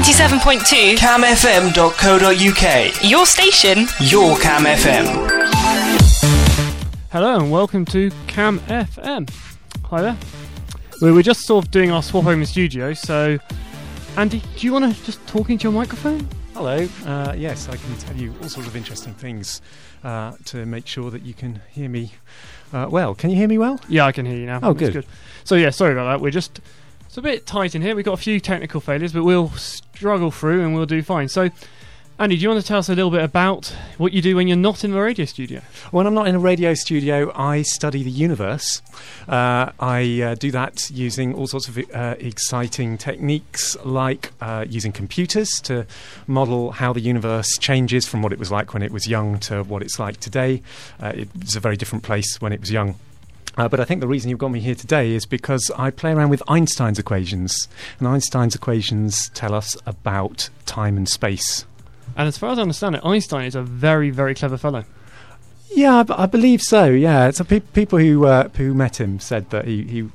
97.2 0.00 0.96
camfm.co.uk. 0.96 2.64
Your 3.10 3.26
station. 3.26 3.86
Your 4.00 4.38
Cam 4.38 4.64
FM. 4.64 5.04
Hello 7.10 7.38
and 7.38 7.50
welcome 7.50 7.84
to 7.84 8.10
Cam 8.26 8.60
FM. 8.60 9.28
Hi 9.84 10.00
there. 10.00 10.16
We 11.02 11.12
were 11.12 11.22
just 11.22 11.42
sort 11.42 11.66
of 11.66 11.70
doing 11.70 11.90
our 11.90 12.02
swap 12.02 12.24
home 12.24 12.42
studio, 12.46 12.94
so 12.94 13.36
Andy, 14.16 14.42
do 14.56 14.66
you 14.66 14.72
want 14.72 14.96
to 14.96 15.04
just 15.04 15.24
talk 15.26 15.50
into 15.50 15.64
your 15.64 15.72
microphone? 15.72 16.26
Hello. 16.54 16.88
Uh, 17.04 17.34
yes, 17.36 17.68
I 17.68 17.76
can 17.76 17.94
tell 17.98 18.16
you 18.16 18.32
all 18.40 18.48
sorts 18.48 18.70
of 18.70 18.76
interesting 18.76 19.12
things 19.12 19.60
uh, 20.02 20.32
to 20.46 20.64
make 20.64 20.86
sure 20.86 21.10
that 21.10 21.20
you 21.26 21.34
can 21.34 21.60
hear 21.68 21.90
me 21.90 22.14
uh, 22.72 22.86
well. 22.90 23.14
Can 23.14 23.28
you 23.28 23.36
hear 23.36 23.48
me 23.48 23.58
well? 23.58 23.78
Yeah, 23.86 24.06
I 24.06 24.12
can 24.12 24.24
hear 24.24 24.38
you 24.38 24.46
now. 24.46 24.60
Oh, 24.62 24.72
That's 24.72 24.92
good. 24.94 25.04
So 25.44 25.56
yeah, 25.56 25.68
sorry 25.68 25.92
about 25.92 26.10
that. 26.10 26.22
We're 26.22 26.30
just 26.30 26.58
it's 27.10 27.18
a 27.18 27.22
bit 27.22 27.44
tight 27.44 27.74
in 27.74 27.82
here. 27.82 27.96
We've 27.96 28.04
got 28.04 28.12
a 28.12 28.22
few 28.22 28.38
technical 28.38 28.80
failures, 28.80 29.12
but 29.12 29.24
we'll 29.24 29.50
struggle 29.50 30.30
through 30.30 30.62
and 30.62 30.76
we'll 30.76 30.86
do 30.86 31.02
fine. 31.02 31.26
So, 31.26 31.50
Andy, 32.20 32.36
do 32.36 32.42
you 32.42 32.48
want 32.48 32.60
to 32.60 32.66
tell 32.68 32.78
us 32.78 32.88
a 32.88 32.94
little 32.94 33.10
bit 33.10 33.24
about 33.24 33.74
what 33.98 34.12
you 34.12 34.22
do 34.22 34.36
when 34.36 34.46
you're 34.46 34.56
not 34.56 34.84
in 34.84 34.92
the 34.92 35.00
radio 35.00 35.24
studio? 35.24 35.60
When 35.90 36.06
I'm 36.06 36.14
not 36.14 36.28
in 36.28 36.36
a 36.36 36.38
radio 36.38 36.72
studio, 36.72 37.32
I 37.34 37.62
study 37.62 38.04
the 38.04 38.12
universe. 38.12 38.80
Uh, 39.28 39.72
I 39.80 40.22
uh, 40.22 40.34
do 40.36 40.52
that 40.52 40.88
using 40.88 41.34
all 41.34 41.48
sorts 41.48 41.66
of 41.66 41.80
uh, 41.92 42.14
exciting 42.20 42.96
techniques, 42.96 43.76
like 43.84 44.30
uh, 44.40 44.66
using 44.68 44.92
computers 44.92 45.50
to 45.64 45.88
model 46.28 46.70
how 46.70 46.92
the 46.92 47.00
universe 47.00 47.48
changes 47.58 48.06
from 48.06 48.22
what 48.22 48.32
it 48.32 48.38
was 48.38 48.52
like 48.52 48.72
when 48.72 48.84
it 48.84 48.92
was 48.92 49.08
young 49.08 49.40
to 49.40 49.64
what 49.64 49.82
it's 49.82 49.98
like 49.98 50.20
today. 50.20 50.62
Uh, 51.00 51.10
it's 51.16 51.56
a 51.56 51.60
very 51.60 51.76
different 51.76 52.04
place 52.04 52.40
when 52.40 52.52
it 52.52 52.60
was 52.60 52.70
young. 52.70 52.94
Uh, 53.56 53.68
but 53.68 53.80
I 53.80 53.84
think 53.84 54.00
the 54.00 54.08
reason 54.08 54.30
you've 54.30 54.38
got 54.38 54.50
me 54.50 54.60
here 54.60 54.74
today 54.74 55.12
is 55.12 55.26
because 55.26 55.70
I 55.76 55.90
play 55.90 56.12
around 56.12 56.30
with 56.30 56.42
Einstein's 56.48 56.98
equations. 56.98 57.68
And 57.98 58.06
Einstein's 58.08 58.54
equations 58.54 59.28
tell 59.30 59.54
us 59.54 59.76
about 59.86 60.48
time 60.66 60.96
and 60.96 61.08
space. 61.08 61.64
And 62.16 62.28
as 62.28 62.38
far 62.38 62.50
as 62.50 62.58
I 62.58 62.62
understand 62.62 62.96
it, 62.96 63.04
Einstein 63.04 63.46
is 63.46 63.54
a 63.54 63.62
very, 63.62 64.10
very 64.10 64.34
clever 64.34 64.56
fellow. 64.56 64.84
Yeah, 65.72 65.96
I, 65.98 66.02
b- 66.02 66.14
I 66.16 66.26
believe 66.26 66.62
so. 66.62 66.86
Yeah, 66.86 67.30
so 67.30 67.44
pe- 67.44 67.60
people 67.60 67.98
who 67.98 68.26
uh, 68.26 68.48
who 68.56 68.74
met 68.74 69.00
him 69.00 69.20
said 69.20 69.50
that 69.50 69.66
he, 69.66 69.84
he 69.84 70.08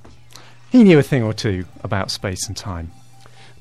he 0.69 0.83
knew 0.83 0.99
a 0.99 1.03
thing 1.03 1.23
or 1.23 1.33
two 1.33 1.65
about 1.83 2.11
space 2.11 2.47
and 2.47 2.57
time. 2.57 2.91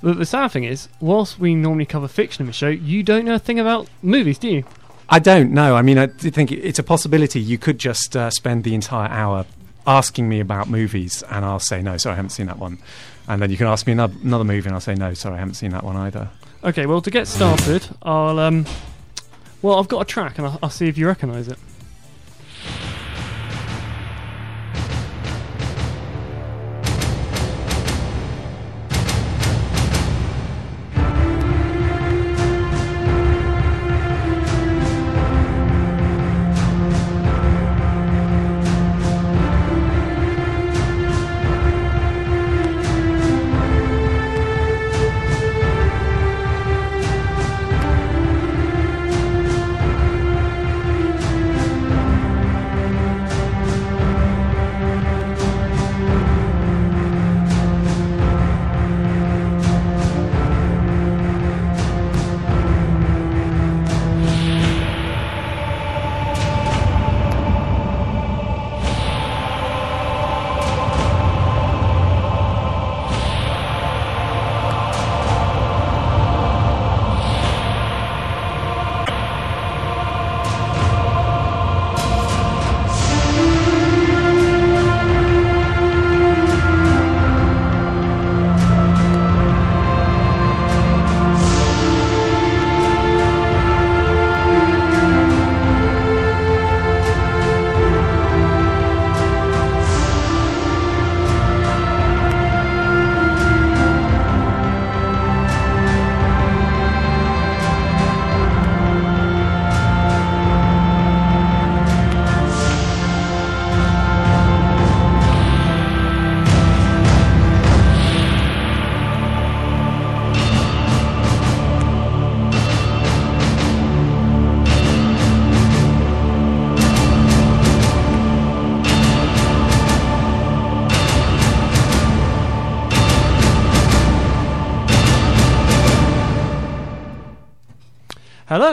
But 0.03 0.19
the 0.19 0.27
sad 0.27 0.51
thing 0.51 0.65
is, 0.65 0.89
whilst 1.01 1.39
we 1.39 1.55
normally 1.55 1.87
cover 1.87 2.09
fiction 2.09 2.43
in 2.43 2.47
the 2.49 2.53
show, 2.53 2.69
you 2.69 3.03
don't 3.03 3.25
know 3.25 3.37
a 3.37 3.39
thing 3.39 3.61
about 3.61 3.89
movies, 4.03 4.39
do 4.39 4.49
you? 4.49 4.65
I 5.09 5.19
don't 5.21 5.53
know. 5.53 5.77
I 5.77 5.83
mean, 5.83 5.97
I 5.99 6.09
think 6.09 6.51
it's 6.51 6.79
a 6.79 6.83
possibility. 6.83 7.41
You 7.41 7.59
could 7.59 7.79
just 7.79 8.17
uh, 8.17 8.31
spend 8.31 8.65
the 8.65 8.75
entire 8.75 9.09
hour 9.09 9.47
asking 9.87 10.29
me 10.29 10.41
about 10.41 10.69
movies, 10.69 11.23
and 11.31 11.45
I'll 11.45 11.59
say 11.59 11.83
no. 11.83 11.97
Sorry, 11.97 12.15
I 12.15 12.17
haven't 12.17 12.31
seen 12.31 12.47
that 12.47 12.59
one. 12.59 12.79
And 13.29 13.41
then 13.41 13.51
you 13.51 13.57
can 13.57 13.67
ask 13.67 13.87
me 13.87 13.93
another, 13.93 14.15
another 14.23 14.45
movie, 14.45 14.67
and 14.67 14.75
I'll 14.75 14.81
say 14.81 14.95
no. 14.95 15.15
Sorry, 15.15 15.37
I 15.37 15.39
haven't 15.39 15.55
seen 15.55 15.71
that 15.71 15.85
one 15.85 15.97
either. 15.97 16.29
Okay, 16.63 16.87
well, 16.87 17.01
to 17.01 17.11
get 17.11 17.27
started, 17.27 17.87
I'll 18.03 18.39
um, 18.39 18.67
well, 19.63 19.79
I've 19.79 19.89
got 19.89 20.01
a 20.01 20.05
track, 20.05 20.39
and 20.39 20.47
I'll, 20.47 20.59
I'll 20.63 20.71
see 20.71 20.89
if 20.89 20.99
you 20.99 21.07
recognise 21.07 21.49
it. 21.49 21.59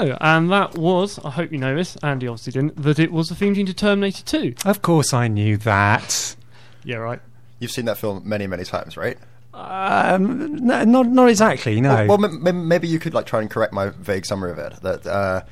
Hello, 0.01 0.17
and 0.19 0.51
that 0.51 0.75
was, 0.75 1.19
I 1.23 1.29
hope 1.29 1.51
you 1.51 1.59
know 1.59 1.75
this, 1.75 1.95
Andy 1.97 2.27
obviously 2.27 2.53
didn't, 2.53 2.75
that 2.81 2.97
it 2.97 3.11
was 3.11 3.29
the 3.29 3.35
theme 3.35 3.53
tune 3.53 3.67
to 3.67 3.73
Terminator 3.75 4.23
2. 4.23 4.55
Of 4.65 4.81
course, 4.81 5.13
I 5.13 5.27
knew 5.27 5.57
that. 5.57 6.35
Yeah, 6.83 6.95
right. 6.95 7.19
You've 7.59 7.69
seen 7.69 7.85
that 7.85 7.99
film 7.99 8.27
many, 8.27 8.47
many 8.47 8.63
times, 8.63 8.97
right? 8.97 9.15
Um, 9.53 10.55
no, 10.55 10.83
not 10.85 11.05
not 11.05 11.29
exactly. 11.29 11.79
No. 11.79 11.93
Well, 11.93 12.17
well 12.17 12.25
m- 12.25 12.47
m- 12.47 12.67
maybe 12.67 12.87
you 12.87 12.97
could 12.97 13.13
like 13.13 13.27
try 13.27 13.41
and 13.41 13.49
correct 13.51 13.73
my 13.73 13.89
vague 13.89 14.25
summary 14.25 14.49
of 14.49 14.57
it. 14.57 14.73
That 14.81 15.05
uh, 15.05 15.43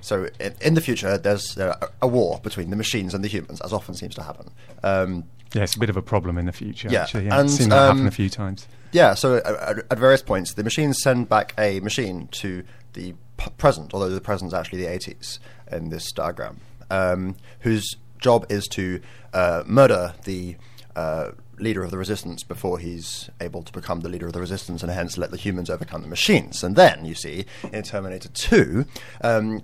so 0.00 0.28
in, 0.38 0.54
in 0.62 0.72
the 0.72 0.80
future, 0.80 1.18
there's 1.18 1.58
uh, 1.58 1.76
a 2.00 2.08
war 2.08 2.40
between 2.42 2.70
the 2.70 2.76
machines 2.76 3.12
and 3.12 3.22
the 3.22 3.28
humans, 3.28 3.60
as 3.60 3.70
often 3.70 3.94
seems 3.94 4.14
to 4.14 4.22
happen. 4.22 4.50
Um, 4.82 5.24
yeah, 5.54 5.62
it's 5.62 5.74
a 5.74 5.78
bit 5.78 5.90
of 5.90 5.96
a 5.96 6.02
problem 6.02 6.38
in 6.38 6.46
the 6.46 6.52
future. 6.52 6.88
Yeah, 6.90 7.02
actually. 7.02 7.26
Yeah, 7.26 7.40
and, 7.40 7.50
seen 7.50 7.68
that 7.70 7.76
happen 7.76 8.00
um, 8.02 8.06
a 8.06 8.12
few 8.12 8.28
times. 8.28 8.68
Yeah, 8.92 9.14
so 9.14 9.36
at, 9.36 9.46
at, 9.46 9.78
at 9.90 9.98
various 9.98 10.22
points, 10.22 10.54
the 10.54 10.64
machines 10.64 11.00
send 11.02 11.28
back 11.28 11.54
a 11.58 11.80
machine 11.80 12.28
to 12.32 12.64
the 12.92 13.14
p- 13.36 13.50
present, 13.58 13.94
although 13.94 14.08
the 14.08 14.20
present 14.20 14.48
is 14.48 14.54
actually 14.54 14.82
the 14.84 14.88
80s 14.88 15.38
in 15.70 15.90
this 15.90 16.10
diagram, 16.12 16.60
um, 16.90 17.36
whose 17.60 17.96
job 18.18 18.46
is 18.48 18.66
to 18.68 19.00
uh, 19.32 19.62
murder 19.66 20.14
the 20.24 20.56
uh, 20.96 21.30
leader 21.58 21.82
of 21.82 21.90
the 21.90 21.98
resistance 21.98 22.42
before 22.42 22.78
he's 22.78 23.30
able 23.40 23.62
to 23.62 23.72
become 23.72 24.00
the 24.00 24.08
leader 24.08 24.26
of 24.26 24.32
the 24.32 24.40
resistance 24.40 24.82
and 24.82 24.90
hence 24.90 25.18
let 25.18 25.30
the 25.30 25.36
humans 25.36 25.70
overcome 25.70 26.02
the 26.02 26.08
machines. 26.08 26.64
And 26.64 26.74
then, 26.76 27.04
you 27.04 27.14
see, 27.14 27.46
in 27.72 27.82
Terminator 27.82 28.28
2, 28.28 28.84
um, 29.22 29.62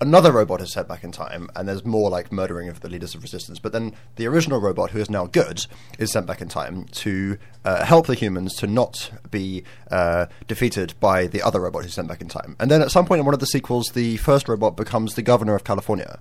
another 0.00 0.32
robot 0.32 0.60
is 0.60 0.72
sent 0.72 0.88
back 0.88 1.04
in 1.04 1.12
time, 1.12 1.48
and 1.54 1.68
there's 1.68 1.84
more 1.84 2.10
like 2.10 2.32
murdering 2.32 2.68
of 2.68 2.80
the 2.80 2.88
leaders 2.88 3.14
of 3.14 3.22
resistance. 3.22 3.58
But 3.58 3.72
then 3.72 3.94
the 4.16 4.26
original 4.26 4.60
robot, 4.60 4.90
who 4.90 4.98
is 4.98 5.10
now 5.10 5.26
good, 5.26 5.66
is 5.98 6.10
sent 6.12 6.26
back 6.26 6.40
in 6.40 6.48
time 6.48 6.84
to 6.86 7.38
uh, 7.64 7.84
help 7.84 8.06
the 8.06 8.14
humans 8.14 8.54
to 8.56 8.66
not 8.66 9.10
be 9.30 9.64
uh, 9.90 10.26
defeated 10.46 10.94
by 11.00 11.26
the 11.26 11.42
other 11.42 11.60
robot 11.60 11.82
who's 11.84 11.94
sent 11.94 12.08
back 12.08 12.20
in 12.20 12.28
time. 12.28 12.56
And 12.58 12.70
then 12.70 12.82
at 12.82 12.90
some 12.90 13.06
point 13.06 13.18
in 13.20 13.24
one 13.24 13.34
of 13.34 13.40
the 13.40 13.46
sequels, 13.46 13.88
the 13.88 14.16
first 14.18 14.48
robot 14.48 14.76
becomes 14.76 15.14
the 15.14 15.22
governor 15.22 15.54
of 15.54 15.64
California, 15.64 16.18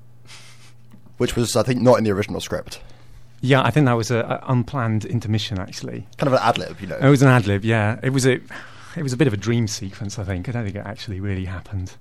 which 1.17 1.35
was, 1.35 1.55
I 1.55 1.63
think, 1.63 1.81
not 1.81 1.97
in 1.97 2.03
the 2.03 2.11
original 2.11 2.39
script. 2.41 2.81
Yeah, 3.41 3.61
I 3.63 3.71
think 3.71 3.85
that 3.85 3.93
was 3.93 4.11
a, 4.11 4.19
a 4.19 4.51
unplanned 4.51 5.05
intermission. 5.05 5.59
Actually, 5.59 6.05
Kind 6.17 6.27
of 6.27 6.33
an 6.33 6.39
ad 6.41 6.57
lib, 6.57 6.81
you 6.81 6.87
know. 6.87 6.97
it 6.97 7.09
was 7.09 7.21
an 7.21 7.29
ad 7.29 7.47
lib. 7.47 7.63
Yeah, 7.63 7.97
it 8.03 8.09
was 8.09 8.25
a 8.27 8.41
it 8.97 9.03
was 9.03 9.13
a 9.13 9.17
bit 9.17 9.27
of 9.27 9.33
a 9.33 9.37
dream 9.37 9.65
sequence. 9.67 10.19
I 10.19 10.25
think. 10.25 10.49
I 10.49 10.51
don't 10.51 10.65
think 10.65 10.75
it 10.75 10.85
actually 10.85 11.21
really 11.21 11.45
happened. 11.45 11.93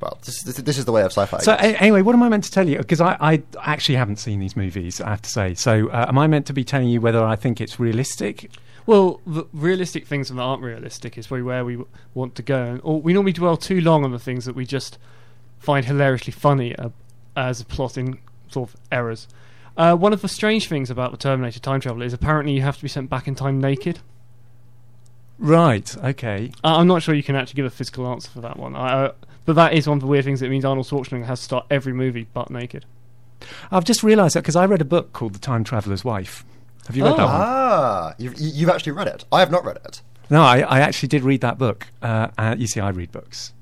Well, 0.00 0.18
this, 0.24 0.42
this, 0.42 0.56
this 0.56 0.78
is 0.78 0.84
the 0.84 0.92
way 0.92 1.02
of 1.02 1.10
sci-fi. 1.12 1.38
So 1.38 1.52
a- 1.54 1.56
anyway, 1.56 2.02
what 2.02 2.14
am 2.14 2.22
I 2.22 2.28
meant 2.28 2.44
to 2.44 2.50
tell 2.50 2.68
you? 2.68 2.78
Because 2.78 3.00
I, 3.00 3.16
I 3.20 3.42
actually 3.62 3.96
haven't 3.96 4.16
seen 4.16 4.38
these 4.38 4.56
movies. 4.56 5.00
I 5.00 5.10
have 5.10 5.22
to 5.22 5.30
say. 5.30 5.54
So 5.54 5.88
uh, 5.88 6.06
am 6.08 6.18
I 6.18 6.26
meant 6.26 6.46
to 6.46 6.52
be 6.52 6.62
telling 6.64 6.88
you 6.88 7.00
whether 7.00 7.22
I 7.24 7.34
think 7.36 7.60
it's 7.60 7.80
realistic? 7.80 8.50
Well, 8.86 9.20
the 9.26 9.44
realistic 9.52 10.06
things 10.06 10.28
that 10.28 10.38
aren't 10.40 10.62
realistic 10.62 11.18
is 11.18 11.26
probably 11.26 11.42
where 11.42 11.64
we 11.64 11.74
w- 11.74 11.88
want 12.14 12.34
to 12.36 12.42
go. 12.42 12.62
And, 12.62 12.80
or 12.84 13.00
we 13.02 13.12
normally 13.12 13.32
dwell 13.32 13.56
too 13.56 13.80
long 13.80 14.04
on 14.04 14.12
the 14.12 14.18
things 14.18 14.44
that 14.44 14.54
we 14.54 14.64
just 14.64 14.98
find 15.58 15.84
hilariously 15.84 16.32
funny 16.32 16.76
uh, 16.76 16.90
as 17.36 17.60
a 17.60 17.64
plot 17.64 17.98
in 17.98 18.18
sort 18.48 18.70
of 18.70 18.76
errors. 18.92 19.28
Uh, 19.76 19.94
one 19.94 20.12
of 20.12 20.22
the 20.22 20.28
strange 20.28 20.68
things 20.68 20.90
about 20.90 21.10
the 21.10 21.16
Terminator 21.18 21.60
time 21.60 21.80
travel 21.80 22.02
is 22.02 22.12
apparently 22.12 22.54
you 22.54 22.62
have 22.62 22.76
to 22.76 22.82
be 22.82 22.88
sent 22.88 23.10
back 23.10 23.28
in 23.28 23.34
time 23.34 23.60
naked. 23.60 23.98
Right. 25.38 25.96
Okay. 25.98 26.50
Uh, 26.64 26.76
I'm 26.78 26.86
not 26.88 27.02
sure 27.02 27.14
you 27.14 27.22
can 27.22 27.36
actually 27.36 27.56
give 27.56 27.66
a 27.66 27.70
physical 27.70 28.06
answer 28.06 28.30
for 28.30 28.40
that 28.40 28.56
one. 28.56 28.74
I, 28.74 29.04
uh, 29.04 29.12
but 29.48 29.54
that 29.56 29.72
is 29.72 29.88
one 29.88 29.96
of 29.96 30.02
the 30.02 30.06
weird 30.06 30.26
things 30.26 30.40
that 30.40 30.50
means 30.50 30.62
Arnold 30.62 30.86
Schwarzenegger 30.86 31.24
has 31.24 31.38
to 31.38 31.44
start 31.46 31.64
every 31.70 31.94
movie 31.94 32.24
butt 32.34 32.50
naked. 32.50 32.84
I've 33.70 33.84
just 33.84 34.02
realised 34.02 34.36
that 34.36 34.42
because 34.42 34.56
I 34.56 34.66
read 34.66 34.82
a 34.82 34.84
book 34.84 35.14
called 35.14 35.32
The 35.32 35.38
Time 35.38 35.64
Traveller's 35.64 36.04
Wife. 36.04 36.44
Have 36.86 36.96
you 36.96 37.02
read 37.04 37.14
Oh. 37.14 37.16
that 37.16 37.24
one? 37.24 37.34
Ah, 37.34 38.14
you've, 38.18 38.38
you- 38.38 38.50
you've 38.52 38.68
actually 38.68 38.92
read 38.92 39.06
it. 39.06 39.24
I 39.32 39.40
have 39.40 39.50
not 39.50 39.64
read 39.64 39.78
it. 39.86 40.02
No, 40.28 40.42
I, 40.42 40.58
I 40.58 40.80
actually 40.80 41.08
did 41.08 41.22
read 41.22 41.40
that 41.40 41.56
book. 41.56 41.86
Uh, 42.02 42.28
uh, 42.36 42.56
you 42.58 42.66
see, 42.66 42.78
I 42.80 42.90
read 42.90 43.10
books. 43.10 43.54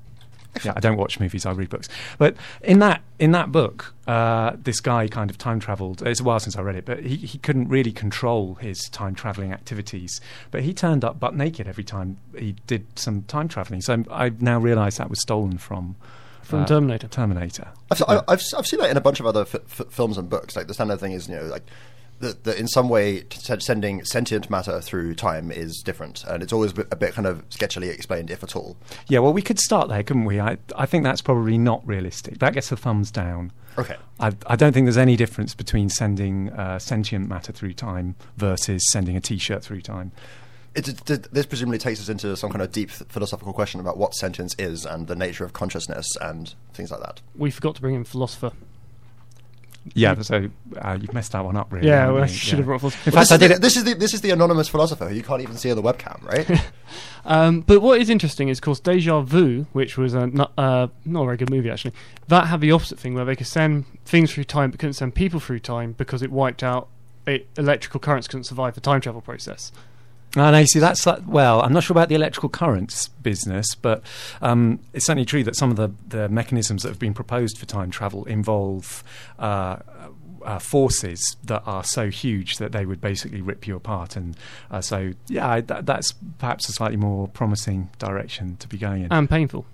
Yeah, 0.65 0.73
I 0.75 0.79
don't 0.79 0.97
watch 0.97 1.19
movies. 1.19 1.45
I 1.45 1.51
read 1.51 1.69
books. 1.69 1.87
But 2.17 2.35
in 2.61 2.79
that 2.79 3.01
in 3.19 3.31
that 3.31 3.51
book, 3.51 3.93
uh, 4.07 4.53
this 4.57 4.79
guy 4.79 5.07
kind 5.07 5.29
of 5.29 5.37
time 5.37 5.59
travelled. 5.59 6.01
It's 6.05 6.19
a 6.19 6.23
while 6.23 6.39
since 6.39 6.55
I 6.55 6.61
read 6.61 6.75
it, 6.75 6.85
but 6.85 6.99
he, 7.03 7.15
he 7.17 7.37
couldn't 7.39 7.67
really 7.69 7.91
control 7.91 8.55
his 8.55 8.79
time 8.91 9.15
travelling 9.15 9.51
activities. 9.53 10.21
But 10.51 10.63
he 10.63 10.73
turned 10.73 11.03
up 11.03 11.19
butt 11.19 11.35
naked 11.35 11.67
every 11.67 11.83
time 11.83 12.17
he 12.37 12.55
did 12.67 12.85
some 12.97 13.23
time 13.23 13.47
travelling. 13.47 13.81
So 13.81 14.03
I've 14.11 14.41
now 14.41 14.59
realise 14.59 14.97
that 14.97 15.09
was 15.09 15.21
stolen 15.21 15.57
from 15.57 15.95
From 16.43 16.63
uh, 16.63 16.65
Terminator. 16.67 17.07
Terminator. 17.07 17.67
I've, 17.91 18.01
I- 18.07 18.23
I've, 18.27 18.41
I've 18.57 18.67
seen 18.67 18.79
that 18.79 18.89
in 18.91 18.97
a 18.97 19.01
bunch 19.01 19.19
of 19.19 19.25
other 19.25 19.41
f- 19.41 19.55
f- 19.55 19.87
films 19.89 20.17
and 20.17 20.29
books. 20.29 20.55
Like 20.55 20.67
the 20.67 20.73
standard 20.73 20.99
thing 20.99 21.11
is, 21.13 21.27
you 21.27 21.35
know, 21.35 21.43
like 21.43 21.63
that 22.19 22.43
that 22.45 22.57
in 22.57 22.67
some 22.67 22.89
way 22.89 23.21
t- 23.21 23.39
t- 23.41 23.59
sending 23.59 24.03
sentient 24.05 24.49
matter 24.49 24.81
through 24.81 25.15
time 25.15 25.51
is 25.51 25.81
different, 25.83 26.23
and 26.25 26.41
it's 26.43 26.51
always 26.53 26.71
a 26.91 26.95
bit, 26.95 27.13
kind 27.13 27.25
of 27.27 27.47
sketchily 27.49 27.89
explained, 27.89 28.31
if 28.31 28.43
at 28.43 28.55
all. 28.55 28.77
Yeah, 29.07 29.19
well, 29.19 29.33
we 29.33 29.41
could 29.41 29.59
start 29.59 29.89
there, 29.89 30.03
couldn't 30.03 30.25
we? 30.25 30.39
I, 30.39 30.57
I 30.75 30.85
think 30.85 31.03
that's 31.03 31.21
probably 31.21 31.57
not 31.57 31.85
realistic. 31.87 32.39
That 32.39 32.53
gets 32.53 32.71
a 32.71 32.77
thumbs 32.77 33.11
down. 33.11 33.51
Okay. 33.77 33.95
I, 34.19 34.31
I 34.47 34.55
don't 34.55 34.73
think 34.73 34.85
there's 34.85 34.97
any 34.97 35.15
difference 35.15 35.53
between 35.53 35.89
sending 35.89 36.49
uh, 36.51 36.79
sentient 36.79 37.29
matter 37.29 37.51
through 37.53 37.73
time 37.73 38.15
versus 38.37 38.81
sending 38.91 39.15
a 39.15 39.21
T-shirt 39.21 39.63
through 39.63 39.81
time. 39.81 40.11
It, 40.73 40.87
it, 40.87 41.09
it- 41.09 41.33
this 41.33 41.45
presumably 41.45 41.77
takes 41.77 41.99
us 41.99 42.09
into 42.09 42.35
some 42.35 42.49
kind 42.51 42.61
of 42.63 42.71
deep 42.71 42.89
philosophical 42.89 43.53
question 43.53 43.79
about 43.79 43.97
what 43.97 44.15
sentience 44.15 44.55
is 44.57 44.85
and 44.85 45.07
the 45.07 45.15
nature 45.15 45.43
of 45.45 45.53
consciousness 45.53 46.07
and 46.21 46.53
things 46.73 46.89
like 46.91 47.01
that. 47.01 47.21
We 47.35 47.51
forgot 47.51 47.75
to 47.75 47.81
bring 47.81 47.93
in 47.95 48.03
philosopher. 48.03 48.51
Yeah, 49.93 50.19
so 50.21 50.49
uh, 50.77 50.97
you've 50.99 51.13
messed 51.13 51.31
that 51.33 51.43
one 51.45 51.55
up, 51.57 51.71
really. 51.71 51.87
Yeah, 51.87 51.99
haven't 52.01 52.15
well, 52.15 52.23
I 52.23 52.27
should 52.27 52.49
Yeah. 52.53 52.55
have 52.57 52.65
brought 52.65 52.79
philosopher. 52.81 53.09
In 53.09 53.15
Well, 53.15 53.25
fact, 53.25 53.31
I 53.31 53.37
this, 53.37 53.49
did 53.49 53.51
is 53.51 53.51
it. 53.51 53.61
the, 53.61 53.61
this 53.61 53.75
is 53.77 53.83
the 53.83 53.93
this 53.95 54.13
is 54.13 54.21
the 54.21 54.31
anonymous 54.31 54.67
philosopher 54.67 55.07
who 55.09 55.15
you 55.15 55.23
can't 55.23 55.41
even 55.41 55.55
see 55.57 55.69
on 55.71 55.75
the 55.77 55.83
webcam, 55.83 56.23
right? 56.23 56.61
Um, 57.25 57.59
but 57.59 57.81
what 57.81 57.99
is 57.99 58.09
interesting 58.09 58.47
is, 58.47 58.59
of 58.59 58.61
course, 58.61 58.79
Deja 58.79 59.19
Vu, 59.19 59.65
which 59.73 59.97
was 59.97 60.13
a 60.13 60.27
not, 60.27 60.53
uh, 60.57 60.87
not 61.03 61.23
a 61.23 61.25
very 61.25 61.35
good 61.37 61.49
movie 61.49 61.69
actually, 61.69 61.91
that 62.29 62.45
had 62.47 62.61
the 62.61 62.71
opposite 62.71 62.97
thing 62.97 63.15
where 63.15 63.25
they 63.25 63.35
could 63.35 63.47
send 63.47 63.83
things 64.05 64.31
through 64.31 64.45
time 64.45 64.71
but 64.71 64.79
couldn't 64.79 64.93
send 64.93 65.13
people 65.13 65.41
through 65.41 65.59
time 65.59 65.91
because 65.97 66.21
it 66.21 66.31
wiped 66.31 66.63
out 66.63 66.87
it, 67.25 67.45
electrical 67.57 67.99
currents 67.99 68.29
couldn't 68.29 68.45
survive 68.45 68.75
the 68.75 68.79
time 68.81 69.01
travel 69.01 69.19
process. 69.19 69.73
Oh, 70.39 70.43
I 70.43 70.63
see, 70.65 70.79
that's 70.79 71.05
like, 71.05 71.21
well, 71.25 71.61
I'm 71.61 71.73
not 71.73 71.83
sure 71.83 71.93
about 71.93 72.09
the 72.09 72.15
electrical 72.15 72.49
currents 72.49 73.07
business, 73.07 73.75
but 73.75 74.03
um, 74.41 74.79
it's 74.93 75.05
certainly 75.05 75.25
true 75.25 75.43
that 75.43 75.55
some 75.55 75.71
of 75.71 75.77
the, 75.77 75.91
the 76.07 76.29
mechanisms 76.29 76.83
that 76.83 76.89
have 76.89 76.99
been 76.99 77.13
proposed 77.13 77.57
for 77.57 77.65
time 77.65 77.89
travel 77.89 78.25
involve 78.25 79.03
uh, 79.39 79.77
uh, 80.43 80.59
forces 80.59 81.35
that 81.43 81.63
are 81.65 81.83
so 81.83 82.09
huge 82.09 82.57
that 82.57 82.71
they 82.71 82.85
would 82.85 83.01
basically 83.01 83.41
rip 83.41 83.67
you 83.67 83.75
apart. 83.75 84.15
And 84.15 84.37
uh, 84.69 84.81
so, 84.81 85.13
yeah, 85.27 85.61
that's 85.61 86.13
perhaps 86.37 86.69
a 86.69 86.71
slightly 86.71 86.97
more 86.97 87.27
promising 87.27 87.89
direction 87.99 88.57
to 88.57 88.67
be 88.67 88.77
going 88.77 89.03
in. 89.03 89.11
And 89.11 89.29
painful. 89.29 89.65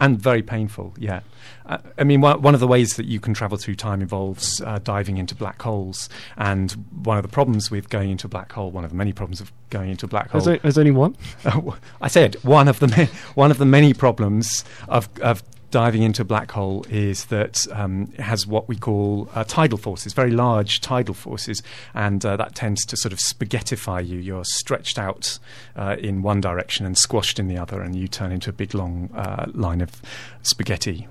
And 0.00 0.18
very 0.20 0.42
painful. 0.42 0.94
Yeah, 0.98 1.20
uh, 1.66 1.78
I 1.98 2.04
mean, 2.04 2.20
one, 2.20 2.42
one 2.42 2.54
of 2.54 2.60
the 2.60 2.66
ways 2.66 2.96
that 2.96 3.06
you 3.06 3.20
can 3.20 3.34
travel 3.34 3.58
through 3.58 3.76
time 3.76 4.00
involves 4.00 4.60
uh, 4.62 4.78
diving 4.82 5.18
into 5.18 5.34
black 5.34 5.60
holes, 5.62 6.08
and 6.36 6.72
one 7.04 7.16
of 7.16 7.22
the 7.22 7.28
problems 7.28 7.70
with 7.70 7.88
going 7.90 8.10
into 8.10 8.26
a 8.26 8.30
black 8.30 8.50
hole, 8.52 8.70
one 8.70 8.84
of 8.84 8.90
the 8.90 8.96
many 8.96 9.12
problems 9.12 9.40
of 9.40 9.52
going 9.70 9.90
into 9.90 10.06
a 10.06 10.08
black 10.08 10.30
hole. 10.30 10.40
There's, 10.40 10.76
o- 10.76 10.80
only 10.80 10.90
one. 10.90 11.16
I 12.00 12.08
said 12.08 12.34
one 12.42 12.66
of 12.68 12.80
the 12.80 12.88
ma- 12.88 13.18
one 13.34 13.50
of 13.50 13.58
the 13.58 13.66
many 13.66 13.94
problems 13.94 14.64
of 14.88 15.08
of 15.20 15.42
diving 15.70 16.02
into 16.02 16.22
a 16.22 16.24
black 16.24 16.50
hole 16.50 16.84
is 16.88 17.26
that 17.26 17.66
um, 17.72 18.12
it 18.14 18.20
has 18.20 18.46
what 18.46 18.68
we 18.68 18.76
call 18.76 19.28
uh, 19.34 19.44
tidal 19.44 19.78
forces, 19.78 20.12
very 20.12 20.30
large 20.30 20.80
tidal 20.80 21.14
forces, 21.14 21.62
and 21.94 22.24
uh, 22.24 22.36
that 22.36 22.54
tends 22.54 22.84
to 22.86 22.96
sort 22.96 23.12
of 23.12 23.18
spaghettify 23.18 24.06
you. 24.06 24.18
You're 24.18 24.44
stretched 24.44 24.98
out 24.98 25.38
uh, 25.76 25.96
in 25.98 26.22
one 26.22 26.40
direction 26.40 26.86
and 26.86 26.96
squashed 26.96 27.38
in 27.38 27.48
the 27.48 27.58
other, 27.58 27.80
and 27.80 27.94
you 27.94 28.08
turn 28.08 28.32
into 28.32 28.50
a 28.50 28.52
big 28.52 28.74
long 28.74 29.10
uh, 29.14 29.46
line 29.52 29.80
of 29.80 30.02
spaghetti. 30.42 31.06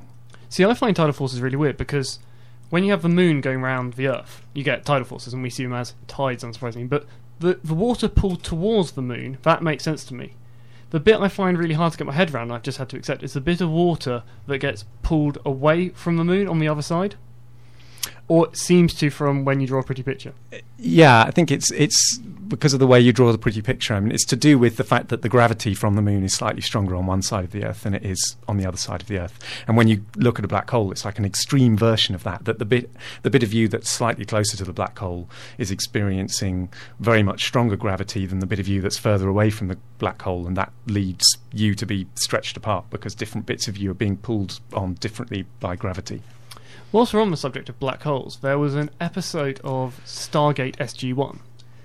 See, 0.49 0.65
I 0.65 0.73
find 0.73 0.95
tidal 0.95 1.13
forces 1.13 1.41
really 1.41 1.57
weird 1.57 1.77
because 1.77 2.19
when 2.69 2.83
you 2.83 2.91
have 2.91 3.01
the 3.01 3.09
moon 3.09 3.41
going 3.41 3.61
around 3.61 3.93
the 3.93 4.07
Earth, 4.07 4.41
you 4.53 4.63
get 4.63 4.85
tidal 4.85 5.05
forces, 5.05 5.33
and 5.33 5.43
we 5.43 5.49
see 5.49 5.63
them 5.63 5.73
as 5.73 5.93
tides, 6.07 6.43
unsurprisingly. 6.43 6.89
But 6.89 7.05
the 7.39 7.59
the 7.63 7.73
water 7.73 8.07
pulled 8.07 8.43
towards 8.43 8.91
the 8.91 9.01
moon 9.01 9.37
that 9.43 9.63
makes 9.63 9.83
sense 9.83 10.03
to 10.05 10.13
me. 10.13 10.33
The 10.91 10.99
bit 10.99 11.19
I 11.19 11.27
find 11.27 11.57
really 11.57 11.75
hard 11.75 11.91
to 11.91 11.97
get 11.97 12.07
my 12.07 12.13
head 12.13 12.33
around, 12.33 12.51
I've 12.51 12.63
just 12.63 12.79
had 12.79 12.89
to 12.89 12.97
accept, 12.97 13.21
is 13.21 13.33
the 13.33 13.41
bit 13.41 13.61
of 13.61 13.69
water 13.69 14.23
that 14.47 14.57
gets 14.57 14.85
pulled 15.03 15.37
away 15.45 15.89
from 15.89 16.17
the 16.17 16.23
moon 16.23 16.47
on 16.47 16.59
the 16.59 16.67
other 16.67 16.81
side, 16.81 17.15
or 18.29 18.47
it 18.47 18.55
seems 18.55 18.93
to 18.93 19.09
from 19.09 19.43
when 19.43 19.59
you 19.59 19.67
draw 19.67 19.79
a 19.79 19.83
pretty 19.83 20.03
picture. 20.03 20.33
Yeah, 20.77 21.23
I 21.23 21.31
think 21.31 21.51
it's 21.51 21.71
it's 21.71 22.19
because 22.47 22.73
of 22.73 22.79
the 22.79 22.87
way 22.87 22.99
you 22.99 23.11
draw 23.11 23.31
the 23.31 23.37
pretty 23.37 23.61
picture. 23.61 23.93
I 23.93 23.99
mean, 23.99 24.11
it's 24.11 24.25
to 24.25 24.35
do 24.35 24.57
with 24.57 24.77
the 24.77 24.83
fact 24.83 25.09
that 25.09 25.23
the 25.23 25.29
gravity 25.29 25.73
from 25.73 25.95
the 25.95 26.01
moon 26.01 26.23
is 26.23 26.33
slightly 26.35 26.61
stronger 26.61 26.95
on 26.95 27.05
one 27.05 27.21
side 27.21 27.43
of 27.43 27.51
the 27.51 27.63
Earth 27.63 27.83
than 27.83 27.93
it 27.93 28.05
is 28.05 28.37
on 28.47 28.57
the 28.57 28.65
other 28.65 28.77
side 28.77 29.01
of 29.01 29.07
the 29.07 29.19
Earth. 29.19 29.37
And 29.67 29.75
when 29.75 29.87
you 29.87 30.05
look 30.15 30.39
at 30.39 30.45
a 30.45 30.47
black 30.47 30.69
hole, 30.69 30.91
it's 30.91 31.05
like 31.05 31.19
an 31.19 31.25
extreme 31.25 31.75
version 31.75 32.15
of 32.15 32.23
that. 32.23 32.45
That 32.45 32.59
the 32.59 32.65
bit 32.65 32.91
the 33.23 33.31
bit 33.31 33.43
of 33.43 33.51
you 33.51 33.67
that's 33.67 33.89
slightly 33.89 34.25
closer 34.25 34.55
to 34.57 34.63
the 34.63 34.73
black 34.73 34.97
hole 34.99 35.27
is 35.57 35.71
experiencing 35.71 36.69
very 36.99 37.23
much 37.23 37.45
stronger 37.45 37.75
gravity 37.75 38.27
than 38.27 38.39
the 38.39 38.47
bit 38.47 38.59
of 38.59 38.67
you 38.67 38.79
that's 38.79 38.97
further 38.97 39.27
away 39.27 39.49
from 39.49 39.69
the 39.69 39.77
black 39.97 40.21
hole, 40.21 40.45
and 40.45 40.55
that 40.55 40.71
leads 40.85 41.25
you 41.51 41.73
to 41.73 41.85
be 41.85 42.05
stretched 42.13 42.55
apart 42.55 42.85
because 42.91 43.15
different 43.15 43.47
bits 43.47 43.67
of 43.67 43.75
you 43.75 43.89
are 43.89 43.95
being 43.95 44.17
pulled 44.17 44.59
on 44.73 44.93
differently 44.95 45.45
by 45.59 45.75
gravity. 45.75 46.21
Whilst 46.91 47.13
we're 47.13 47.21
on 47.21 47.29
the 47.29 47.37
subject 47.37 47.69
of 47.69 47.79
black 47.79 48.01
holes, 48.01 48.39
there 48.41 48.57
was 48.57 48.73
an 48.73 48.89
episode 48.99 49.61
of 49.63 50.01
Stargate 50.05 50.75
SG-1. 50.77 51.37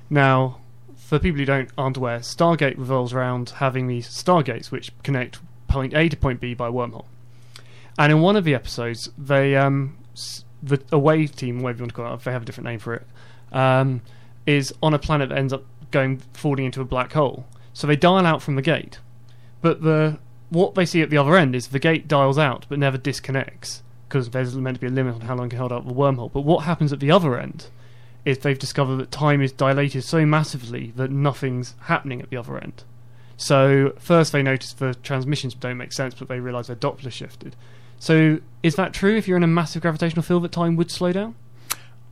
Now, 0.09 0.61
for 0.97 1.19
people 1.19 1.41
who 1.41 1.45
don't 1.45 1.69
aren't 1.77 1.99
aware, 1.99 2.21
Stargate 2.21 2.79
revolves 2.79 3.13
around 3.13 3.51
having 3.51 3.87
these 3.87 4.09
stargates 4.09 4.71
which 4.71 4.93
connect 5.03 5.41
point 5.69 5.93
A 5.93 6.09
to 6.09 6.17
point 6.17 6.41
B 6.41 6.55
by 6.55 6.71
wormhole. 6.71 7.05
And 7.99 8.13
in 8.13 8.23
one 8.23 8.35
of 8.35 8.45
the 8.45 8.55
episodes, 8.55 9.11
they 9.19 9.57
um, 9.57 9.99
the 10.63 10.83
away 10.91 11.27
team, 11.27 11.61
whatever 11.61 11.81
you 11.81 11.83
want 11.83 11.91
to 11.91 11.97
call 11.97 12.11
it, 12.11 12.15
if 12.15 12.25
they 12.25 12.33
have 12.33 12.43
a 12.43 12.47
different 12.47 12.69
name 12.69 12.79
for 12.79 12.95
it, 12.95 13.07
um, 13.53 14.01
is 14.47 14.73
on 14.83 14.95
a 14.95 14.99
planet 14.99 15.29
that 15.29 15.37
ends 15.37 15.53
up 15.53 15.65
going 15.91 16.23
falling 16.33 16.65
into 16.65 16.81
a 16.81 16.87
black 16.87 17.13
hole. 17.13 17.45
So 17.75 17.87
they 17.87 17.97
dial 17.97 18.25
out 18.25 18.41
from 18.41 18.57
the 18.57 18.63
gate, 18.63 19.01
but 19.61 19.83
the 19.83 20.19
what 20.49 20.75
they 20.75 20.87
see 20.87 21.03
at 21.03 21.11
the 21.11 21.19
other 21.19 21.37
end 21.37 21.55
is 21.55 21.69
the 21.69 21.79
gate 21.79 22.09
dials 22.09 22.39
out 22.39 22.65
but 22.71 22.79
never 22.79 22.97
disconnects 22.97 23.83
because 24.15 24.31
there's 24.31 24.55
meant 24.55 24.77
to 24.77 24.81
be 24.81 24.87
a 24.87 24.91
limit 24.91 25.17
on 25.17 25.23
how 25.23 25.35
long 25.35 25.49
it 25.49 25.51
can 25.51 25.59
hold 25.59 25.73
up 25.73 25.85
the 25.85 25.93
wormhole. 25.93 26.33
But 26.33 26.43
what 26.43 26.63
happens 26.63 26.93
at 26.93 27.01
the 27.01 27.11
other 27.11 27.37
end 27.37 27.67
is 28.25 28.39
they've 28.39 28.57
discovered 28.57 28.95
that 28.99 29.11
time 29.11 29.43
is 29.43 29.51
dilated 29.51 30.05
so 30.05 30.25
massively 30.25 30.93
that 30.95 31.11
nothing's 31.11 31.75
happening 31.87 32.23
at 32.23 32.31
the 32.31 32.37
other 32.37 32.57
end. 32.57 32.85
So 33.37 33.93
first 33.99 34.31
they 34.31 34.41
notice 34.41 34.73
the 34.73 34.95
transmissions 35.03 35.55
don't 35.55 35.79
make 35.79 35.93
sense, 35.93 36.15
but 36.15 36.29
they 36.29 36.39
realise 36.39 36.69
they're 36.69 36.77
Doppler 36.77 37.11
shifted. 37.11 37.57
So 37.99 38.39
is 38.63 38.77
that 38.77 38.93
true? 38.93 39.17
If 39.17 39.27
you're 39.27 39.37
in 39.37 39.43
a 39.43 39.49
massive 39.49 39.83
gravitational 39.83 40.23
field, 40.23 40.45
that 40.45 40.53
time 40.53 40.77
would 40.77 40.93
slow 40.93 41.11
down? 41.11 41.35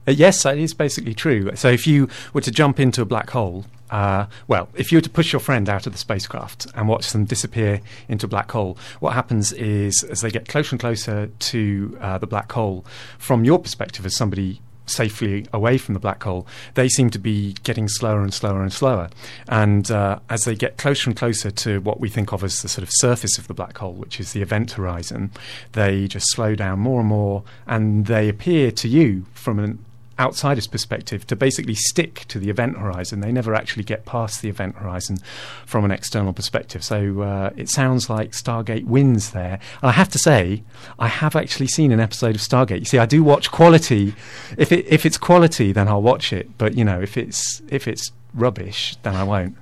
Uh, 0.09 0.11
yes, 0.11 0.43
that 0.43 0.59
is 0.59 0.75
basically 0.75 1.15
true. 1.15 1.55
So 1.55 1.69
if 1.69 1.87
you 1.87 2.09
were 2.33 2.41
to 2.41 2.51
jump 2.51 2.81
into 2.81 3.01
a 3.01 3.05
black 3.05 3.31
hole, 3.31 3.67
uh, 3.93 4.27
well, 4.49 4.69
if 4.75 4.91
you 4.91 4.97
were 4.97 5.03
to 5.03 5.11
push 5.11 5.33
your 5.33 5.41
friend 5.41 5.69
out 5.69 5.87
of 5.87 5.93
the 5.93 5.99
spacecraft 5.99 6.67
and 6.75 6.89
watch 6.89 7.13
them 7.13 7.27
disappear 7.27 7.83
into 8.09 8.25
a 8.25 8.29
black 8.29 8.51
hole, 8.51 8.79
what 9.01 9.13
happens 9.13 9.53
is 9.53 10.03
as 10.11 10.23
they 10.23 10.31
get 10.31 10.49
closer 10.49 10.75
and 10.75 10.81
closer 10.81 11.27
to 11.27 11.99
uh, 12.01 12.17
the 12.17 12.27
black 12.27 12.51
hole, 12.51 12.87
from 13.19 13.45
your 13.45 13.59
perspective 13.59 14.07
as 14.07 14.17
somebody 14.17 14.61
safely 14.87 15.47
away 15.53 15.77
from 15.77 15.93
the 15.93 16.01
black 16.01 16.23
hole, 16.23 16.47
they 16.75 16.89
seem 16.89 17.11
to 17.11 17.19
be 17.19 17.53
getting 17.65 17.87
slower 17.87 18.23
and 18.23 18.33
slower 18.33 18.63
and 18.63 18.73
slower. 18.73 19.11
And 19.47 19.91
uh, 19.91 20.21
as 20.31 20.45
they 20.45 20.55
get 20.55 20.79
closer 20.79 21.11
and 21.11 21.17
closer 21.17 21.51
to 21.51 21.81
what 21.83 22.01
we 22.01 22.09
think 22.09 22.33
of 22.33 22.43
as 22.43 22.63
the 22.63 22.69
sort 22.69 22.83
of 22.83 22.91
surface 22.95 23.37
of 23.37 23.47
the 23.47 23.55
black 23.55 23.77
hole, 23.77 23.93
which 23.93 24.19
is 24.19 24.33
the 24.33 24.41
event 24.41 24.73
horizon, 24.73 25.31
they 25.73 26.09
just 26.09 26.27
slow 26.31 26.55
down 26.55 26.79
more 26.81 27.01
and 27.01 27.09
more, 27.11 27.45
and 27.67 28.07
they 28.07 28.31
appear 28.31 28.71
to 28.73 28.89
you 28.89 29.27
from 29.35 29.59
an 29.59 29.85
outsider's 30.19 30.67
perspective 30.67 31.27
to 31.27 31.37
basically 31.37 31.75
stick 31.75 32.25
to 32.29 32.39
the 32.39 32.51
event 32.51 32.79
horizon. 32.79 33.21
They 33.21 33.33
never 33.33 33.55
actually 33.55 33.85
get 33.85 34.05
past 34.05 34.43
the 34.43 34.49
event 34.49 34.77
horizon 34.77 35.19
from 35.67 35.85
an 35.85 35.91
external 35.91 36.33
perspective. 36.33 36.85
So 36.85 37.23
uh, 37.23 37.51
it 37.57 37.69
sounds 37.69 38.11
like 38.11 38.33
Stargate 38.33 38.85
wins 38.85 39.31
there. 39.31 39.61
And 39.83 39.91
I 39.91 39.93
have 39.93 40.09
to 40.11 40.19
say, 40.19 40.63
I 40.99 41.09
have 41.09 41.37
actually 41.37 41.69
seen 41.69 41.93
an 41.93 42.01
episode 42.01 42.35
of 42.35 42.41
Stargate. 42.41 42.81
You 42.81 42.85
see, 42.85 42.99
I 42.99 43.07
do 43.07 43.23
watch 43.23 43.51
quality. 43.51 44.15
If 44.59 44.73
it 44.73 44.87
if 44.87 45.07
it's 45.07 45.19
quality, 45.19 45.73
then 45.73 45.89
I'll 45.89 46.03
watch 46.03 46.33
it. 46.33 46.57
But 46.59 46.77
you 46.77 46.85
know, 46.85 47.01
if 47.01 47.17
it's 47.17 47.63
if 47.69 47.89
it's 47.89 48.13
rubbish, 48.35 48.97
then 49.03 49.15
I 49.15 49.25
won't. 49.25 49.57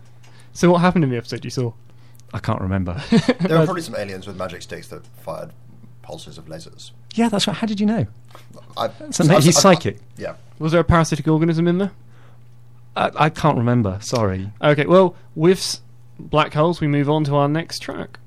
So 0.52 0.71
what 0.71 0.80
happened 0.80 1.04
in 1.04 1.11
the 1.11 1.16
episode 1.16 1.45
you 1.45 1.50
saw? 1.50 1.73
I 2.33 2.38
can't 2.38 2.61
remember. 2.61 3.00
There 3.40 3.59
were 3.59 3.64
probably 3.64 3.83
some 3.83 3.97
aliens 3.97 4.26
with 4.26 4.37
magic 4.37 4.62
sticks 4.62 4.88
that 4.88 5.04
fired 5.07 5.50
pulses 6.11 6.38
of 6.38 6.47
lasers. 6.47 6.90
yeah, 7.14 7.29
that's 7.29 7.47
right. 7.47 7.57
How 7.57 7.69
did 7.69 7.79
you 7.79 7.87
know? 7.87 8.05
I, 8.76 8.90
So 9.11 9.23
maybe 9.23 9.43
he's 9.45 9.61
psychic. 9.61 9.99
yeah. 10.17 10.35
Was 10.59 10.73
there 10.73 10.81
a 10.81 10.85
parasitic 10.85 11.29
organism 11.29 11.69
in 11.69 11.79
there? 11.79 11.93
I, 12.97 13.11
I 13.26 13.31
can't 13.31 13.57
remember. 13.57 13.99
Sorry. 14.02 14.50
Okay, 14.61 14.87
well, 14.87 15.14
with 15.37 15.79
black 16.19 16.52
holes, 16.52 16.81
we 16.81 16.88
move 16.88 17.09
on 17.09 17.23
to 17.25 17.37
our 17.37 17.49
next 17.49 17.79
track. 17.79 18.19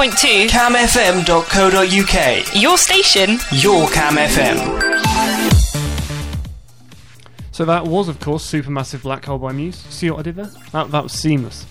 101.2 0.00 0.48
camfm.co.uk. 0.48 2.62
Your 2.62 2.78
station, 2.78 3.38
your 3.52 3.86
Cam 3.90 4.16
FM. 4.16 4.56
So 7.52 7.66
that 7.66 7.84
was, 7.84 8.08
of 8.08 8.18
course, 8.18 8.50
Supermassive 8.50 9.02
Black 9.02 9.26
Hole 9.26 9.36
by 9.36 9.52
Muse. 9.52 9.76
See 9.76 10.10
what 10.10 10.20
I 10.20 10.22
did 10.22 10.36
there? 10.36 10.48
That, 10.72 10.90
that 10.90 11.02
was 11.02 11.12
seamless. 11.12 11.66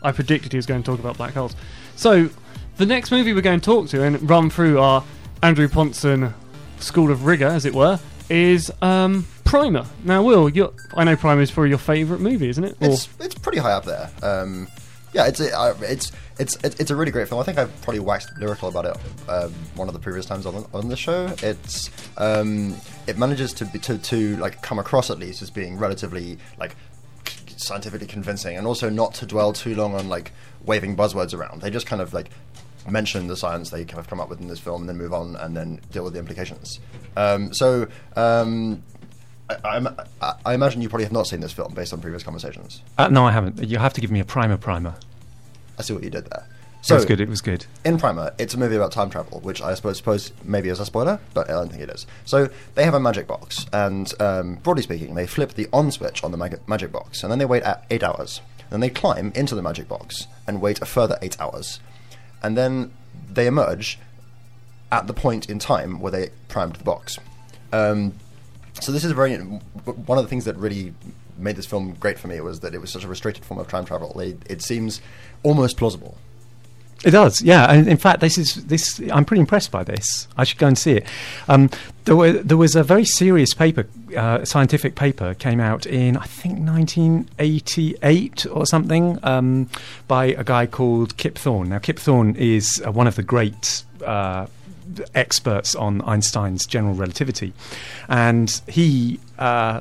I 0.00 0.12
predicted 0.12 0.52
he 0.52 0.58
was 0.58 0.66
going 0.66 0.84
to 0.84 0.86
talk 0.88 1.00
about 1.00 1.16
black 1.16 1.34
holes. 1.34 1.56
So 1.96 2.30
the 2.76 2.86
next 2.86 3.10
movie 3.10 3.32
we're 3.32 3.40
going 3.40 3.58
to 3.58 3.66
talk 3.66 3.88
to 3.88 4.04
and 4.04 4.30
run 4.30 4.48
through 4.48 4.78
our 4.78 5.02
Andrew 5.42 5.66
Pontzen 5.66 6.34
School 6.78 7.10
of 7.10 7.24
Rigor, 7.24 7.48
as 7.48 7.64
it 7.64 7.74
were, 7.74 7.98
is 8.30 8.70
um, 8.80 9.26
Primer. 9.44 9.86
Now, 10.04 10.22
Will, 10.22 10.52
I 10.94 11.02
know 11.02 11.16
Primer 11.16 11.42
is 11.42 11.50
probably 11.50 11.70
your 11.70 11.78
favourite 11.78 12.22
movie, 12.22 12.48
isn't 12.48 12.62
it? 12.62 12.76
Or 12.80 12.90
it's, 12.90 13.08
it's 13.18 13.34
pretty 13.34 13.58
high 13.58 13.72
up 13.72 13.86
there. 13.86 14.08
Um, 14.22 14.68
yeah, 15.12 15.26
it's 15.26 15.40
it, 15.40 15.52
uh, 15.52 15.74
it's 15.80 16.12
it's 16.38 16.56
it's 16.62 16.78
it's 16.80 16.90
a 16.90 16.96
really 16.96 17.10
great 17.10 17.28
film. 17.28 17.40
I 17.40 17.44
think 17.44 17.58
I've 17.58 17.80
probably 17.82 18.00
waxed 18.00 18.36
lyrical 18.38 18.68
about 18.68 18.84
it 18.84 18.96
um, 19.28 19.52
one 19.74 19.88
of 19.88 19.94
the 19.94 20.00
previous 20.00 20.26
times 20.26 20.46
on 20.46 20.66
on 20.72 20.88
the 20.88 20.96
show. 20.96 21.32
It's 21.42 21.90
um, 22.18 22.76
it 23.06 23.18
manages 23.18 23.52
to 23.54 23.64
be 23.64 23.78
to 23.80 23.98
to 23.98 24.36
like 24.36 24.62
come 24.62 24.78
across 24.78 25.10
at 25.10 25.18
least 25.18 25.42
as 25.42 25.50
being 25.50 25.78
relatively 25.78 26.38
like 26.58 26.76
scientifically 27.56 28.06
convincing, 28.06 28.56
and 28.56 28.66
also 28.66 28.90
not 28.90 29.14
to 29.14 29.26
dwell 29.26 29.52
too 29.52 29.74
long 29.74 29.94
on 29.94 30.08
like 30.08 30.32
waving 30.64 30.96
buzzwords 30.96 31.32
around. 31.34 31.62
They 31.62 31.70
just 31.70 31.86
kind 31.86 32.02
of 32.02 32.12
like 32.12 32.30
mention 32.88 33.26
the 33.26 33.36
science 33.36 33.70
they 33.70 33.84
kind 33.84 33.98
of 33.98 34.08
come 34.08 34.20
up 34.20 34.28
with 34.28 34.40
in 34.40 34.48
this 34.48 34.60
film, 34.60 34.82
and 34.82 34.88
then 34.88 34.98
move 34.98 35.14
on, 35.14 35.36
and 35.36 35.56
then 35.56 35.80
deal 35.90 36.04
with 36.04 36.12
the 36.12 36.18
implications. 36.18 36.80
Um, 37.16 37.52
so. 37.52 37.88
Um, 38.14 38.82
I, 39.48 39.86
I, 40.20 40.34
I 40.44 40.54
imagine 40.54 40.82
you 40.82 40.88
probably 40.88 41.04
have 41.04 41.12
not 41.12 41.28
seen 41.28 41.38
this 41.38 41.52
film 41.52 41.72
based 41.72 41.92
on 41.92 42.00
previous 42.00 42.24
conversations. 42.24 42.82
Uh, 42.98 43.06
no, 43.06 43.24
I 43.24 43.30
haven't. 43.30 43.62
You 43.62 43.78
have 43.78 43.92
to 43.92 44.00
give 44.00 44.10
me 44.10 44.18
a 44.18 44.24
primer 44.24 44.56
primer. 44.56 44.96
I 45.78 45.82
see 45.82 45.92
what 45.92 46.02
you 46.02 46.10
did 46.10 46.26
there. 46.26 46.44
So 46.82 46.94
it 46.94 46.98
was 46.98 47.04
good. 47.04 47.20
It 47.20 47.28
was 47.28 47.40
good. 47.40 47.66
in 47.84 47.98
Primer, 47.98 48.32
it's 48.38 48.54
a 48.54 48.58
movie 48.58 48.76
about 48.76 48.92
time 48.92 49.10
travel, 49.10 49.40
which 49.40 49.60
I 49.60 49.74
suppose, 49.74 49.96
suppose 49.96 50.32
maybe 50.44 50.68
is 50.68 50.78
a 50.78 50.86
spoiler, 50.86 51.18
but 51.34 51.50
I 51.50 51.54
don't 51.54 51.68
think 51.68 51.82
it 51.82 51.90
is. 51.90 52.06
So 52.24 52.48
they 52.76 52.84
have 52.84 52.94
a 52.94 53.00
magic 53.00 53.26
box, 53.26 53.66
and 53.72 54.12
um, 54.20 54.56
broadly 54.56 54.84
speaking, 54.84 55.14
they 55.16 55.26
flip 55.26 55.54
the 55.54 55.68
on 55.72 55.90
switch 55.90 56.22
on 56.22 56.30
the 56.30 56.36
mag- 56.36 56.60
magic 56.68 56.92
box, 56.92 57.24
and 57.24 57.32
then 57.32 57.40
they 57.40 57.44
wait 57.44 57.64
at 57.64 57.84
eight 57.90 58.04
hours. 58.04 58.40
Then 58.70 58.80
they 58.80 58.90
climb 58.90 59.32
into 59.34 59.56
the 59.56 59.62
magic 59.62 59.88
box 59.88 60.28
and 60.46 60.60
wait 60.60 60.80
a 60.80 60.86
further 60.86 61.18
eight 61.22 61.40
hours, 61.40 61.80
and 62.40 62.56
then 62.56 62.92
they 63.28 63.48
emerge 63.48 63.98
at 64.92 65.08
the 65.08 65.14
point 65.14 65.50
in 65.50 65.58
time 65.58 65.98
where 65.98 66.12
they 66.12 66.30
primed 66.46 66.76
the 66.76 66.84
box. 66.84 67.18
Um, 67.72 68.14
so 68.80 68.92
this 68.92 69.04
is 69.04 69.10
very 69.10 69.36
one 69.36 70.18
of 70.18 70.24
the 70.24 70.28
things 70.28 70.44
that 70.44 70.56
really 70.56 70.94
made 71.38 71.56
this 71.56 71.66
film 71.66 71.94
great 72.00 72.18
for 72.18 72.28
me 72.28 72.40
was 72.40 72.60
that 72.60 72.74
it 72.74 72.80
was 72.80 72.90
such 72.90 73.04
a 73.04 73.08
restricted 73.08 73.44
form 73.44 73.60
of 73.60 73.68
time 73.68 73.84
travel. 73.84 74.18
It, 74.20 74.38
it 74.48 74.62
seems 74.62 75.00
almost 75.42 75.76
plausible. 75.76 76.16
It 77.04 77.10
does, 77.10 77.42
yeah. 77.42 77.70
And 77.70 77.86
in 77.86 77.98
fact, 77.98 78.20
this 78.20 78.36
is 78.36 78.64
this. 78.66 79.00
I'm 79.12 79.24
pretty 79.24 79.40
impressed 79.40 79.70
by 79.70 79.84
this. 79.84 80.26
I 80.36 80.44
should 80.44 80.58
go 80.58 80.66
and 80.66 80.76
see 80.76 80.92
it. 80.92 81.06
Um, 81.46 81.70
there, 82.04 82.16
were, 82.16 82.32
there 82.32 82.56
was 82.56 82.74
a 82.74 82.82
very 82.82 83.04
serious 83.04 83.54
paper, 83.54 83.86
uh, 84.16 84.44
scientific 84.44 84.96
paper, 84.96 85.34
came 85.34 85.60
out 85.60 85.86
in 85.86 86.16
I 86.16 86.24
think 86.24 86.58
1988 86.58 88.46
or 88.50 88.66
something 88.66 89.20
um, 89.22 89.68
by 90.08 90.26
a 90.26 90.42
guy 90.42 90.66
called 90.66 91.16
Kip 91.16 91.36
Thorne. 91.36 91.68
Now, 91.68 91.78
Kip 91.78 91.98
Thorne 91.98 92.34
is 92.36 92.82
uh, 92.84 92.90
one 92.92 93.06
of 93.06 93.16
the 93.16 93.22
great. 93.22 93.84
Uh, 94.04 94.46
experts 95.16 95.74
on 95.74 96.00
Einstein's 96.02 96.64
general 96.64 96.94
relativity, 96.94 97.52
and 98.08 98.62
he 98.68 99.18
uh, 99.36 99.80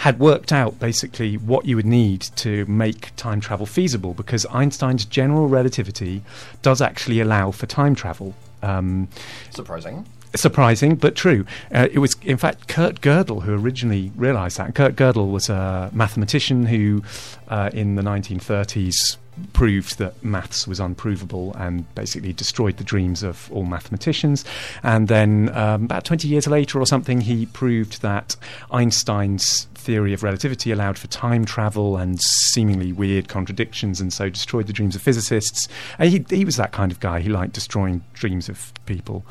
had 0.00 0.18
worked 0.18 0.50
out 0.50 0.78
basically 0.78 1.36
what 1.36 1.66
you 1.66 1.76
would 1.76 1.84
need 1.84 2.22
to 2.34 2.64
make 2.64 3.14
time 3.16 3.38
travel 3.38 3.66
feasible 3.66 4.14
because 4.14 4.46
Einstein's 4.46 5.04
general 5.04 5.46
relativity 5.46 6.22
does 6.62 6.80
actually 6.80 7.20
allow 7.20 7.50
for 7.50 7.66
time 7.66 7.94
travel. 7.94 8.34
Um, 8.62 9.08
Surprising. 9.50 10.06
surprising, 10.34 10.94
but 10.96 11.16
true. 11.16 11.44
Uh, 11.74 11.88
it 11.92 11.98
was, 11.98 12.16
in 12.22 12.38
fact, 12.38 12.66
Kurt 12.66 13.02
Gödel 13.02 13.42
who 13.42 13.54
originally 13.54 14.10
realized 14.16 14.56
that. 14.56 14.74
Kurt 14.74 14.96
Gödel 14.96 15.30
was 15.30 15.50
a 15.50 15.90
mathematician 15.92 16.64
who, 16.64 17.02
uh, 17.48 17.68
in 17.74 17.96
the 17.96 18.02
1930s, 18.02 19.18
proved 19.52 19.98
that 19.98 20.22
maths 20.24 20.66
was 20.66 20.80
unprovable 20.80 21.54
and 21.54 21.92
basically 21.94 22.32
destroyed 22.32 22.76
the 22.76 22.84
dreams 22.84 23.22
of 23.22 23.50
all 23.52 23.64
mathematicians. 23.64 24.44
And 24.82 25.08
then, 25.08 25.50
um, 25.56 25.84
about 25.84 26.04
20 26.04 26.28
years 26.28 26.46
later 26.46 26.80
or 26.80 26.86
something, 26.86 27.20
he 27.20 27.46
proved 27.46 28.02
that 28.02 28.36
Einstein's 28.70 29.66
theory 29.74 30.12
of 30.12 30.22
relativity 30.22 30.70
allowed 30.70 30.98
for 30.98 31.06
time 31.08 31.44
travel 31.44 31.96
and 31.96 32.20
seemingly 32.52 32.92
weird 32.92 33.28
contradictions, 33.28 34.00
and 34.00 34.12
so 34.12 34.28
destroyed 34.28 34.66
the 34.66 34.72
dreams 34.72 34.94
of 34.94 35.02
physicists. 35.02 35.68
And 35.98 36.10
he, 36.10 36.24
he 36.36 36.44
was 36.44 36.56
that 36.56 36.72
kind 36.72 36.92
of 36.92 37.00
guy. 37.00 37.20
He 37.20 37.28
liked 37.28 37.54
destroying 37.54 38.04
dreams 38.12 38.48
of 38.48 38.72
people. 38.86 39.24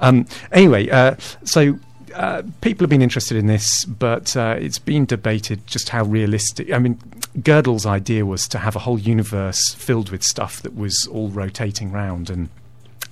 Um, 0.00 0.26
anyway, 0.52 0.88
uh, 0.90 1.16
so 1.44 1.78
uh, 2.14 2.42
people 2.60 2.84
have 2.84 2.90
been 2.90 3.02
interested 3.02 3.36
in 3.36 3.46
this, 3.46 3.84
but 3.84 4.36
uh, 4.36 4.56
it's 4.58 4.78
been 4.78 5.04
debated 5.04 5.66
just 5.66 5.90
how 5.90 6.04
realistic. 6.04 6.72
I 6.72 6.78
mean, 6.78 6.98
Gödel's 7.38 7.86
idea 7.86 8.24
was 8.24 8.48
to 8.48 8.58
have 8.58 8.76
a 8.76 8.80
whole 8.80 8.98
universe 8.98 9.74
filled 9.74 10.10
with 10.10 10.22
stuff 10.22 10.62
that 10.62 10.76
was 10.76 11.06
all 11.10 11.28
rotating 11.28 11.92
round 11.92 12.30
and. 12.30 12.48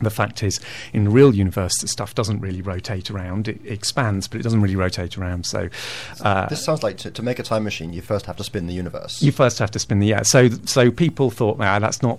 The 0.01 0.11
fact 0.11 0.43
is, 0.43 0.59
in 0.93 1.05
the 1.05 1.11
real 1.11 1.33
universe, 1.33 1.73
the 1.81 1.87
stuff 1.87 2.17
doesn't 2.17 2.41
really 2.41 2.61
rotate 2.61 3.13
around. 3.13 3.47
It 3.47 3.61
expands, 3.65 4.27
but 4.27 4.41
it 4.41 4.43
doesn't 4.43 4.61
really 4.61 4.75
rotate 4.75 5.17
around. 5.17 5.47
So, 5.47 5.69
uh, 6.21 6.47
This 6.47 6.65
sounds 6.65 6.83
like 6.83 6.97
to, 6.99 7.13
to 7.13 7.23
make 7.23 7.39
a 7.39 7.45
time 7.45 7.63
machine, 7.63 7.93
you 7.93 8.03
first 8.03 8.27
have 8.27 8.37
to 8.39 8.45
spin 8.45 8.67
the 8.67 8.75
universe. 8.75 9.23
you 9.23 9.31
first 9.31 9.61
have 9.61 9.71
to 9.71 9.79
spin 9.79 10.01
the 10.01 10.09
yeah. 10.09 10.23
So, 10.23 10.49
so 10.67 10.91
people 10.91 11.31
thought, 11.31 11.59
ah, 11.61 11.79
that's 11.79 12.03
not, 12.03 12.19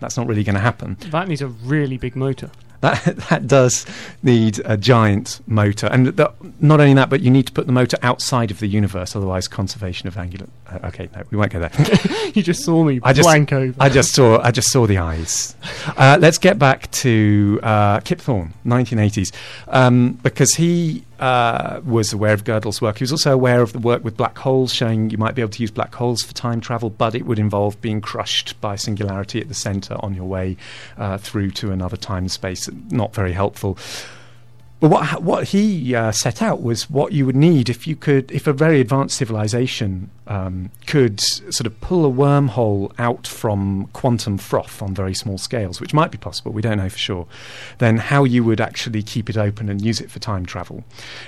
that's 0.00 0.18
not 0.18 0.26
really 0.26 0.44
going 0.44 0.54
to 0.54 0.60
happen. 0.60 0.98
That 1.10 1.26
needs 1.26 1.40
a 1.40 1.48
really 1.48 1.96
big 1.96 2.14
motor. 2.14 2.50
That 2.84 3.16
that 3.30 3.46
does 3.46 3.86
need 4.22 4.60
a 4.66 4.76
giant 4.76 5.40
motor, 5.46 5.86
and 5.86 6.14
th- 6.14 6.28
not 6.60 6.80
only 6.80 6.92
that, 6.92 7.08
but 7.08 7.22
you 7.22 7.30
need 7.30 7.46
to 7.46 7.52
put 7.52 7.66
the 7.66 7.72
motor 7.72 7.96
outside 8.02 8.50
of 8.50 8.58
the 8.58 8.66
universe, 8.66 9.16
otherwise 9.16 9.48
conservation 9.48 10.06
of 10.06 10.18
angular. 10.18 10.46
Uh, 10.70 10.88
okay, 10.88 11.08
no, 11.14 11.22
we 11.30 11.38
won't 11.38 11.50
go 11.50 11.60
there. 11.60 11.70
you 12.34 12.42
just 12.42 12.62
saw 12.62 12.84
me 12.84 13.00
I 13.02 13.14
just, 13.14 13.26
blank 13.26 13.54
over. 13.54 13.74
I 13.80 13.88
just 13.88 14.12
saw, 14.12 14.38
I 14.42 14.50
just 14.50 14.70
saw 14.70 14.86
the 14.86 14.98
eyes. 14.98 15.56
Uh, 15.96 16.18
let's 16.20 16.36
get 16.36 16.58
back 16.58 16.90
to 16.90 17.58
uh, 17.62 18.00
Kip 18.00 18.20
Thorne, 18.20 18.52
1980s, 18.66 19.32
um, 19.68 20.18
because 20.22 20.52
he 20.54 21.04
uh, 21.20 21.80
was 21.84 22.12
aware 22.12 22.32
of 22.32 22.44
Gödel's 22.44 22.80
work. 22.80 22.98
He 22.98 23.02
was 23.02 23.12
also 23.12 23.32
aware 23.32 23.62
of 23.62 23.72
the 23.72 23.78
work 23.78 24.04
with 24.04 24.16
black 24.16 24.36
holes, 24.38 24.72
showing 24.72 25.10
you 25.10 25.18
might 25.18 25.34
be 25.34 25.42
able 25.42 25.52
to 25.52 25.60
use 25.62 25.70
black 25.70 25.94
holes 25.94 26.22
for 26.22 26.34
time 26.34 26.60
travel, 26.60 26.90
but 26.90 27.14
it 27.14 27.26
would 27.26 27.38
involve 27.38 27.80
being 27.80 28.00
crushed 28.00 28.60
by 28.60 28.76
singularity 28.76 29.40
at 29.40 29.48
the 29.48 29.54
centre 29.54 29.96
on 30.00 30.14
your 30.14 30.26
way 30.26 30.56
uh, 30.96 31.18
through 31.18 31.50
to 31.52 31.72
another 31.72 31.96
time 31.96 32.28
space. 32.28 32.68
Not 32.90 33.14
very 33.14 33.32
helpful. 33.32 33.78
But 34.80 34.90
what 34.90 35.22
what 35.22 35.48
he 35.48 35.94
uh, 35.94 36.12
set 36.12 36.42
out 36.42 36.62
was 36.62 36.90
what 36.90 37.12
you 37.12 37.24
would 37.26 37.36
need 37.36 37.70
if 37.70 37.86
you 37.86 37.96
could, 37.96 38.30
if 38.30 38.46
a 38.46 38.52
very 38.52 38.80
advanced 38.80 39.16
civilization 39.16 40.10
um, 40.26 40.70
could 40.86 41.20
sort 41.20 41.66
of 41.66 41.80
pull 41.80 42.04
a 42.04 42.12
wormhole 42.12 42.92
out 42.98 43.26
from 43.26 43.88
quantum 43.92 44.36
froth 44.38 44.82
on 44.82 44.94
very 44.94 45.14
small 45.14 45.38
scales, 45.38 45.80
which 45.80 45.94
might 45.94 46.10
be 46.10 46.18
possible. 46.18 46.52
We 46.52 46.62
don't 46.62 46.78
know 46.78 46.88
for 46.88 46.98
sure. 46.98 47.26
Then 47.78 47.98
how 47.98 48.24
you 48.24 48.44
would 48.44 48.60
actually 48.60 49.02
keep 49.02 49.30
it 49.30 49.36
open 49.36 49.68
and 49.68 49.80
use 49.80 50.00
it 50.00 50.10
for 50.10 50.18
time 50.18 50.44
travel. 50.44 50.84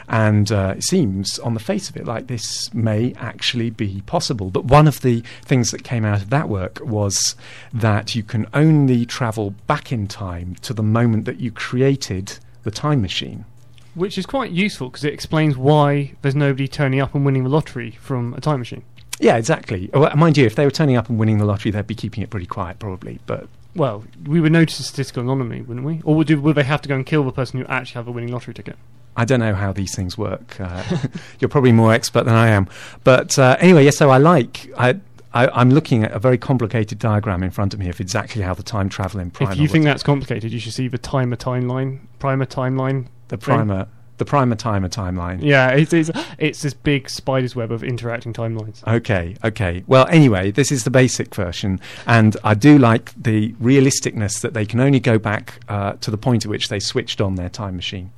And 0.08 0.50
uh, 0.50 0.74
it 0.76 0.82
seems, 0.82 1.38
on 1.38 1.54
the 1.54 1.60
face 1.60 1.88
of 1.88 1.96
it, 1.96 2.04
like 2.04 2.26
this 2.26 2.72
may 2.74 3.14
actually 3.16 3.70
be 3.70 4.02
possible. 4.06 4.50
But 4.50 4.64
one 4.64 4.88
of 4.88 5.00
the 5.02 5.22
things 5.42 5.70
that 5.70 5.84
came 5.84 6.04
out 6.04 6.20
of 6.20 6.30
that 6.30 6.48
work 6.48 6.80
was 6.82 7.36
that 7.72 8.14
you 8.14 8.22
can 8.22 8.46
only 8.54 9.06
travel 9.06 9.50
back 9.66 9.92
in 9.92 10.06
time 10.06 10.56
to 10.62 10.74
the 10.74 10.82
moment 10.82 11.24
that 11.26 11.40
you 11.40 11.50
created 11.50 12.38
the 12.66 12.70
time 12.70 13.00
machine. 13.00 13.46
Which 13.94 14.18
is 14.18 14.26
quite 14.26 14.50
useful 14.50 14.90
because 14.90 15.04
it 15.04 15.14
explains 15.14 15.56
why 15.56 16.12
there's 16.20 16.34
nobody 16.34 16.68
turning 16.68 17.00
up 17.00 17.14
and 17.14 17.24
winning 17.24 17.44
the 17.44 17.48
lottery 17.48 17.92
from 17.92 18.34
a 18.34 18.40
time 18.42 18.58
machine. 18.58 18.82
Yeah, 19.18 19.36
exactly. 19.36 19.88
Well, 19.94 20.14
mind 20.14 20.36
you, 20.36 20.44
if 20.44 20.56
they 20.56 20.66
were 20.66 20.70
turning 20.70 20.96
up 20.96 21.08
and 21.08 21.18
winning 21.18 21.38
the 21.38 21.46
lottery, 21.46 21.70
they'd 21.70 21.86
be 21.86 21.94
keeping 21.94 22.22
it 22.22 22.28
pretty 22.28 22.44
quiet, 22.44 22.78
probably. 22.78 23.20
But 23.24 23.48
Well, 23.74 24.04
we 24.26 24.40
would 24.40 24.52
notice 24.52 24.78
a 24.80 24.82
statistical 24.82 25.22
anomaly, 25.22 25.62
wouldn't 25.62 25.86
we? 25.86 26.02
Or 26.04 26.14
would, 26.16 26.26
do, 26.26 26.38
would 26.42 26.56
they 26.56 26.64
have 26.64 26.82
to 26.82 26.88
go 26.88 26.96
and 26.96 27.06
kill 27.06 27.24
the 27.24 27.32
person 27.32 27.58
who 27.58 27.66
actually 27.66 27.94
have 27.94 28.08
a 28.08 28.12
winning 28.12 28.32
lottery 28.32 28.52
ticket? 28.52 28.76
I 29.16 29.24
don't 29.24 29.40
know 29.40 29.54
how 29.54 29.72
these 29.72 29.94
things 29.94 30.18
work. 30.18 30.60
Uh, 30.60 30.82
you're 31.40 31.48
probably 31.48 31.72
more 31.72 31.94
expert 31.94 32.24
than 32.24 32.34
I 32.34 32.48
am. 32.48 32.68
But 33.04 33.38
uh, 33.38 33.56
anyway, 33.60 33.84
yes. 33.84 33.96
So 33.96 34.10
I 34.10 34.18
like. 34.18 34.70
I, 34.76 35.00
I, 35.32 35.48
I'm 35.48 35.70
looking 35.70 36.04
at 36.04 36.12
a 36.12 36.18
very 36.18 36.38
complicated 36.38 36.98
diagram 36.98 37.42
in 37.42 37.50
front 37.50 37.74
of 37.74 37.80
me 37.80 37.88
of 37.88 38.00
exactly 38.00 38.42
how 38.42 38.54
the 38.54 38.62
time 38.62 38.88
travel 38.88 39.20
in 39.20 39.30
Primer. 39.30 39.52
if 39.52 39.58
you 39.58 39.68
think 39.68 39.84
works. 39.84 39.94
that's 39.94 40.02
complicated, 40.02 40.52
you 40.52 40.58
should 40.58 40.72
see 40.72 40.88
the 40.88 40.98
timer 40.98 41.36
timeline, 41.36 42.00
primer 42.18 42.46
timeline. 42.46 43.06
the 43.28 43.36
thing. 43.36 43.56
primer, 43.56 43.88
the 44.18 44.24
primer 44.24 44.56
timer 44.56 44.88
timeline. 44.88 45.42
Yeah, 45.42 45.70
it's, 45.70 45.92
it's 45.92 46.10
it's 46.38 46.62
this 46.62 46.74
big 46.74 47.10
spider's 47.10 47.54
web 47.54 47.70
of 47.70 47.84
interacting 47.84 48.32
timelines. 48.32 48.86
Okay, 48.86 49.36
okay. 49.44 49.84
Well, 49.86 50.06
anyway, 50.08 50.50
this 50.50 50.72
is 50.72 50.84
the 50.84 50.90
basic 50.90 51.34
version, 51.34 51.80
and 52.06 52.36
I 52.42 52.54
do 52.54 52.78
like 52.78 53.12
the 53.20 53.52
realisticness 53.54 54.40
that 54.40 54.54
they 54.54 54.64
can 54.64 54.80
only 54.80 55.00
go 55.00 55.18
back 55.18 55.60
uh, 55.68 55.94
to 55.94 56.10
the 56.10 56.18
point 56.18 56.44
at 56.44 56.50
which 56.50 56.68
they 56.68 56.80
switched 56.80 57.20
on 57.20 57.34
their 57.34 57.50
time 57.50 57.76
machine. 57.76 58.10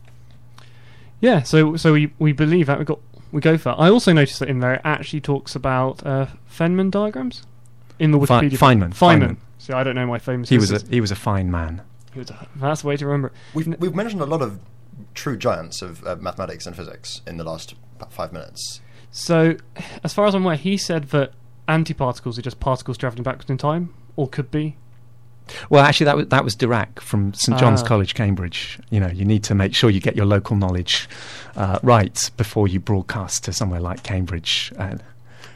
Yeah, 1.21 1.43
so 1.43 1.77
so 1.77 1.95
we 1.95 2.13
we 2.19 2.33
believe 2.33 2.67
that 2.67 2.79
we 2.79 2.85
got 2.85 3.01
we 3.33 3.41
go 3.41 3.59
for. 3.59 3.75
I 3.79 3.91
also 3.91 4.13
noticed 4.13 4.39
that 4.41 4.49
in 4.49 4.61
there 4.61 4.75
it 4.75 4.81
actually 4.85 5.21
talks 5.21 5.55
about 5.55 6.05
uh, 6.07 6.27
Feynman 6.51 6.91
diagrams 6.91 7.43
in 7.99 8.11
the 8.13 8.19
Fe- 8.21 8.35
Wikipedia. 8.35 8.59
Feynman, 8.59 8.91
Feynman. 8.91 9.21
Feynman. 9.21 9.37
See, 9.59 9.73
I 9.73 9.83
don't 9.83 9.95
know 9.95 10.07
my 10.07 10.19
famous. 10.19 10.49
He 10.49 10.57
was 10.57 10.71
a 10.71 10.79
sources. 10.79 10.89
he 10.89 11.01
was 11.01 11.11
a 11.11 11.17
fine 11.17 11.51
man. 11.51 11.83
He 12.13 12.19
was 12.21 12.31
a- 12.31 12.47
that's 12.57 12.83
the 12.83 12.89
way 12.89 12.97
to 12.97 13.07
remember. 13.07 13.29
it. 13.29 13.35
We've, 13.55 13.81
we've 13.81 13.95
mentioned 13.95 14.23
a 14.23 14.27
lot 14.27 14.41
of 14.43 14.61
true 15.15 15.37
giants 15.37 15.83
of 15.83 16.07
uh, 16.07 16.17
mathematics 16.17 16.67
and 16.67 16.75
physics 16.77 17.21
in 17.27 17.37
the 17.37 17.45
last 17.45 17.75
five 18.11 18.33
minutes. 18.33 18.81
So, 19.11 19.57
as 20.05 20.13
far 20.13 20.27
as 20.27 20.35
I'm 20.35 20.45
aware, 20.45 20.57
he 20.57 20.77
said 20.77 21.05
that 21.11 21.33
antiparticles 21.69 22.39
are 22.39 22.43
just 22.43 22.61
particles 22.61 22.97
traveling 22.99 23.23
backwards 23.23 23.51
in 23.51 23.59
time, 23.59 23.95
or 24.17 24.29
could 24.29 24.51
be. 24.51 24.77
Well, 25.71 25.85
actually, 25.85 26.05
that 26.07 26.17
was 26.17 26.27
that 26.29 26.45
was 26.45 26.57
Dirac 26.57 27.01
from 27.01 27.33
St 27.35 27.59
John's 27.59 27.83
Ah. 27.83 27.87
College, 27.87 28.15
Cambridge. 28.15 28.79
You 28.91 29.01
know, 29.01 29.09
you 29.09 29.25
need 29.25 29.45
to 29.45 29.55
make 29.55 29.75
sure 29.75 29.91
you 29.91 30.01
get 30.01 30.17
your 30.17 30.27
local 30.27 30.57
knowledge 30.57 31.09
uh, 31.57 31.79
right 31.83 32.31
before 32.37 32.69
you 32.69 32.81
broadcast 32.81 33.45
to 33.45 33.53
somewhere 33.53 33.81
like 33.81 34.03
Cambridge. 34.03 34.73
And 34.79 35.03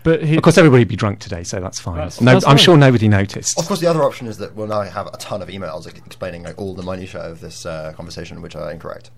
But 0.05 0.24
he, 0.24 0.37
of 0.37 0.42
course, 0.42 0.59
everybody 0.59 0.81
would 0.81 0.88
be 0.88 0.96
drunk 0.96 1.20
today, 1.20 1.44
so 1.44 1.61
that's 1.61 1.78
fine. 1.81 1.96
That's- 1.96 2.20
no, 2.20 2.33
that's 2.33 2.44
I'm 2.46 2.57
fine. 2.57 2.64
sure 2.64 2.76
nobody 2.76 3.09
noticed. 3.09 3.59
Of 3.59 3.66
course, 3.66 3.81
the 3.81 3.87
other 3.87 4.02
option 4.02 4.26
is 4.26 4.38
that 4.38 4.55
we'll 4.57 4.66
now 4.66 4.83
have 4.83 5.07
a 5.07 5.16
ton 5.18 5.42
of 5.42 5.48
emails 5.48 5.87
explaining 5.87 6.42
like, 6.44 6.59
all 6.59 6.74
the 6.74 6.83
minutiae 6.83 7.20
of 7.20 7.40
this 7.40 7.64
uh, 7.66 7.92
conversation, 7.96 8.42
which 8.42 8.57
are 8.57 8.70
incorrect. 8.70 9.11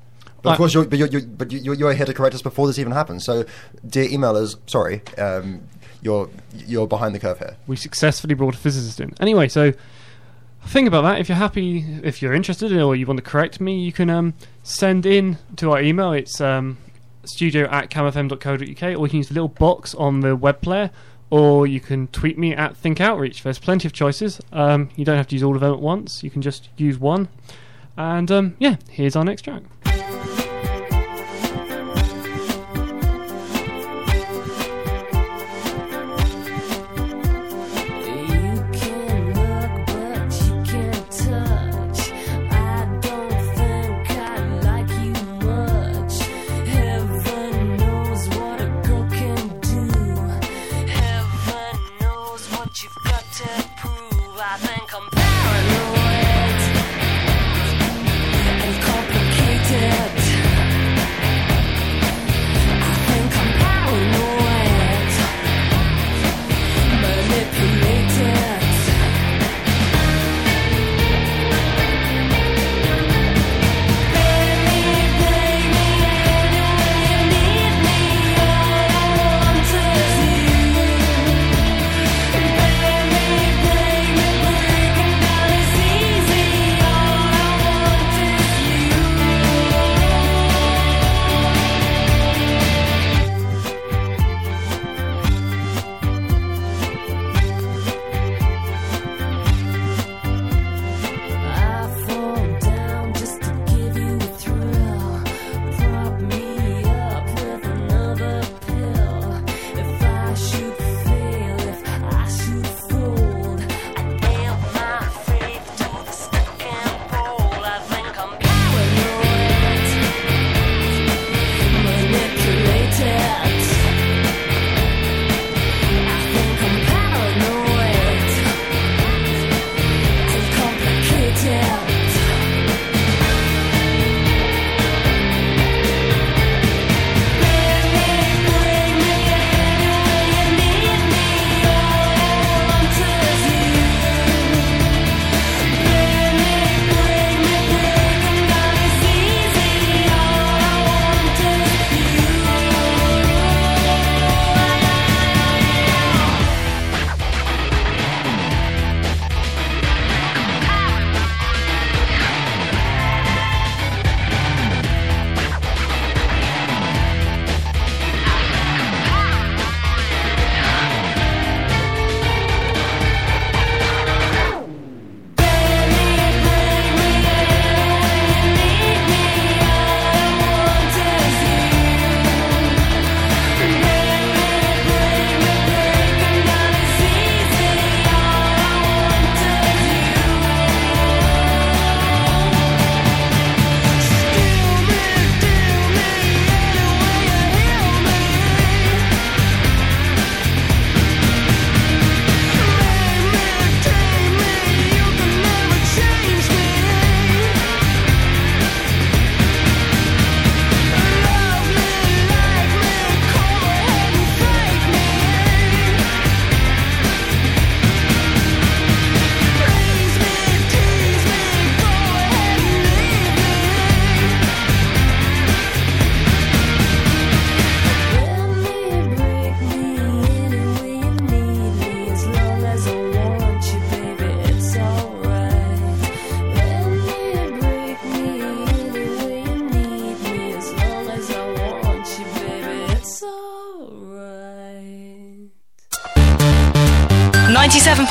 But 0.43 0.51
of 0.51 0.57
course, 0.59 0.75
you're, 0.75 0.85
but, 0.85 0.99
you're, 0.99 1.09
you're, 1.09 1.23
but 1.23 1.51
you're, 1.51 1.75
you're 1.75 1.95
here 1.95 2.05
to 2.05 2.13
correct 2.13 2.35
us 2.35 2.43
before 2.43 2.67
this 2.67 2.79
even 2.79 2.93
happens. 2.93 3.25
So, 3.25 3.47
dear 3.89 4.07
emailers, 4.11 4.57
sorry, 4.67 5.01
um, 5.17 5.63
you're 6.03 6.29
you're 6.67 6.87
behind 6.87 7.15
the 7.15 7.19
curve 7.19 7.39
here. 7.39 7.57
we 7.67 7.77
successfully 7.77 8.35
brought 8.35 8.55
a 8.55 8.59
physicist 8.59 9.01
in. 9.01 9.15
Anyway, 9.21 9.49
so 9.49 9.73
think 10.67 10.89
about 10.89 11.03
that. 11.03 11.21
If 11.21 11.29
you're 11.29 11.37
happy, 11.37 11.85
if 12.03 12.23
you're 12.23 12.35
interested, 12.35 12.73
or 12.73 12.97
you 12.97 13.07
want 13.07 13.19
to 13.19 13.23
correct 13.23 13.61
me, 13.61 13.81
you 13.81 13.93
can 13.93 14.11
um, 14.11 14.35
send 14.63 15.07
in 15.07 15.39
to 15.57 15.73
our 15.73 15.81
email. 15.81 16.13
It's 16.13 16.41
um, 16.41 16.79
studio 17.25 17.69
at 17.71 17.91
camfm.co.uk, 17.91 18.61
or 18.99 19.07
you 19.07 19.09
can 19.09 19.17
use 19.19 19.29
the 19.29 19.35
little 19.35 19.49
box 19.49 19.95
on 19.95 20.21
the 20.21 20.37
web 20.37 20.61
player, 20.61 20.91
or 21.31 21.67
you 21.67 21.81
can 21.81 22.09
tweet 22.09 22.39
me 22.39 22.55
at 22.55 22.77
Think 22.77 23.01
Outreach. 23.01 23.43
There's 23.43 23.59
plenty 23.59 23.87
of 23.87 23.93
choices. 23.93 24.41
Um, 24.53 24.91
you 24.97 25.05
don't 25.05 25.17
have 25.17 25.29
to 25.29 25.35
use 25.35 25.43
all 25.43 25.55
of 25.55 25.61
them 25.61 25.73
at 25.73 25.81
once. 25.81 26.23
You 26.23 26.31
can 26.31 26.43
just 26.43 26.69
use 26.77 26.99
one. 26.99 27.29
And 27.97 28.31
um, 28.31 28.57
yeah, 28.59 28.77
here's 28.91 29.17
our 29.17 29.25
next 29.25 29.43
track. 29.43 29.63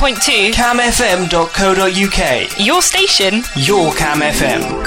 97.2, 0.04 0.52
camfm.co.uk. 0.52 2.60
your 2.60 2.82
station. 2.82 3.42
Your 3.56 3.94
Cam 3.94 4.20
FM. 4.20 4.84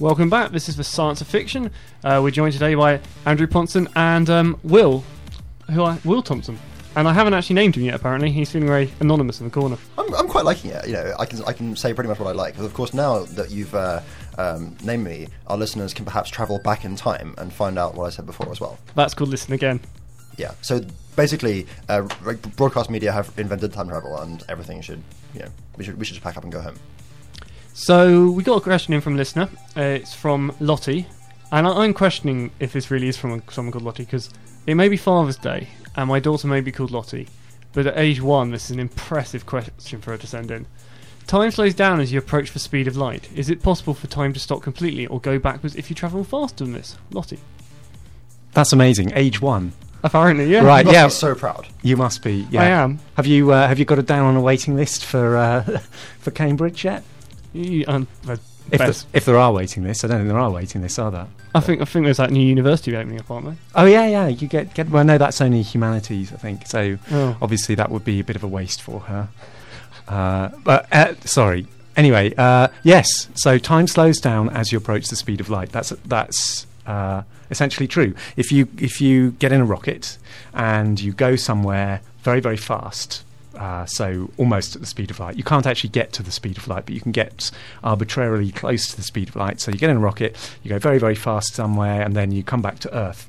Welcome 0.00 0.28
back. 0.28 0.50
This 0.50 0.68
is 0.68 0.76
the 0.76 0.82
Science 0.82 1.20
of 1.20 1.28
Fiction. 1.28 1.70
Uh, 2.02 2.18
we're 2.24 2.32
joined 2.32 2.54
today 2.54 2.74
by 2.74 2.98
Andrew 3.26 3.46
Pontzen 3.46 3.86
and 3.94 4.28
um, 4.28 4.58
Will, 4.64 5.04
who 5.70 5.84
I 5.84 6.00
Will 6.04 6.22
Thompson. 6.22 6.58
And 6.96 7.06
I 7.06 7.12
haven't 7.12 7.34
actually 7.34 7.54
named 7.54 7.76
him 7.76 7.84
yet. 7.84 7.94
Apparently, 7.94 8.32
he's 8.32 8.50
feeling 8.50 8.66
very 8.66 8.90
anonymous 8.98 9.38
in 9.38 9.46
the 9.46 9.52
corner. 9.52 9.78
I'm, 9.96 10.12
I'm 10.12 10.26
quite 10.26 10.44
liking 10.44 10.72
it. 10.72 10.88
You 10.88 10.94
know, 10.94 11.14
I 11.16 11.24
can 11.24 11.44
I 11.44 11.52
can 11.52 11.76
say 11.76 11.94
pretty 11.94 12.08
much 12.08 12.18
what 12.18 12.28
I 12.28 12.32
like. 12.32 12.56
But 12.56 12.64
of 12.64 12.74
course, 12.74 12.92
now 12.92 13.26
that 13.26 13.52
you've 13.52 13.76
uh, 13.76 14.00
um, 14.38 14.76
named 14.82 15.04
me, 15.04 15.28
our 15.46 15.56
listeners 15.56 15.94
can 15.94 16.04
perhaps 16.04 16.30
travel 16.30 16.58
back 16.64 16.84
in 16.84 16.96
time 16.96 17.36
and 17.38 17.52
find 17.52 17.78
out 17.78 17.94
what 17.94 18.06
I 18.06 18.10
said 18.10 18.26
before 18.26 18.50
as 18.50 18.60
well. 18.60 18.76
That's 18.96 19.14
called 19.14 19.30
listen 19.30 19.52
again. 19.52 19.78
Yeah. 20.40 20.52
So 20.62 20.80
basically, 21.16 21.66
uh, 21.88 22.02
broadcast 22.56 22.88
media 22.88 23.12
have 23.12 23.30
invented 23.36 23.72
time 23.74 23.88
travel, 23.88 24.16
and 24.16 24.42
everything 24.48 24.80
should, 24.80 25.02
you 25.34 25.40
know, 25.40 25.48
we 25.76 25.84
should 25.84 25.98
we 25.98 26.04
should 26.06 26.14
just 26.14 26.24
pack 26.24 26.36
up 26.38 26.44
and 26.44 26.52
go 26.52 26.60
home. 26.62 26.76
So 27.74 28.30
we 28.30 28.42
got 28.42 28.56
a 28.56 28.60
question 28.60 28.94
in 28.94 29.00
from 29.00 29.14
a 29.14 29.16
listener. 29.16 29.48
Uh, 29.76 29.82
it's 30.00 30.14
from 30.14 30.52
Lottie, 30.60 31.06
and 31.52 31.66
I- 31.66 31.84
I'm 31.84 31.94
questioning 31.94 32.50
if 32.58 32.72
this 32.72 32.90
really 32.90 33.08
is 33.08 33.16
from 33.16 33.42
someone 33.50 33.72
called 33.72 33.84
Lottie 33.84 34.04
because 34.04 34.30
it 34.66 34.74
may 34.74 34.88
be 34.88 34.96
Father's 34.96 35.36
Day, 35.36 35.68
and 35.96 36.08
my 36.08 36.20
daughter 36.20 36.48
may 36.48 36.60
be 36.60 36.72
called 36.72 36.90
Lottie, 36.90 37.28
but 37.72 37.86
at 37.86 37.98
age 37.98 38.20
one, 38.20 38.50
this 38.50 38.64
is 38.66 38.70
an 38.72 38.80
impressive 38.80 39.46
question 39.46 40.00
for 40.00 40.10
her 40.12 40.18
to 40.18 40.26
send 40.26 40.50
in. 40.50 40.66
Time 41.26 41.50
slows 41.50 41.74
down 41.74 42.00
as 42.00 42.12
you 42.12 42.18
approach 42.18 42.52
the 42.52 42.58
speed 42.58 42.88
of 42.88 42.96
light. 42.96 43.28
Is 43.36 43.48
it 43.50 43.62
possible 43.62 43.94
for 43.94 44.08
time 44.08 44.32
to 44.32 44.40
stop 44.40 44.62
completely 44.62 45.06
or 45.06 45.20
go 45.20 45.38
backwards 45.38 45.76
if 45.76 45.88
you 45.88 45.94
travel 45.94 46.24
faster 46.24 46.64
than 46.64 46.72
this? 46.72 46.96
Lottie. 47.12 47.38
That's 48.52 48.72
amazing. 48.72 49.12
Age 49.14 49.40
one. 49.40 49.72
Apparently, 50.02 50.46
yeah. 50.46 50.62
Right, 50.64 50.86
yeah. 50.86 51.08
so 51.08 51.34
proud. 51.34 51.66
You 51.82 51.96
must 51.96 52.22
be. 52.22 52.46
Yeah. 52.50 52.62
I 52.62 52.66
am. 52.66 52.98
Have 53.16 53.26
you 53.26 53.52
uh, 53.52 53.66
have 53.68 53.78
you 53.78 53.84
got 53.84 53.98
a 53.98 54.02
down 54.02 54.24
on 54.26 54.36
a 54.36 54.40
waiting 54.40 54.76
list 54.76 55.04
for 55.04 55.36
uh, 55.36 55.62
for 56.20 56.30
Cambridge 56.30 56.84
yet? 56.84 57.02
You- 57.52 57.84
um, 57.88 58.06
If, 58.72 58.78
the, 58.78 59.04
if 59.12 59.24
there 59.24 59.36
are 59.36 59.52
waiting 59.52 59.82
lists, 59.82 60.04
I 60.04 60.08
don't 60.08 60.18
think 60.18 60.28
there 60.28 60.38
are 60.38 60.50
waiting 60.50 60.80
lists, 60.82 60.96
are 61.00 61.10
there? 61.10 61.26
I 61.56 61.60
think 61.60 61.80
I 61.82 61.84
think 61.84 62.04
there's 62.04 62.18
that 62.18 62.30
new 62.30 62.46
university 62.46 62.94
opening 62.96 63.18
up, 63.18 63.28
aren't 63.30 63.46
there? 63.46 63.56
Oh 63.74 63.84
yeah, 63.84 64.06
yeah. 64.06 64.28
You 64.28 64.46
get 64.46 64.72
get. 64.74 64.88
Well, 64.88 65.02
no, 65.04 65.18
that's 65.18 65.40
only 65.40 65.62
humanities, 65.62 66.32
I 66.32 66.36
think. 66.36 66.66
So 66.68 66.96
Oh. 67.10 67.36
obviously 67.42 67.74
that 67.74 67.90
would 67.90 68.04
be 68.04 68.20
a 68.20 68.24
bit 68.24 68.36
of 68.36 68.44
a 68.44 68.48
waste 68.48 68.80
for 68.82 69.00
her. 69.00 69.28
Uh, 70.08 70.50
but 70.64 70.86
uh, 70.92 71.14
sorry. 71.24 71.66
Anyway, 71.96 72.32
uh, 72.38 72.68
yes. 72.84 73.28
So 73.34 73.58
time 73.58 73.86
slows 73.88 74.18
down 74.18 74.48
as 74.50 74.70
you 74.72 74.78
approach 74.78 75.08
the 75.08 75.16
speed 75.16 75.40
of 75.40 75.50
light. 75.50 75.70
That's 75.72 75.90
that's 76.06 76.66
uh, 76.86 77.22
essentially 77.50 77.86
true. 77.86 78.14
If 78.36 78.52
you 78.52 78.68
if 78.78 79.00
you 79.00 79.32
get 79.32 79.52
in 79.52 79.60
a 79.60 79.64
rocket 79.64 80.18
and 80.54 81.00
you 81.00 81.12
go 81.12 81.36
somewhere 81.36 82.00
very 82.22 82.40
very 82.40 82.56
fast. 82.56 83.24
Uh, 83.54 83.84
so 83.84 84.30
almost 84.38 84.76
at 84.76 84.80
the 84.80 84.86
speed 84.86 85.10
of 85.10 85.18
light. 85.18 85.36
You 85.36 85.42
can't 85.44 85.66
actually 85.66 85.90
get 85.90 86.12
to 86.14 86.22
the 86.22 86.30
speed 86.30 86.56
of 86.56 86.66
light, 86.68 86.86
but 86.86 86.94
you 86.94 87.00
can 87.00 87.12
get 87.12 87.50
arbitrarily 87.84 88.52
close 88.52 88.88
to 88.88 88.96
the 88.96 89.02
speed 89.02 89.28
of 89.28 89.36
light. 89.36 89.60
So 89.60 89.70
you 89.70 89.76
get 89.76 89.90
in 89.90 89.96
a 89.96 90.00
rocket, 90.00 90.36
you 90.62 90.70
go 90.70 90.78
very 90.78 90.98
very 90.98 91.16
fast 91.16 91.54
somewhere, 91.54 92.00
and 92.00 92.16
then 92.16 92.30
you 92.30 92.42
come 92.42 92.62
back 92.62 92.78
to 92.80 92.96
Earth 92.96 93.28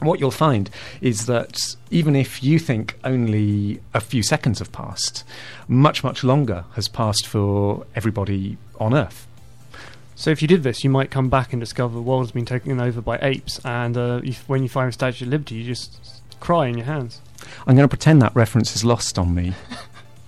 what 0.00 0.18
you'll 0.18 0.30
find 0.30 0.70
is 1.00 1.26
that 1.26 1.58
even 1.90 2.16
if 2.16 2.42
you 2.42 2.58
think 2.58 2.98
only 3.04 3.80
a 3.94 4.00
few 4.00 4.22
seconds 4.22 4.58
have 4.58 4.72
passed, 4.72 5.24
much, 5.68 6.02
much 6.02 6.24
longer 6.24 6.64
has 6.72 6.88
passed 6.88 7.26
for 7.26 7.86
everybody 7.94 8.56
on 8.78 8.94
Earth. 8.94 9.26
So 10.20 10.30
if 10.30 10.42
you 10.42 10.48
did 10.48 10.62
this, 10.62 10.84
you 10.84 10.90
might 10.90 11.10
come 11.10 11.30
back 11.30 11.54
and 11.54 11.60
discover 11.60 11.94
the 11.94 12.02
world 12.02 12.24
has 12.24 12.30
been 12.30 12.44
taken 12.44 12.78
over 12.78 13.00
by 13.00 13.18
apes, 13.22 13.58
and 13.64 13.96
uh, 13.96 14.20
you, 14.22 14.34
when 14.48 14.62
you 14.62 14.68
find 14.68 14.88
the 14.88 14.92
Statue 14.92 15.24
of 15.24 15.30
Liberty, 15.30 15.54
you 15.54 15.64
just 15.64 16.20
cry 16.40 16.66
in 16.66 16.76
your 16.76 16.84
hands. 16.84 17.22
I'm 17.66 17.74
going 17.74 17.88
to 17.88 17.88
pretend 17.88 18.20
that 18.20 18.36
reference 18.36 18.76
is 18.76 18.84
lost 18.84 19.18
on 19.18 19.34
me. 19.34 19.54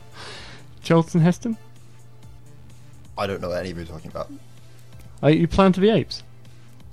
Charlton 0.82 1.20
Heston, 1.20 1.58
I 3.18 3.26
don't 3.26 3.42
know 3.42 3.50
what 3.50 3.58
any 3.58 3.72
of 3.72 3.76
you 3.76 3.82
are 3.82 3.86
talking 3.86 4.10
about. 4.10 4.32
are 5.22 5.30
you 5.30 5.46
Planet 5.46 5.76
of 5.76 5.82
the 5.82 5.90
Apes? 5.90 6.22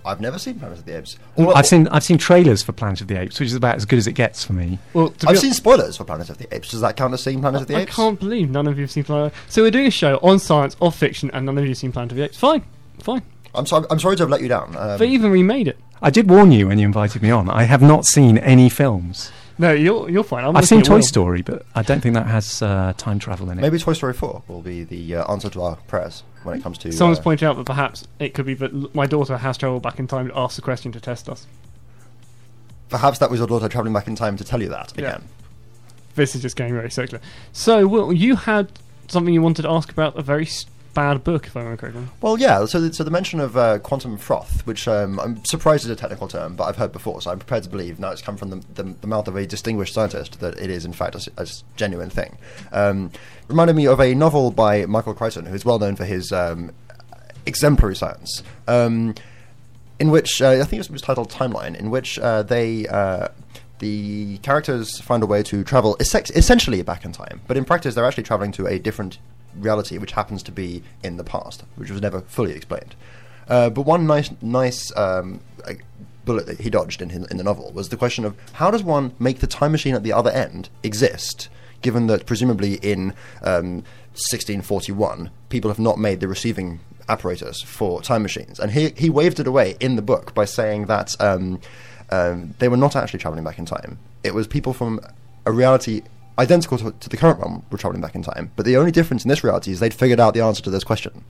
I've 0.04 0.20
never 0.20 0.38
seen 0.38 0.60
Planet 0.60 0.80
of 0.80 0.86
the 0.86 0.98
Apes. 0.98 1.18
All- 1.38 1.56
I've 1.56 1.68
seen 1.68 1.88
I've 1.88 2.04
seen 2.04 2.18
trailers 2.18 2.62
for 2.62 2.74
Planet 2.74 3.00
of 3.00 3.08
the 3.08 3.18
Apes, 3.18 3.40
which 3.40 3.48
is 3.48 3.56
about 3.56 3.78
as 3.78 3.86
good 3.86 4.00
as 4.00 4.08
it 4.08 4.14
gets 4.14 4.44
for 4.44 4.52
me. 4.52 4.78
Well, 4.94 5.14
I've 5.22 5.36
hon- 5.36 5.38
seen 5.38 5.54
spoilers 5.54 5.96
for 5.96 6.04
Planet 6.04 6.30
of 6.32 6.38
the 6.38 6.54
Apes. 6.54 6.72
Does 6.72 6.82
that 6.82 6.98
count 6.98 7.14
as 7.14 7.24
seeing 7.24 7.40
Planet 7.40 7.62
of 7.62 7.68
the 7.70 7.78
Apes? 7.78 7.94
I 7.94 7.96
can't 7.96 8.20
believe 8.20 8.50
none 8.50 8.68
of 8.68 8.78
you 8.78 8.84
have 8.84 8.92
seen 8.92 9.06
Planet. 9.06 9.28
Of 9.28 9.32
the 9.32 9.38
Apes. 9.46 9.54
So 9.54 9.62
we're 9.62 9.72
doing 9.72 9.88
a 9.88 9.92
show 9.92 10.18
on 10.18 10.40
science, 10.40 10.76
of 10.82 10.94
fiction, 10.96 11.32
and 11.32 11.46
none 11.46 11.58
of 11.58 11.64
you 11.64 11.70
have 11.70 11.78
seen 11.78 11.94
Planet 11.94 12.12
of 12.12 12.18
the 12.18 12.24
Apes. 12.26 12.38
Fine, 12.38 12.66
fine. 13.04 13.22
I'm 13.56 13.66
sorry. 13.66 13.86
I'm 13.90 14.00
sorry 14.00 14.16
to 14.18 14.24
have 14.24 14.30
let 14.30 14.42
you 14.42 14.48
down. 14.48 14.76
Um, 14.78 14.98
they 15.00 15.08
even 15.08 15.32
remade 15.32 15.68
it. 15.68 15.78
I 16.02 16.10
did 16.10 16.30
warn 16.30 16.52
you 16.52 16.68
when 16.68 16.78
you 16.80 16.86
invited 16.86 17.22
me 17.22 17.32
on. 17.32 17.50
I 17.50 17.64
have 17.64 17.82
not 17.82 18.06
seen 18.06 18.38
any 18.38 18.70
films. 18.70 19.32
No, 19.58 19.74
you're 19.74 20.10
you're 20.10 20.24
fine. 20.24 20.46
I'm 20.46 20.56
I've 20.56 20.68
seen 20.68 20.82
Toy 20.84 20.96
Will. 20.98 21.02
Story, 21.02 21.42
but 21.42 21.66
I 21.76 21.82
don't 21.82 22.00
think 22.02 22.14
that 22.16 22.28
has 22.28 22.62
uh, 22.62 22.94
time 22.96 23.20
travel 23.20 23.50
in 23.50 23.58
it. 23.58 23.62
maybe 23.62 23.78
Toy 23.80 23.94
Story 23.94 24.14
4 24.14 24.44
will 24.48 24.62
be 24.62 24.84
the 24.86 25.16
uh, 25.16 25.32
answer 25.32 25.50
to 25.50 25.62
our 25.62 25.76
prayers 25.88 26.24
when 26.44 26.58
it 26.58 26.64
comes 26.64 26.78
to. 26.78 26.92
Someone's 26.94 27.20
uh, 27.20 27.24
pointed 27.24 27.46
out 27.46 27.58
that 27.58 27.66
perhaps 27.66 28.08
it 28.20 28.34
could 28.34 28.46
be 28.46 28.54
that 28.54 28.96
my 28.96 29.06
daughter 29.06 29.36
has 29.38 29.58
travelled 29.58 29.84
back 29.84 30.00
in 30.00 30.08
time 30.08 30.30
to 30.30 30.38
ask 30.38 30.56
the 30.56 30.62
question 30.62 30.92
to 30.94 31.02
test 31.02 31.28
us. 31.28 31.46
Perhaps 32.90 33.20
that 33.20 33.30
was 33.30 33.40
your 33.40 33.48
daughter 33.48 33.68
traveling 33.68 33.94
back 33.94 34.08
in 34.08 34.16
time 34.16 34.38
to 34.38 34.44
tell 34.44 34.62
you 34.62 34.70
that 34.70 34.94
Yeah. 34.96 35.08
again. 35.10 35.24
This 36.16 36.36
is 36.36 36.42
just 36.42 36.56
getting 36.56 36.74
very 36.74 36.90
circular. 36.90 37.22
So, 37.52 37.86
Will, 37.88 38.12
you 38.14 38.36
had 38.36 38.72
something 39.08 39.34
you 39.34 39.42
wanted 39.42 39.64
to 39.64 39.70
ask 39.70 39.92
about 39.92 40.18
a 40.18 40.22
very 40.22 40.46
s- 40.46 40.66
bad 41.00 41.24
book, 41.24 41.48
if 41.48 41.56
I 41.56 41.62
remember 41.62 41.80
correctly. 41.80 42.04
Well, 42.20 42.38
yeah. 42.38 42.66
So, 42.66 42.82
the, 42.82 42.94
so 42.94 43.06
the 43.06 43.12
mention 43.12 43.40
of 43.40 43.56
uh, 43.56 43.80
quantum 43.80 44.18
froth, 44.18 44.68
which 44.68 44.86
um, 44.88 45.18
I'm 45.20 45.44
surprised 45.46 45.86
is 45.86 45.90
a 45.90 45.96
technical 45.96 46.28
term, 46.28 46.56
but 46.56 46.66
I've 46.66 46.76
heard 46.76 46.92
before, 46.92 47.22
so 47.22 47.32
I'm 47.32 47.40
prepared 47.40 47.64
to 47.64 47.70
believe 47.70 48.00
now 48.00 48.12
it's 48.12 48.22
come 48.22 48.36
from 48.36 48.50
the, 48.50 48.64
the, 48.76 48.84
the 48.84 49.08
mouth 49.08 49.28
of 49.30 49.38
a 49.38 49.46
distinguished 49.46 49.94
scientist 49.94 50.42
that 50.42 50.60
it 50.60 50.70
is 50.70 50.84
in 50.84 50.92
fact 50.92 51.16
a 51.16 51.48
genuine 51.78 52.10
thing. 52.10 52.38
Um, 52.74 53.12
reminded 53.48 53.78
me 53.78 53.88
of 53.88 54.02
a 54.02 54.14
novel 54.14 54.52
by 54.52 54.86
Michael 54.86 55.14
Crichton, 55.14 55.46
who 55.46 55.56
is 55.56 55.64
well 55.64 55.80
known 55.80 55.96
for 55.96 56.06
his 56.06 56.34
um, 56.34 56.72
exemplary 57.46 57.96
science. 57.96 58.44
Um, 58.68 59.16
in 60.00 60.12
which 60.12 60.42
uh, 60.42 60.52
I 60.52 60.64
think 60.64 60.84
it 60.84 60.90
was 60.90 61.02
titled 61.02 61.30
Timeline, 61.30 61.78
in 61.78 61.90
which 61.92 62.20
uh, 62.20 62.44
they 62.44 62.88
uh, 62.88 63.30
the 63.80 64.38
characters 64.40 65.00
find 65.00 65.24
a 65.24 65.26
way 65.26 65.44
to 65.44 65.64
travel 65.64 65.96
essen- 66.00 66.36
essentially 66.36 66.82
back 66.82 67.06
in 67.06 67.14
time, 67.14 67.42
but 67.48 67.56
in 67.56 67.64
practice 67.64 67.96
they're 67.96 68.06
actually 68.06 68.24
traveling 68.24 68.52
to 68.54 68.68
a 68.68 68.80
different 68.80 69.18
reality, 69.56 69.98
which 69.98 70.12
happens 70.14 70.44
to 70.44 70.52
be 70.52 70.84
in 71.04 71.18
the 71.18 71.24
past, 71.24 71.64
which 71.76 71.92
was 71.92 72.02
never 72.02 72.22
fully 72.22 72.54
explained. 72.54 72.96
Uh, 73.48 73.70
but 73.70 73.82
one 73.82 74.06
nice 74.06 74.30
nice 74.42 74.96
um, 74.96 75.42
bullet 76.26 76.46
that 76.46 76.62
he 76.62 76.70
dodged 76.70 77.02
in, 77.02 77.10
in 77.10 77.38
the 77.38 77.44
novel 77.44 77.72
was 77.72 77.90
the 77.90 77.98
question 77.98 78.24
of 78.24 78.38
how 78.54 78.70
does 78.70 78.84
one 78.84 79.14
make 79.18 79.40
the 79.40 79.48
time 79.48 79.72
machine 79.72 79.96
at 79.96 80.04
the 80.04 80.14
other 80.14 80.30
end 80.30 80.70
exist, 80.84 81.50
given 81.82 82.06
that 82.08 82.28
presumably 82.28 82.76
in 82.76 83.14
um, 83.42 83.84
1641 84.14 85.32
people 85.50 85.72
have 85.72 85.80
not 85.80 85.98
made 85.98 86.20
the 86.20 86.28
receiving 86.28 86.80
apparatus 87.08 87.64
for 87.64 88.02
time 88.04 88.22
machines, 88.22 88.60
and 88.60 88.72
he 88.72 88.90
he 88.96 89.10
waved 89.10 89.40
it 89.40 89.48
away 89.48 89.76
in 89.80 89.96
the 89.96 90.02
book 90.04 90.34
by 90.36 90.46
saying 90.46 90.86
that 90.86 91.20
um, 91.20 91.60
um, 92.12 92.54
they 92.60 92.68
were 92.68 92.78
not 92.78 92.96
actually 92.96 93.20
traveling 93.20 93.44
back 93.44 93.58
in 93.58 93.66
time. 93.66 93.98
It 94.24 94.36
was 94.36 94.48
people 94.48 94.74
from 94.74 95.00
a 95.46 95.52
reality 95.52 96.04
identical 96.40 96.78
to, 96.78 96.92
to 96.92 97.10
the 97.10 97.18
current 97.18 97.40
one 97.40 97.64
were 97.72 97.78
traveling 97.78 98.02
back 98.02 98.16
in 98.16 98.24
time, 98.24 98.52
but 98.56 98.66
the 98.66 98.78
only 98.78 98.92
difference 98.92 99.24
in 99.24 99.30
this 99.30 99.44
reality 99.44 99.72
is 99.72 99.80
they'd 99.80 99.94
figured 99.94 100.20
out 100.20 100.34
the 100.34 100.42
answer 100.42 100.64
to 100.64 100.70
this 100.70 100.84
question, 100.84 101.24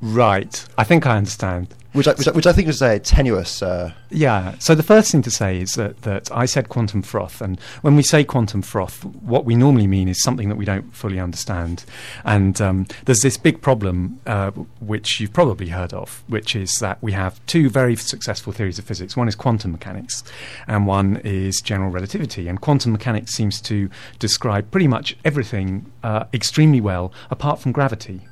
Right. 0.00 0.64
I 0.78 0.84
think 0.84 1.06
I 1.06 1.16
understand. 1.16 1.74
Which 1.94 2.06
I, 2.06 2.12
which 2.12 2.28
I, 2.28 2.30
which 2.32 2.46
I 2.46 2.52
think 2.52 2.68
is 2.68 2.82
a 2.82 2.98
tenuous. 2.98 3.62
Uh, 3.62 3.92
Yeah. 4.10 4.54
So 4.58 4.74
the 4.74 4.82
first 4.82 5.10
thing 5.10 5.22
to 5.22 5.30
say 5.30 5.60
is 5.60 5.72
that, 5.72 6.02
that 6.02 6.30
I 6.30 6.44
said 6.46 6.68
quantum 6.68 7.02
froth, 7.02 7.40
and 7.40 7.58
when 7.80 7.96
we 7.96 8.02
say 8.02 8.24
quantum 8.24 8.62
froth, 8.62 9.04
what 9.04 9.44
we 9.44 9.54
normally 9.54 9.86
mean 9.86 10.08
is 10.08 10.22
something 10.22 10.48
that 10.48 10.56
we 10.56 10.64
don't 10.64 10.94
fully 10.94 11.18
understand. 11.18 11.84
And 12.24 12.60
um, 12.60 12.86
there's 13.06 13.20
this 13.20 13.36
big 13.36 13.60
problem, 13.62 14.20
uh, 14.26 14.50
which 14.80 15.20
you've 15.20 15.32
probably 15.32 15.68
heard 15.68 15.92
of, 15.92 16.22
which 16.28 16.54
is 16.54 16.70
that 16.80 17.02
we 17.02 17.12
have 17.12 17.44
two 17.46 17.70
very 17.70 17.96
successful 17.96 18.52
theories 18.52 18.78
of 18.78 18.84
physics. 18.84 19.16
One 19.16 19.28
is 19.28 19.34
quantum 19.34 19.72
mechanics, 19.72 20.24
and 20.66 20.86
one 20.86 21.16
is 21.24 21.60
general 21.62 21.90
relativity. 21.90 22.48
And 22.48 22.60
quantum 22.60 22.92
mechanics 22.92 23.32
seems 23.32 23.60
to 23.62 23.88
describe 24.18 24.70
pretty 24.70 24.88
much 24.88 25.16
everything 25.24 25.90
uh, 26.02 26.24
extremely 26.32 26.80
well, 26.80 27.12
apart 27.30 27.60
from 27.60 27.72
gravity. 27.72 28.22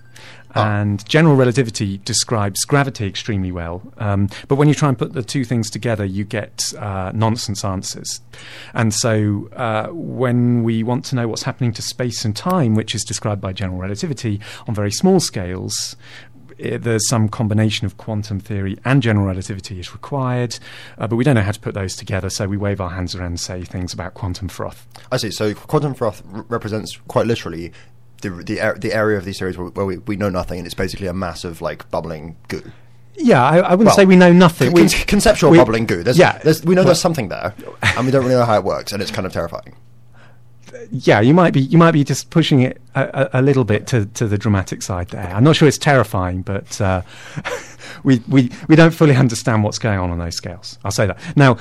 And 0.54 1.06
general 1.08 1.36
relativity 1.36 1.98
describes 1.98 2.60
gravity 2.64 3.06
extremely 3.06 3.52
well. 3.52 3.82
Um, 3.98 4.28
but 4.48 4.56
when 4.56 4.68
you 4.68 4.74
try 4.74 4.88
and 4.88 4.98
put 4.98 5.12
the 5.12 5.22
two 5.22 5.44
things 5.44 5.70
together, 5.70 6.04
you 6.04 6.24
get 6.24 6.72
uh, 6.78 7.12
nonsense 7.14 7.64
answers. 7.64 8.20
And 8.74 8.92
so 8.92 9.48
uh, 9.56 9.88
when 9.88 10.62
we 10.62 10.82
want 10.82 11.04
to 11.06 11.16
know 11.16 11.28
what's 11.28 11.42
happening 11.42 11.72
to 11.72 11.82
space 11.82 12.24
and 12.24 12.36
time, 12.36 12.74
which 12.74 12.94
is 12.94 13.02
described 13.02 13.40
by 13.40 13.52
general 13.52 13.78
relativity 13.78 14.40
on 14.66 14.74
very 14.74 14.90
small 14.90 15.20
scales, 15.20 15.96
i 16.62 16.76
there's 16.76 17.08
some 17.08 17.28
combination 17.28 17.86
of 17.86 17.96
quantum 17.96 18.38
theory 18.38 18.78
and 18.84 19.02
general 19.02 19.26
relativity 19.26 19.80
is 19.80 19.92
required, 19.92 20.58
uh, 20.98 21.06
but 21.06 21.16
we 21.16 21.24
don't 21.24 21.34
know 21.34 21.42
how 21.42 21.50
to 21.50 21.60
put 21.60 21.74
those 21.74 21.96
together, 21.96 22.30
so 22.30 22.46
we 22.46 22.56
wave 22.56 22.80
our 22.80 22.90
hands 22.90 23.14
around 23.14 23.26
and 23.26 23.40
say 23.40 23.62
things 23.62 23.92
about 23.92 24.14
quantum 24.14 24.48
froth. 24.48 24.86
I 25.10 25.16
see. 25.16 25.30
So 25.30 25.54
quantum 25.54 25.94
froth 25.94 26.22
r- 26.32 26.44
represents 26.48 26.96
quite 27.08 27.26
literally 27.26 27.72
the 28.22 28.30
the, 28.30 28.74
the 28.78 28.92
area 28.94 29.18
of 29.18 29.24
these 29.24 29.36
series 29.38 29.56
where, 29.58 29.68
where 29.68 29.86
we, 29.86 29.98
we 29.98 30.16
know 30.16 30.30
nothing, 30.30 30.58
and 30.58 30.66
it's 30.66 30.74
basically 30.74 31.06
a 31.06 31.12
mass 31.14 31.44
of 31.44 31.60
like 31.60 31.88
bubbling 31.90 32.36
goo. 32.48 32.62
Yeah, 33.14 33.44
I, 33.44 33.58
I 33.58 33.70
wouldn't 33.72 33.86
Well, 33.88 33.96
say 33.96 34.06
we 34.06 34.16
know 34.16 34.32
nothing. 34.32 34.72
We- 34.72 34.88
conceptual 34.88 35.50
we- 35.50 35.58
bubbling 35.58 35.84
goo. 35.84 36.02
There's, 36.02 36.16
yeah, 36.18 36.38
there's, 36.38 36.64
we 36.64 36.74
know 36.74 36.80
well- 36.80 36.86
there's 36.86 37.00
something 37.00 37.28
there, 37.28 37.54
and 37.82 38.06
we 38.06 38.10
don't 38.10 38.22
really 38.24 38.36
know 38.36 38.44
how 38.46 38.56
it 38.56 38.64
works, 38.64 38.92
and 38.92 39.02
it's 39.02 39.10
kind 39.10 39.26
of 39.26 39.32
terrifying. 39.32 39.76
yeah, 40.90 41.20
you 41.20 41.34
might 41.34 41.52
be 41.52 41.60
you 41.60 41.76
might 41.76 41.92
be 41.92 42.04
just 42.04 42.30
pushing 42.30 42.60
it 42.62 42.80
a, 42.94 43.28
a, 43.34 43.40
a 43.40 43.42
little 43.42 43.64
bit 43.64 43.86
to, 43.88 44.06
to 44.06 44.26
the 44.26 44.38
dramatic 44.38 44.82
side 44.82 45.08
there. 45.08 45.28
I'm 45.34 45.44
not 45.44 45.56
sure 45.56 45.68
it's 45.68 45.76
terrifying, 45.78 46.40
but 46.42 46.80
uh, 46.80 47.02
we, 48.04 48.22
we 48.28 48.50
we 48.68 48.76
don't 48.76 48.92
fully 48.94 49.14
understand 49.14 49.62
what's 49.64 49.78
going 49.78 49.98
on 49.98 50.10
on 50.10 50.18
those 50.18 50.36
scales. 50.36 50.78
I'll 50.84 50.90
say 50.90 51.06
that. 51.06 51.18
Now, 51.36 51.58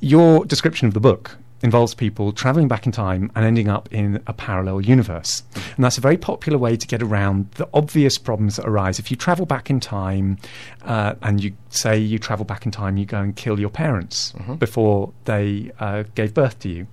your 0.00 0.44
description 0.44 0.86
of 0.86 0.94
the 0.94 1.00
book 1.00 1.36
involves 1.62 1.94
people 1.94 2.32
traveling 2.32 2.68
back 2.68 2.86
in 2.86 2.92
time 2.92 3.30
and 3.34 3.44
ending 3.44 3.68
up 3.68 3.88
in 3.92 4.22
a 4.26 4.32
parallel 4.32 4.80
universe. 4.80 5.42
And 5.76 5.84
that's 5.84 5.98
a 5.98 6.00
very 6.00 6.16
popular 6.16 6.58
way 6.58 6.76
to 6.76 6.86
get 6.86 7.02
around 7.02 7.50
the 7.52 7.68
obvious 7.74 8.18
problems 8.18 8.56
that 8.56 8.66
arise. 8.66 8.98
If 8.98 9.10
you 9.10 9.16
travel 9.16 9.46
back 9.46 9.70
in 9.70 9.80
time 9.80 10.38
uh, 10.82 11.14
and 11.22 11.42
you 11.42 11.54
say 11.70 11.98
you 11.98 12.18
travel 12.18 12.44
back 12.44 12.64
in 12.64 12.72
time, 12.72 12.96
you 12.96 13.06
go 13.06 13.20
and 13.20 13.34
kill 13.34 13.58
your 13.58 13.70
parents 13.70 14.32
before 14.58 15.12
they 15.24 15.72
uh, 15.80 16.04
gave 16.14 16.34
birth 16.34 16.58
to 16.60 16.68
you. 16.68 16.86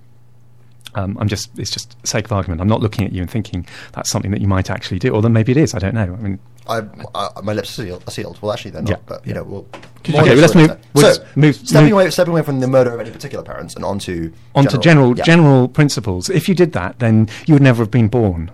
Um, 0.96 1.16
I'm 1.20 1.28
just, 1.28 1.56
it's 1.58 1.70
just 1.70 1.94
sake 2.06 2.24
of 2.24 2.32
argument. 2.32 2.60
I'm 2.60 2.68
not 2.68 2.80
looking 2.80 3.04
at 3.04 3.12
you 3.12 3.20
and 3.20 3.30
thinking 3.30 3.66
that's 3.92 4.10
something 4.10 4.30
that 4.30 4.40
you 4.40 4.48
might 4.48 4.70
actually 4.70 4.98
do, 4.98 5.10
or 5.14 5.20
then 5.22 5.32
maybe 5.32 5.52
it 5.52 5.58
is. 5.58 5.74
I 5.74 5.78
don't 5.78 5.94
know. 5.94 6.02
I 6.02 6.16
mean, 6.16 6.38
I, 6.68 6.82
I, 7.14 7.40
my 7.42 7.52
lips 7.52 7.78
are 7.78 7.84
sealed, 7.84 8.02
are 8.08 8.10
sealed. 8.10 8.38
Well, 8.40 8.50
actually, 8.52 8.72
they're 8.72 8.82
not. 8.82 8.90
Yeah, 8.90 8.96
But 9.06 9.26
you 9.26 9.30
yeah. 9.34 9.40
know, 9.40 9.44
we'll. 9.44 9.66
Okay, 10.00 10.12
more 10.12 10.24
let's 10.24 10.54
move- 10.54 10.78
let's 10.94 11.18
so, 11.18 11.26
move- 11.36 11.54
stepping 11.56 11.84
move- 11.84 11.92
away, 11.92 12.10
stepping 12.10 12.32
away 12.32 12.42
from 12.42 12.60
the 12.60 12.66
murder 12.66 12.92
of 12.94 13.00
any 13.00 13.10
particular 13.10 13.44
parents 13.44 13.74
and 13.74 13.84
onto 13.84 14.32
onto 14.54 14.78
general 14.78 15.16
yeah, 15.16 15.24
general 15.24 15.68
principles. 15.68 16.30
If 16.30 16.48
you 16.48 16.54
did 16.54 16.72
that, 16.72 16.98
then 16.98 17.28
you 17.46 17.54
would 17.54 17.62
never 17.62 17.82
have 17.82 17.90
been 17.90 18.08
born. 18.08 18.50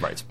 Right. 0.00 0.22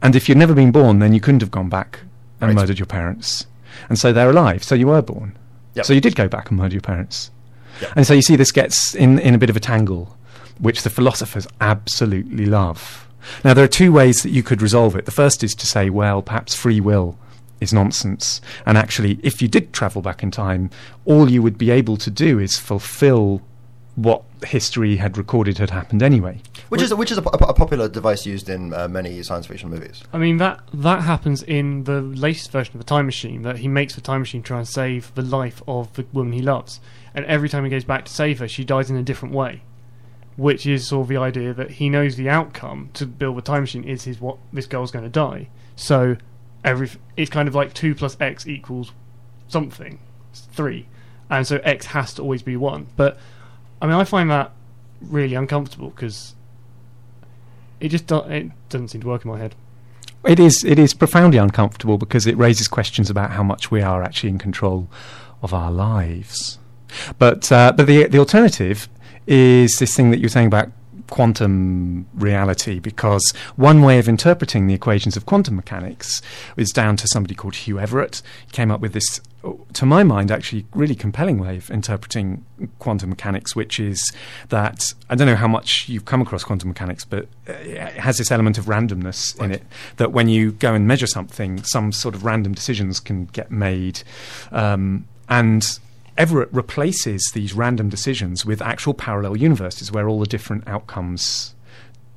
And 0.00 0.14
if 0.14 0.28
you'd 0.28 0.38
never 0.38 0.54
been 0.54 0.70
born, 0.70 1.00
then 1.00 1.12
you 1.12 1.20
couldn't 1.20 1.40
have 1.40 1.50
gone 1.50 1.68
back 1.68 2.00
and 2.40 2.48
Right. 2.48 2.54
murdered 2.54 2.78
your 2.78 2.86
parents. 2.86 3.46
And 3.88 3.98
so 3.98 4.12
they're 4.12 4.30
alive. 4.30 4.62
So 4.62 4.74
you 4.76 4.86
were 4.86 5.02
born. 5.02 5.36
Yep. 5.74 5.86
So 5.86 5.92
you 5.92 6.00
did 6.00 6.14
go 6.14 6.28
back 6.28 6.50
and 6.50 6.58
murder 6.58 6.74
your 6.74 6.80
parents. 6.82 7.30
Yep. 7.80 7.92
And 7.96 8.06
so 8.06 8.14
you 8.14 8.22
see 8.22 8.36
this 8.36 8.50
gets 8.52 8.94
in, 8.94 9.18
in 9.20 9.34
a 9.34 9.38
bit 9.38 9.50
of 9.50 9.56
a 9.56 9.60
tangle, 9.60 10.16
which 10.58 10.82
the 10.82 10.90
philosophers 10.90 11.46
absolutely 11.60 12.46
love. 12.46 13.08
Now, 13.44 13.54
there 13.54 13.64
are 13.64 13.68
two 13.68 13.92
ways 13.92 14.22
that 14.22 14.30
you 14.30 14.42
could 14.42 14.62
resolve 14.62 14.96
it. 14.96 15.04
The 15.04 15.10
first 15.10 15.42
is 15.42 15.54
to 15.56 15.66
say, 15.66 15.90
well, 15.90 16.22
perhaps 16.22 16.54
free 16.54 16.80
will 16.80 17.18
is 17.60 17.72
nonsense. 17.72 18.40
And 18.64 18.78
actually, 18.78 19.18
if 19.22 19.42
you 19.42 19.48
did 19.48 19.72
travel 19.72 20.02
back 20.02 20.22
in 20.22 20.30
time, 20.30 20.70
all 21.04 21.30
you 21.30 21.42
would 21.42 21.58
be 21.58 21.70
able 21.70 21.96
to 21.98 22.10
do 22.10 22.38
is 22.38 22.56
fulfill 22.56 23.42
what 23.96 24.22
history 24.46 24.96
had 24.96 25.18
recorded 25.18 25.58
had 25.58 25.70
happened 25.70 26.04
anyway. 26.04 26.40
Which 26.68 26.80
is 26.80 26.94
which 26.94 27.10
is 27.10 27.18
a, 27.18 27.22
po- 27.22 27.30
a 27.30 27.52
popular 27.52 27.88
device 27.88 28.24
used 28.24 28.48
in 28.48 28.72
uh, 28.72 28.86
many 28.86 29.20
science 29.24 29.46
fiction 29.46 29.70
movies. 29.70 30.04
I 30.12 30.18
mean 30.18 30.36
that 30.36 30.60
that 30.72 31.02
happens 31.02 31.42
in 31.42 31.82
the 31.82 32.00
latest 32.00 32.52
version 32.52 32.76
of 32.76 32.80
the 32.80 32.86
time 32.86 33.06
machine. 33.06 33.42
That 33.42 33.58
he 33.58 33.66
makes 33.66 33.96
the 33.96 34.00
time 34.00 34.20
machine 34.20 34.44
try 34.44 34.58
and 34.58 34.68
save 34.68 35.12
the 35.16 35.22
life 35.22 35.62
of 35.66 35.92
the 35.94 36.06
woman 36.12 36.32
he 36.32 36.42
loves, 36.42 36.78
and 37.12 37.24
every 37.24 37.48
time 37.48 37.64
he 37.64 37.70
goes 37.70 37.82
back 37.82 38.04
to 38.04 38.12
save 38.12 38.38
her, 38.38 38.46
she 38.46 38.64
dies 38.64 38.88
in 38.88 38.96
a 38.96 39.02
different 39.02 39.34
way. 39.34 39.62
Which 40.38 40.64
is 40.64 40.88
sort 40.88 41.02
of 41.02 41.08
the 41.08 41.18
idea 41.18 41.52
that 41.52 41.72
he 41.72 41.90
knows 41.90 42.16
the 42.16 42.30
outcome 42.30 42.88
to 42.94 43.04
build 43.04 43.36
the 43.36 43.42
time 43.42 43.62
machine 43.62 43.84
is 43.84 44.04
his 44.04 44.20
what 44.20 44.38
this 44.52 44.66
girl's 44.66 44.90
going 44.90 45.04
to 45.04 45.10
die. 45.10 45.50
So 45.76 46.16
every 46.64 46.90
it's 47.16 47.30
kind 47.30 47.48
of 47.48 47.54
like 47.54 47.74
two 47.74 47.94
plus 47.94 48.16
x 48.20 48.46
equals 48.46 48.92
something, 49.48 49.98
three, 50.32 50.86
and 51.28 51.46
so 51.46 51.56
X 51.64 51.86
has 51.86 52.14
to 52.14 52.22
always 52.22 52.42
be 52.42 52.56
one. 52.56 52.86
But 52.96 53.18
I 53.82 53.86
mean, 53.86 53.96
I 53.96 54.04
find 54.04 54.30
that 54.30 54.52
really 55.00 55.34
uncomfortable 55.34 55.90
because 55.90 56.34
it 57.80 57.88
just 57.88 58.06
do- 58.06 58.18
it 58.22 58.50
doesn't 58.68 58.88
seem 58.88 59.00
to 59.02 59.06
work 59.08 59.24
in 59.24 59.30
my 59.30 59.38
head. 59.38 59.54
It 60.24 60.38
is 60.40 60.64
it 60.64 60.78
is 60.78 60.94
profoundly 60.94 61.38
uncomfortable 61.38 61.98
because 61.98 62.26
it 62.26 62.36
raises 62.36 62.68
questions 62.68 63.10
about 63.10 63.32
how 63.32 63.42
much 63.42 63.70
we 63.70 63.82
are 63.82 64.02
actually 64.02 64.30
in 64.30 64.38
control 64.38 64.88
of 65.42 65.54
our 65.54 65.70
lives. 65.70 66.58
But 67.18 67.50
uh, 67.52 67.72
but 67.76 67.86
the 67.86 68.04
the 68.04 68.18
alternative 68.18 68.88
is 69.28 69.78
this 69.78 69.94
thing 69.94 70.10
that 70.10 70.18
you're 70.18 70.30
saying 70.30 70.46
about 70.46 70.70
quantum 71.08 72.06
reality 72.14 72.78
because 72.78 73.32
one 73.56 73.82
way 73.82 73.98
of 73.98 74.08
interpreting 74.08 74.66
the 74.66 74.74
equations 74.74 75.16
of 75.16 75.26
quantum 75.26 75.56
mechanics 75.56 76.20
is 76.56 76.70
down 76.70 76.96
to 76.96 77.06
somebody 77.08 77.34
called 77.34 77.54
Hugh 77.54 77.78
Everett. 77.78 78.22
He 78.46 78.52
came 78.52 78.70
up 78.70 78.80
with 78.80 78.92
this, 78.92 79.20
to 79.74 79.86
my 79.86 80.02
mind, 80.02 80.30
actually 80.30 80.66
really 80.74 80.94
compelling 80.94 81.38
way 81.38 81.56
of 81.56 81.70
interpreting 81.70 82.44
quantum 82.78 83.10
mechanics, 83.10 83.54
which 83.54 83.78
is 83.78 84.02
that 84.48 84.92
I 85.08 85.14
don't 85.14 85.26
know 85.26 85.36
how 85.36 85.48
much 85.48 85.88
you've 85.88 86.04
come 86.04 86.20
across 86.20 86.44
quantum 86.44 86.68
mechanics, 86.68 87.04
but 87.04 87.26
uh, 87.48 87.52
it 87.52 87.92
has 87.94 88.18
this 88.18 88.30
element 88.30 88.58
of 88.58 88.66
randomness 88.66 89.38
in 89.42 89.52
it 89.52 89.62
that 89.96 90.12
when 90.12 90.28
you 90.28 90.52
go 90.52 90.74
and 90.74 90.86
measure 90.86 91.06
something, 91.06 91.62
some 91.64 91.92
sort 91.92 92.14
of 92.14 92.24
random 92.24 92.54
decisions 92.54 93.00
can 93.00 93.26
get 93.26 93.50
made. 93.50 94.02
Um, 94.52 95.06
and 95.28 95.78
Everett 96.18 96.52
replaces 96.52 97.30
these 97.32 97.54
random 97.54 97.88
decisions 97.88 98.44
with 98.44 98.60
actual 98.60 98.92
parallel 98.92 99.36
universes 99.36 99.90
where 99.92 100.08
all 100.08 100.20
the 100.20 100.26
different 100.26 100.66
outcomes 100.66 101.54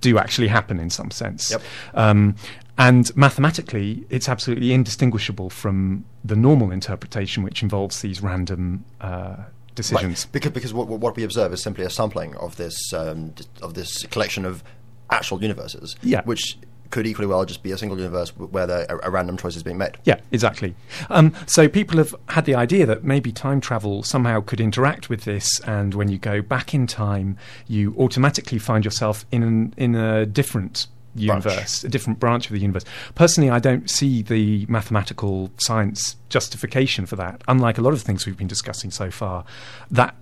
do 0.02 0.18
actually 0.18 0.48
happen 0.48 0.80
in 0.80 0.90
some 0.90 1.12
sense. 1.12 1.52
Yep. 1.52 1.62
Um, 1.94 2.36
and 2.78 3.16
mathematically, 3.16 4.04
it's 4.10 4.28
absolutely 4.28 4.74
indistinguishable 4.74 5.52
from 5.52 6.04
the 6.26 6.36
normal 6.36 6.72
interpretation, 6.72 7.44
which 7.44 7.62
involves 7.62 8.02
these 8.02 8.22
random 8.22 8.84
uh, 9.00 9.36
decisions. 9.76 10.26
Right. 10.26 10.32
Because 10.34 10.52
because 10.52 10.74
what, 10.74 10.88
what 10.88 11.16
we 11.16 11.24
observe 11.24 11.54
is 11.54 11.62
simply 11.62 11.86
a 11.86 11.90
sampling 11.90 12.36
of 12.38 12.58
this 12.58 12.76
um, 12.94 13.36
of 13.62 13.76
this 13.76 14.04
collection 14.08 14.46
of 14.46 14.64
actual 15.12 15.42
universes. 15.42 15.96
Yeah. 16.02 16.24
Which 16.24 16.58
could 16.92 17.08
equally 17.08 17.28
well 17.28 17.44
just 17.46 17.64
be 17.64 17.72
a 17.72 17.78
single 17.78 17.98
universe 17.98 18.30
where 18.38 18.68
the, 18.68 18.86
a, 18.94 19.08
a 19.08 19.12
random 19.12 19.38
choice 19.38 19.56
is 19.56 19.64
being 19.64 19.78
made. 19.78 19.98
Yeah, 20.04 20.20
exactly. 20.32 20.76
Um, 21.10 21.34
so 21.48 21.68
people 21.68 21.98
have 21.98 22.14
had 22.30 22.46
the 22.46 22.56
idea 22.56 22.86
that 22.86 23.04
maybe 23.04 23.32
time 23.32 23.62
travel 23.62 24.04
somehow 24.04 24.42
could 24.42 24.60
interact 24.60 25.10
with 25.10 25.24
this, 25.24 25.60
and 25.62 25.94
when 25.96 26.10
you 26.10 26.18
go 26.18 26.42
back 26.42 26.74
in 26.74 26.88
time, 26.88 27.38
you 27.68 27.96
automatically 27.98 28.60
find 28.60 28.86
yourself 28.86 29.26
in 29.32 29.44
an, 29.44 29.74
in 29.78 29.96
a 29.96 30.26
different 30.26 30.88
universe, 31.16 31.84
a 31.84 31.90
different 31.90 32.20
branch 32.20 32.48
of 32.48 32.54
the 32.54 32.60
universe. 32.60 32.86
Personally, 33.16 33.50
I 33.50 33.60
don't 33.60 33.90
see 33.90 34.22
the 34.22 34.66
mathematical 34.68 35.52
science 35.58 36.16
justification 36.30 37.06
for 37.06 37.16
that. 37.18 37.42
Unlike 37.48 37.78
a 37.78 37.82
lot 37.82 37.94
of 37.94 38.02
things 38.02 38.26
we've 38.26 38.38
been 38.38 38.48
discussing 38.48 38.92
so 38.92 39.12
far, 39.12 39.44
that, 39.90 40.16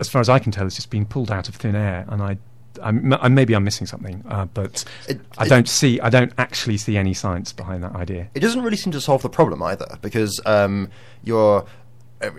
as 0.00 0.08
far 0.08 0.20
as 0.20 0.28
I 0.28 0.38
can 0.38 0.52
tell, 0.52 0.64
has 0.64 0.74
just 0.74 0.90
been 0.90 1.06
pulled 1.06 1.30
out 1.30 1.48
of 1.48 1.54
thin 1.54 1.76
air, 1.76 2.04
and 2.08 2.22
I. 2.22 2.38
I'm, 2.82 3.12
m- 3.12 3.34
maybe 3.34 3.54
I'm 3.54 3.64
missing 3.64 3.86
something, 3.86 4.24
uh, 4.28 4.46
but 4.46 4.84
It- 5.08 5.20
I 5.38 5.46
don't 5.48 5.68
see. 5.68 6.00
I 6.00 6.10
don't 6.10 6.32
actually 6.38 6.76
see 6.76 6.96
any 6.96 7.14
science 7.14 7.52
behind 7.52 7.82
that 7.84 7.94
idea. 7.94 8.28
It 8.34 8.40
doesn't 8.40 8.62
really 8.62 8.76
seem 8.76 8.92
to 8.92 9.00
solve 9.00 9.22
the 9.22 9.28
problem 9.28 9.62
either, 9.62 9.98
because 10.02 10.40
um, 10.46 10.88
you're 11.22 11.64
uh, 12.20 12.30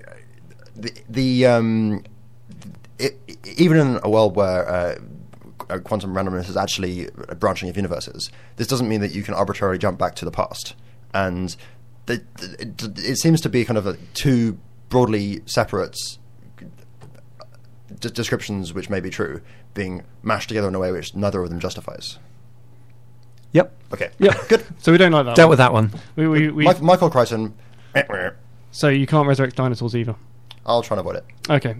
the, 0.75 0.91
the 1.09 1.45
um, 1.45 2.03
it, 2.99 3.17
even 3.57 3.77
in 3.77 3.99
a 4.03 4.09
world 4.09 4.35
where 4.35 4.67
uh, 4.69 5.79
quantum 5.83 6.13
randomness 6.13 6.49
is 6.49 6.57
actually 6.57 7.09
a 7.29 7.35
branching 7.35 7.69
of 7.69 7.75
universes, 7.75 8.29
this 8.57 8.67
doesn't 8.67 8.87
mean 8.89 9.01
that 9.01 9.13
you 9.13 9.23
can 9.23 9.33
arbitrarily 9.33 9.77
jump 9.77 9.97
back 9.97 10.15
to 10.15 10.25
the 10.25 10.31
past. 10.31 10.75
And 11.13 11.55
the, 12.07 12.21
it, 12.59 12.81
it 12.99 13.17
seems 13.17 13.41
to 13.41 13.49
be 13.49 13.63
kind 13.65 13.77
of 13.77 13.87
a 13.87 13.95
two 14.13 14.59
broadly 14.89 15.41
separate 15.45 15.97
descriptions, 17.99 18.73
which 18.73 18.89
may 18.89 18.99
be 18.99 19.09
true, 19.09 19.41
being 19.75 20.01
mashed 20.23 20.47
together 20.47 20.67
in 20.67 20.73
a 20.73 20.79
way 20.79 20.91
which 20.91 21.13
neither 21.13 21.43
of 21.43 21.49
them 21.49 21.59
justifies. 21.59 22.17
Yep, 23.51 23.71
Okay, 23.93 24.09
Yeah, 24.17 24.35
good. 24.49 24.65
So 24.79 24.91
we 24.91 24.97
don't 24.97 25.11
like 25.11 25.25
that. 25.27 25.35
dealt 25.35 25.47
one. 25.47 25.49
with 25.51 25.57
that 25.59 25.71
one. 25.71 25.91
We, 26.15 26.27
we, 26.27 26.49
we, 26.49 26.63
Mike, 26.65 26.81
Michael 26.81 27.09
Crichton, 27.09 27.53
so 28.71 28.89
you 28.89 29.05
can't 29.07 29.27
resurrect 29.27 29.55
dinosaurs 29.55 29.95
either. 29.95 30.15
I'll 30.65 30.81
try 30.81 30.97
and 30.97 30.99
avoid 31.07 31.17
it. 31.17 31.25
Okay. 31.49 31.75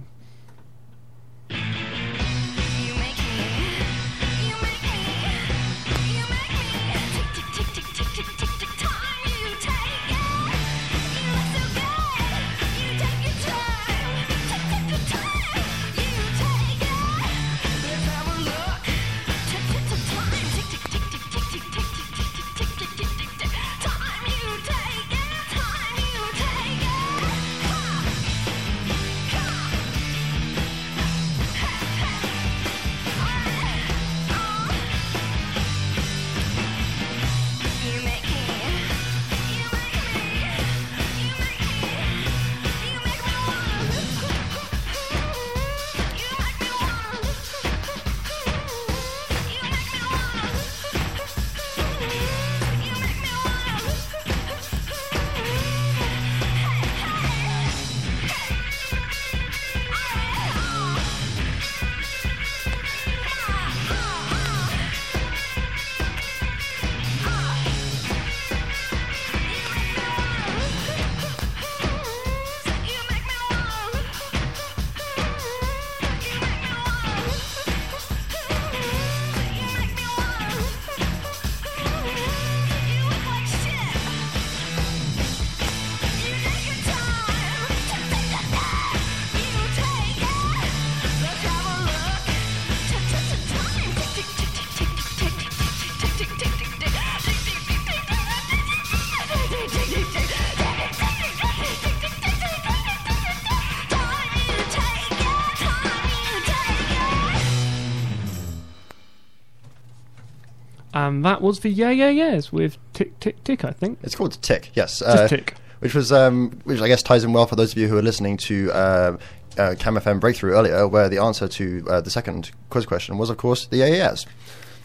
And 111.07 111.25
that 111.25 111.41
was 111.41 111.59
the 111.59 111.69
Yeah 111.69 111.91
Yeah 111.91 112.09
Yeahs 112.09 112.51
with 112.51 112.77
Tick 112.93 113.19
Tick 113.19 113.43
Tick, 113.43 113.63
I 113.63 113.71
think. 113.71 113.99
It's 114.03 114.15
called 114.15 114.41
Tick, 114.41 114.71
yes. 114.73 115.01
uh, 115.01 115.27
Tick. 115.27 115.55
Which 115.79 115.93
was, 115.93 116.11
um, 116.11 116.59
which 116.63 116.81
I 116.81 116.87
guess 116.87 117.03
ties 117.03 117.23
in 117.23 117.33
well 117.33 117.45
for 117.45 117.55
those 117.55 117.73
of 117.73 117.77
you 117.77 117.87
who 117.87 117.97
are 117.97 118.01
listening 118.01 118.37
to 118.37 118.71
uh, 118.71 119.17
uh, 119.57 119.75
Cam 119.77 119.95
FM 119.95 120.19
Breakthrough 120.19 120.53
earlier, 120.53 120.87
where 120.87 121.09
the 121.09 121.19
answer 121.21 121.47
to 121.47 121.85
uh, 121.89 122.01
the 122.01 122.09
second 122.09 122.51
quiz 122.69 122.85
question 122.85 123.17
was, 123.17 123.29
of 123.29 123.37
course, 123.37 123.67
the 123.67 123.81
AAS. 123.81 124.25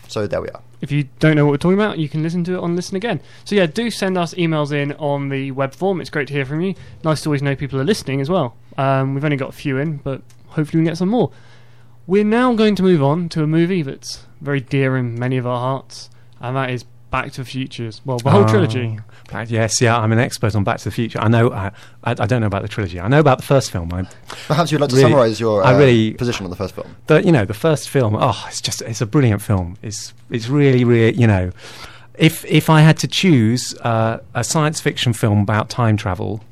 So 0.08 0.26
there 0.26 0.42
we 0.42 0.48
are. 0.48 0.60
If 0.80 0.90
you 0.90 1.08
don't 1.20 1.36
know 1.36 1.44
what 1.44 1.52
we're 1.52 1.58
talking 1.58 1.78
about, 1.78 1.98
you 1.98 2.08
can 2.08 2.22
listen 2.22 2.42
to 2.44 2.54
it 2.54 2.58
on 2.58 2.74
Listen 2.74 2.96
Again. 2.96 3.20
So 3.44 3.54
yeah, 3.54 3.66
do 3.66 3.90
send 3.90 4.18
us 4.18 4.34
emails 4.34 4.72
in 4.72 4.92
on 4.94 5.28
the 5.28 5.52
web 5.52 5.74
form. 5.74 6.00
It's 6.00 6.10
great 6.10 6.26
to 6.28 6.34
hear 6.34 6.44
from 6.44 6.60
you. 6.60 6.74
Nice 7.04 7.22
to 7.22 7.28
always 7.28 7.42
know 7.42 7.54
people 7.54 7.80
are 7.80 7.84
listening 7.84 8.20
as 8.20 8.28
well. 8.28 8.56
Um, 8.76 9.14
we've 9.14 9.24
only 9.24 9.36
got 9.36 9.50
a 9.50 9.52
few 9.52 9.78
in, 9.78 9.98
but 9.98 10.22
hopefully 10.46 10.80
we 10.80 10.84
can 10.84 10.92
get 10.92 10.98
some 10.98 11.10
more. 11.10 11.30
We're 12.06 12.24
now 12.24 12.54
going 12.54 12.74
to 12.76 12.82
move 12.82 13.02
on 13.02 13.28
to 13.30 13.42
a 13.42 13.46
movie 13.46 13.82
that's 13.82 14.24
very 14.40 14.60
dear 14.60 14.96
in 14.96 15.18
many 15.18 15.36
of 15.36 15.46
our 15.46 15.58
hearts, 15.58 16.10
and 16.40 16.56
that 16.56 16.70
is 16.70 16.84
Back 17.10 17.32
to 17.32 17.42
the 17.42 17.44
Futures. 17.44 18.00
Well, 18.04 18.18
the 18.18 18.30
whole 18.30 18.44
Oh, 18.44 18.48
trilogy. 18.48 18.98
Back- 19.30 19.50
yes, 19.50 19.80
yeah, 19.80 19.96
I'm 19.98 20.10
an 20.12 20.18
expert 20.18 20.54
on 20.56 20.64
Back 20.64 20.78
to 20.78 20.84
the 20.84 20.90
Future. 20.90 21.20
I 21.20 21.28
know. 21.28 21.52
I, 21.52 21.66
I, 22.04 22.12
I 22.12 22.26
don't 22.26 22.40
know 22.40 22.46
about 22.46 22.62
the 22.62 22.68
trilogy. 22.68 22.98
I 23.00 23.06
know 23.08 23.20
about 23.20 23.38
the 23.38 23.44
first 23.44 23.70
film. 23.70 23.92
I, 23.92 24.08
Perhaps 24.48 24.72
you'd 24.72 24.80
like 24.80 24.90
to 24.90 24.96
Really- 24.96 25.10
summarise 25.10 25.38
your 25.40 25.62
I 25.64 25.74
uh, 25.74 25.78
really- 25.78 26.14
position 26.14 26.44
on 26.46 26.50
the 26.50 26.56
first 26.56 26.74
film. 26.74 26.96
the 27.06 27.22
you 27.24 27.32
know 27.32 27.44
the 27.44 27.54
first 27.54 27.88
film. 27.88 28.16
Oh, 28.18 28.44
it's 28.48 28.60
just 28.60 28.82
it's 28.82 29.00
a 29.00 29.06
brilliant 29.06 29.42
film. 29.42 29.76
It's 29.82 30.14
it's 30.30 30.48
really 30.48 30.84
really 30.84 31.16
you 31.16 31.26
know, 31.26 31.50
if 32.14 32.44
if 32.46 32.68
I 32.70 32.80
had 32.80 32.96
to 32.98 33.08
choose 33.08 33.74
uh, 33.82 34.18
a 34.34 34.42
science 34.42 34.80
fiction 34.80 35.12
film 35.12 35.40
about 35.42 35.68
time 35.70 35.96
travel 35.96 36.42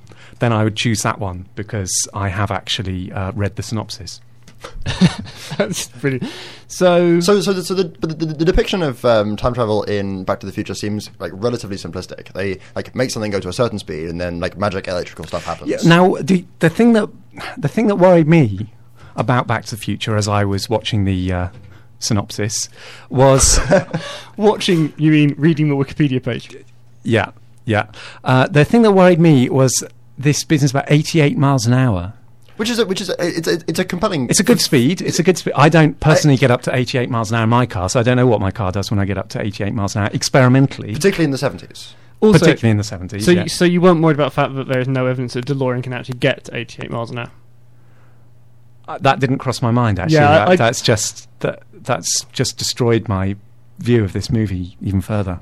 then 0.40 0.52
I 0.52 0.62
would 0.62 0.76
choose 0.76 1.02
that 1.02 1.18
one 1.18 1.48
because 1.56 1.90
I 2.14 2.28
have 2.28 2.52
actually 2.52 3.10
uh, 3.10 3.32
read 3.32 3.56
the 3.56 3.62
synopsis. 3.64 4.20
That's 5.56 5.88
brilliant. 5.88 6.30
So, 6.66 7.20
So, 7.20 7.40
so, 7.40 7.52
the, 7.52 7.64
so 7.64 7.74
the, 7.74 7.84
the, 8.06 8.14
the 8.26 8.44
depiction 8.44 8.82
of 8.82 9.04
um, 9.04 9.36
time 9.36 9.54
travel 9.54 9.82
in 9.84 10.24
Back 10.24 10.40
to 10.40 10.46
the 10.46 10.52
Future 10.52 10.74
seems 10.74 11.10
like 11.18 11.32
relatively 11.34 11.76
simplistic. 11.76 12.32
They 12.32 12.58
like 12.76 12.94
make 12.94 13.10
something 13.10 13.30
go 13.30 13.40
to 13.40 13.48
a 13.48 13.52
certain 13.52 13.78
speed, 13.78 14.08
and 14.08 14.20
then 14.20 14.40
like 14.40 14.56
magic 14.58 14.88
electrical 14.88 15.24
stuff 15.26 15.44
happens. 15.44 15.84
Now, 15.84 16.16
the 16.20 16.44
the 16.58 16.70
thing 16.70 16.92
that 16.92 17.08
the 17.56 17.68
thing 17.68 17.86
that 17.86 17.96
worried 17.96 18.28
me 18.28 18.72
about 19.16 19.46
Back 19.46 19.64
to 19.66 19.76
the 19.76 19.80
Future 19.80 20.16
as 20.16 20.28
I 20.28 20.44
was 20.44 20.68
watching 20.68 21.04
the 21.04 21.32
uh, 21.32 21.48
synopsis 21.98 22.68
was 23.08 23.58
watching, 24.36 24.92
you 24.96 25.10
mean 25.10 25.34
reading 25.38 25.68
the 25.68 25.74
Wikipedia 25.74 26.22
page? 26.22 26.54
yeah, 27.02 27.30
yeah. 27.64 27.90
Uh, 28.24 28.46
the 28.48 28.64
thing 28.64 28.82
that 28.82 28.92
worried 28.92 29.20
me 29.20 29.48
was 29.48 29.84
this 30.16 30.44
business 30.44 30.70
about 30.70 30.84
88 30.88 31.36
miles 31.38 31.66
an 31.66 31.72
hour. 31.72 32.14
Which 32.58 32.68
is 32.70 32.78
a, 32.78 32.84
which 32.86 33.00
is 33.00 33.08
a, 33.08 33.14
it's 33.18 33.48
a, 33.48 33.60
it's 33.66 33.78
a 33.78 33.84
compelling. 33.84 34.28
It's 34.28 34.40
a 34.40 34.44
good 34.44 34.60
speed. 34.60 35.00
It's 35.00 35.18
a 35.18 35.22
good 35.22 35.38
speed. 35.38 35.54
I 35.56 35.68
don't 35.68 35.98
personally 36.00 36.36
get 36.36 36.50
up 36.50 36.62
to 36.62 36.74
88 36.74 37.08
miles 37.08 37.30
an 37.30 37.36
hour 37.36 37.44
in 37.44 37.48
my 37.50 37.64
car, 37.66 37.88
so 37.88 37.98
I 37.98 38.02
don't 38.02 38.16
know 38.16 38.26
what 38.26 38.40
my 38.40 38.50
car 38.50 38.70
does 38.70 38.90
when 38.90 39.00
I 39.00 39.06
get 39.06 39.16
up 39.16 39.30
to 39.30 39.40
88 39.40 39.72
miles 39.72 39.96
an 39.96 40.02
hour 40.02 40.10
experimentally, 40.12 40.92
particularly 40.92 41.24
in 41.24 41.30
the 41.30 41.38
seventies. 41.38 41.94
Also, 42.20 42.40
particularly 42.40 42.72
in 42.72 42.76
the 42.78 42.82
70s. 42.82 43.22
so, 43.22 43.30
yeah. 43.30 43.44
you, 43.44 43.48
so 43.48 43.64
you 43.64 43.80
weren't 43.80 44.02
worried 44.02 44.14
about 44.16 44.32
the 44.32 44.34
fact 44.34 44.54
that 44.56 44.66
there 44.66 44.80
is 44.80 44.88
no 44.88 45.06
evidence 45.06 45.34
that 45.34 45.46
DeLorean 45.46 45.84
can 45.84 45.92
actually 45.92 46.18
get 46.18 46.44
to 46.46 46.56
88 46.56 46.90
miles 46.90 47.10
an 47.12 47.18
hour? 47.20 47.30
Uh, 48.88 48.98
that 49.02 49.20
didn't 49.20 49.38
cross 49.38 49.62
my 49.62 49.70
mind 49.70 49.98
actually. 50.00 50.16
Yeah, 50.16 50.28
That- 50.38 50.48
I- 50.48 50.56
that's 50.56 50.80
just 50.82 51.28
that, 51.40 51.62
that's 51.72 52.24
just 52.32 52.56
destroyed 52.58 53.08
my 53.08 53.36
view 53.78 54.02
of 54.02 54.12
this 54.12 54.30
movie 54.30 54.76
even 54.82 55.00
further. 55.00 55.38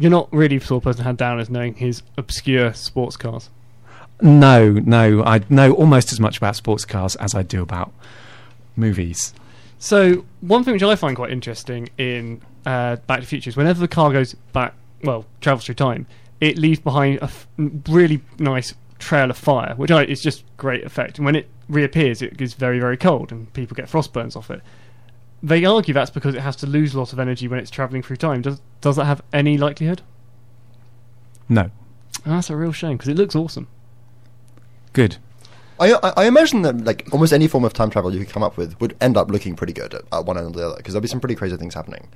You're 0.00 0.12
not 0.12 0.32
really 0.32 0.58
the 0.58 0.64
sort 0.64 0.82
of 0.82 0.84
person 0.84 0.98
to 0.98 1.04
hand 1.04 1.18
down 1.18 1.40
as 1.40 1.50
knowing 1.50 1.74
his 1.74 2.02
obscure 2.16 2.72
sports 2.74 3.16
cars. 3.16 3.50
No, 4.20 4.72
no, 4.72 5.22
I 5.24 5.40
know 5.48 5.72
almost 5.74 6.12
as 6.12 6.18
much 6.20 6.38
about 6.38 6.56
sports 6.56 6.84
cars 6.84 7.14
as 7.16 7.34
I 7.34 7.42
do 7.42 7.62
about 7.62 7.92
movies. 8.74 9.32
So 9.78 10.24
one 10.40 10.64
thing 10.64 10.72
which 10.74 10.82
I 10.82 10.96
find 10.96 11.14
quite 11.16 11.30
interesting 11.30 11.88
in 11.98 12.40
uh, 12.66 12.96
Back 12.96 13.18
to 13.18 13.20
the 13.22 13.26
Future 13.28 13.48
is 13.50 13.56
whenever 13.56 13.78
the 13.80 13.86
car 13.88 14.12
goes 14.12 14.34
back, 14.52 14.74
well, 15.04 15.24
travels 15.40 15.66
through 15.66 15.76
time, 15.76 16.06
it 16.40 16.58
leaves 16.58 16.80
behind 16.80 17.18
a 17.18 17.24
f- 17.24 17.46
really 17.88 18.20
nice 18.38 18.74
trail 18.98 19.30
of 19.30 19.36
fire, 19.36 19.74
which 19.76 19.90
I, 19.92 20.04
is 20.04 20.20
just 20.20 20.44
great 20.56 20.84
effect. 20.84 21.18
And 21.18 21.24
when 21.24 21.36
it 21.36 21.48
reappears, 21.68 22.20
it 22.22 22.40
is 22.40 22.54
very 22.54 22.80
very 22.80 22.96
cold, 22.96 23.30
and 23.30 23.52
people 23.52 23.76
get 23.76 23.86
frostburns 23.86 24.34
off 24.36 24.50
it. 24.50 24.60
They 25.40 25.64
argue 25.64 25.94
that's 25.94 26.10
because 26.10 26.34
it 26.34 26.40
has 26.40 26.56
to 26.56 26.66
lose 26.66 26.94
a 26.94 26.98
lot 26.98 27.12
of 27.12 27.20
energy 27.20 27.46
when 27.46 27.60
it's 27.60 27.70
travelling 27.70 28.02
through 28.02 28.16
time. 28.16 28.42
Does 28.42 28.60
does 28.80 28.96
that 28.96 29.04
have 29.04 29.22
any 29.32 29.56
likelihood? 29.56 30.02
No, 31.48 31.70
Oh, 32.26 32.30
that's 32.32 32.50
a 32.50 32.56
real 32.56 32.72
shame 32.72 32.96
because 32.96 33.08
it 33.08 33.16
looks 33.16 33.36
awesome. 33.36 33.68
Good. 34.98 35.16
I, 35.80 35.92
I 36.16 36.26
imagine 36.26 36.62
that 36.62 36.84
like 36.84 37.06
almost 37.12 37.32
any 37.32 37.46
form 37.46 37.64
of 37.64 37.72
time 37.72 37.88
travel 37.88 38.12
you 38.12 38.18
could 38.18 38.32
come 38.32 38.42
up 38.42 38.56
with 38.56 38.80
would 38.80 38.96
end 39.00 39.16
up 39.16 39.30
looking 39.30 39.54
pretty 39.54 39.72
good 39.72 39.94
at, 39.94 40.02
at 40.10 40.24
one 40.24 40.36
end 40.36 40.48
or 40.48 40.50
the 40.50 40.66
other 40.66 40.76
because 40.76 40.92
there'll 40.92 41.02
be 41.02 41.08
some 41.08 41.20
pretty 41.20 41.36
crazy 41.36 41.56
things 41.56 41.74
happening. 41.74 42.08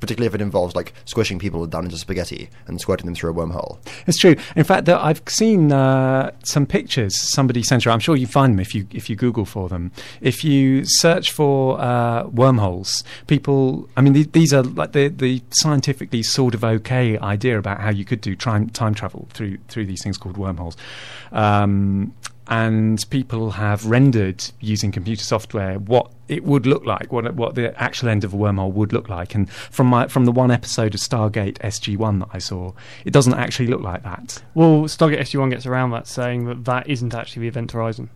Particularly 0.00 0.26
if 0.26 0.34
it 0.34 0.40
involves 0.40 0.74
like 0.74 0.92
squishing 1.04 1.38
people 1.38 1.66
down 1.66 1.84
into 1.84 1.96
spaghetti 1.96 2.50
and 2.66 2.80
squirting 2.80 3.06
them 3.06 3.14
through 3.14 3.30
a 3.30 3.34
wormhole. 3.34 3.78
It's 4.06 4.18
true. 4.18 4.36
In 4.56 4.64
fact, 4.64 4.84
there, 4.86 4.98
I've 4.98 5.22
seen 5.28 5.72
uh, 5.72 6.32
some 6.44 6.66
pictures 6.66 7.18
somebody 7.32 7.62
sent 7.62 7.86
around. 7.86 7.94
I'm 7.94 8.00
sure 8.00 8.16
you 8.16 8.26
find 8.26 8.54
them 8.54 8.60
if 8.60 8.74
you 8.74 8.86
if 8.90 9.08
you 9.08 9.16
Google 9.16 9.44
for 9.44 9.68
them. 9.68 9.92
If 10.20 10.44
you 10.44 10.84
search 10.84 11.30
for 11.32 11.80
uh, 11.80 12.26
wormholes, 12.28 13.04
people. 13.26 13.88
I 13.96 14.00
mean, 14.00 14.12
the, 14.12 14.24
these 14.24 14.52
are 14.52 14.62
like 14.62 14.92
the 14.92 15.08
the 15.08 15.42
scientifically 15.50 16.22
sort 16.22 16.54
of 16.54 16.64
okay 16.64 17.18
idea 17.18 17.58
about 17.58 17.80
how 17.80 17.90
you 17.90 18.04
could 18.04 18.20
do 18.20 18.36
time 18.36 18.68
time 18.70 18.94
travel 18.94 19.28
through 19.32 19.58
through 19.68 19.86
these 19.86 20.02
things 20.02 20.18
called 20.18 20.36
wormholes. 20.36 20.76
Um, 21.32 22.14
and 22.48 23.04
people 23.10 23.52
have 23.52 23.86
rendered 23.86 24.44
using 24.60 24.92
computer 24.92 25.24
software 25.24 25.78
what 25.78 26.10
it 26.28 26.44
would 26.44 26.66
look 26.66 26.84
like, 26.84 27.12
what 27.12 27.34
what 27.34 27.54
the 27.54 27.80
actual 27.80 28.08
end 28.08 28.24
of 28.24 28.34
a 28.34 28.36
wormhole 28.36 28.72
would 28.72 28.92
look 28.92 29.08
like. 29.08 29.34
And 29.34 29.50
from 29.50 29.86
my 29.88 30.08
from 30.08 30.24
the 30.24 30.32
one 30.32 30.50
episode 30.50 30.94
of 30.94 31.00
Stargate 31.00 31.58
SG 31.58 31.96
One 31.96 32.18
that 32.20 32.28
I 32.32 32.38
saw, 32.38 32.72
it 33.04 33.12
doesn't 33.12 33.34
actually 33.34 33.68
look 33.68 33.80
like 33.80 34.02
that. 34.02 34.42
Well, 34.54 34.82
Stargate 34.82 35.20
SG-1 35.20 35.50
gets 35.50 35.66
around 35.66 35.90
that, 35.90 36.06
saying 36.06 36.46
that 36.46 36.64
that 36.64 36.88
isn't 36.88 37.14
actually 37.14 37.42
the 37.42 37.48
event 37.48 37.72
horizon. 37.72 38.10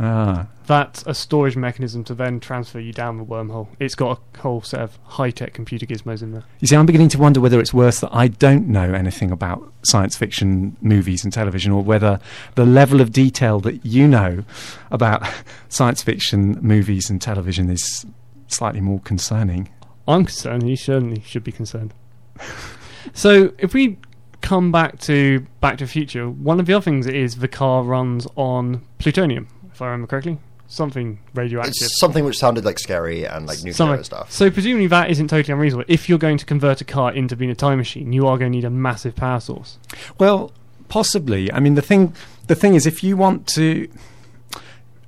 Ah, 0.00 0.48
That's 0.66 1.04
a 1.06 1.14
storage 1.14 1.56
mechanism 1.56 2.02
to 2.04 2.14
then 2.14 2.40
transfer 2.40 2.80
you 2.80 2.92
down 2.92 3.18
the 3.18 3.24
wormhole. 3.24 3.68
It's 3.78 3.94
got 3.94 4.18
a 4.34 4.38
whole 4.40 4.62
set 4.62 4.80
of 4.80 4.98
high-tech 5.04 5.52
computer 5.52 5.86
gizmos 5.86 6.22
in 6.22 6.32
there. 6.32 6.44
you 6.60 6.66
see, 6.66 6.76
I'm 6.76 6.86
beginning 6.86 7.10
to 7.10 7.18
wonder 7.18 7.40
whether 7.40 7.60
it's 7.60 7.74
worse 7.74 8.00
that 8.00 8.10
I 8.12 8.28
don't 8.28 8.68
know 8.68 8.94
anything 8.94 9.30
about 9.30 9.72
science 9.82 10.16
fiction 10.16 10.76
movies 10.80 11.24
and 11.24 11.32
television, 11.32 11.72
or 11.72 11.82
whether 11.82 12.20
the 12.54 12.64
level 12.64 13.00
of 13.00 13.12
detail 13.12 13.60
that 13.60 13.84
you 13.84 14.08
know 14.08 14.44
about 14.90 15.28
science 15.68 16.02
fiction 16.02 16.58
movies 16.62 17.10
and 17.10 17.20
television 17.20 17.70
is 17.70 18.04
slightly 18.48 18.80
more 18.80 19.00
concerning. 19.00 19.68
I'm 20.08 20.24
concerned. 20.24 20.68
You 20.68 20.76
certainly 20.76 21.22
should 21.24 21.44
be 21.44 21.52
concerned. 21.52 21.94
so, 23.12 23.52
if 23.58 23.72
we 23.74 23.98
come 24.40 24.72
back 24.72 24.98
to 25.00 25.46
Back 25.60 25.78
to 25.78 25.84
the 25.84 25.90
Future, 25.90 26.28
one 26.28 26.58
of 26.58 26.66
the 26.66 26.74
other 26.74 26.82
things 26.82 27.06
is 27.06 27.36
the 27.36 27.46
car 27.48 27.84
runs 27.84 28.26
on 28.36 28.82
plutonium, 28.98 29.46
I 29.82 29.86
remember 29.88 30.06
correctly. 30.08 30.38
Something 30.68 31.18
radioactive. 31.34 31.74
It's 31.82 32.00
something 32.00 32.24
which 32.24 32.38
sounded 32.38 32.64
like 32.64 32.78
scary 32.78 33.26
and 33.26 33.46
like 33.46 33.58
nuclear 33.58 33.74
Something- 33.74 33.96
and 33.96 34.06
stuff. 34.06 34.32
So 34.32 34.50
presumably 34.50 34.86
that 34.86 35.10
isn't 35.10 35.28
totally 35.28 35.52
unreasonable. 35.52 35.84
If 35.86 36.08
you're 36.08 36.18
going 36.18 36.38
to 36.38 36.46
convert 36.46 36.80
a 36.80 36.84
car 36.84 37.12
into 37.12 37.36
being 37.36 37.50
a 37.50 37.54
time 37.54 37.76
machine, 37.78 38.12
you 38.12 38.26
are 38.26 38.38
going 38.38 38.52
to 38.52 38.56
need 38.56 38.64
a 38.64 38.70
massive 38.70 39.14
power 39.14 39.40
source. 39.40 39.78
Well, 40.18 40.50
possibly. 40.88 41.52
I 41.52 41.60
mean, 41.60 41.74
the 41.74 41.82
thing 41.82 42.14
the 42.46 42.54
thing 42.54 42.74
is, 42.74 42.86
if 42.86 43.02
you 43.04 43.16
want 43.16 43.46
to. 43.48 43.88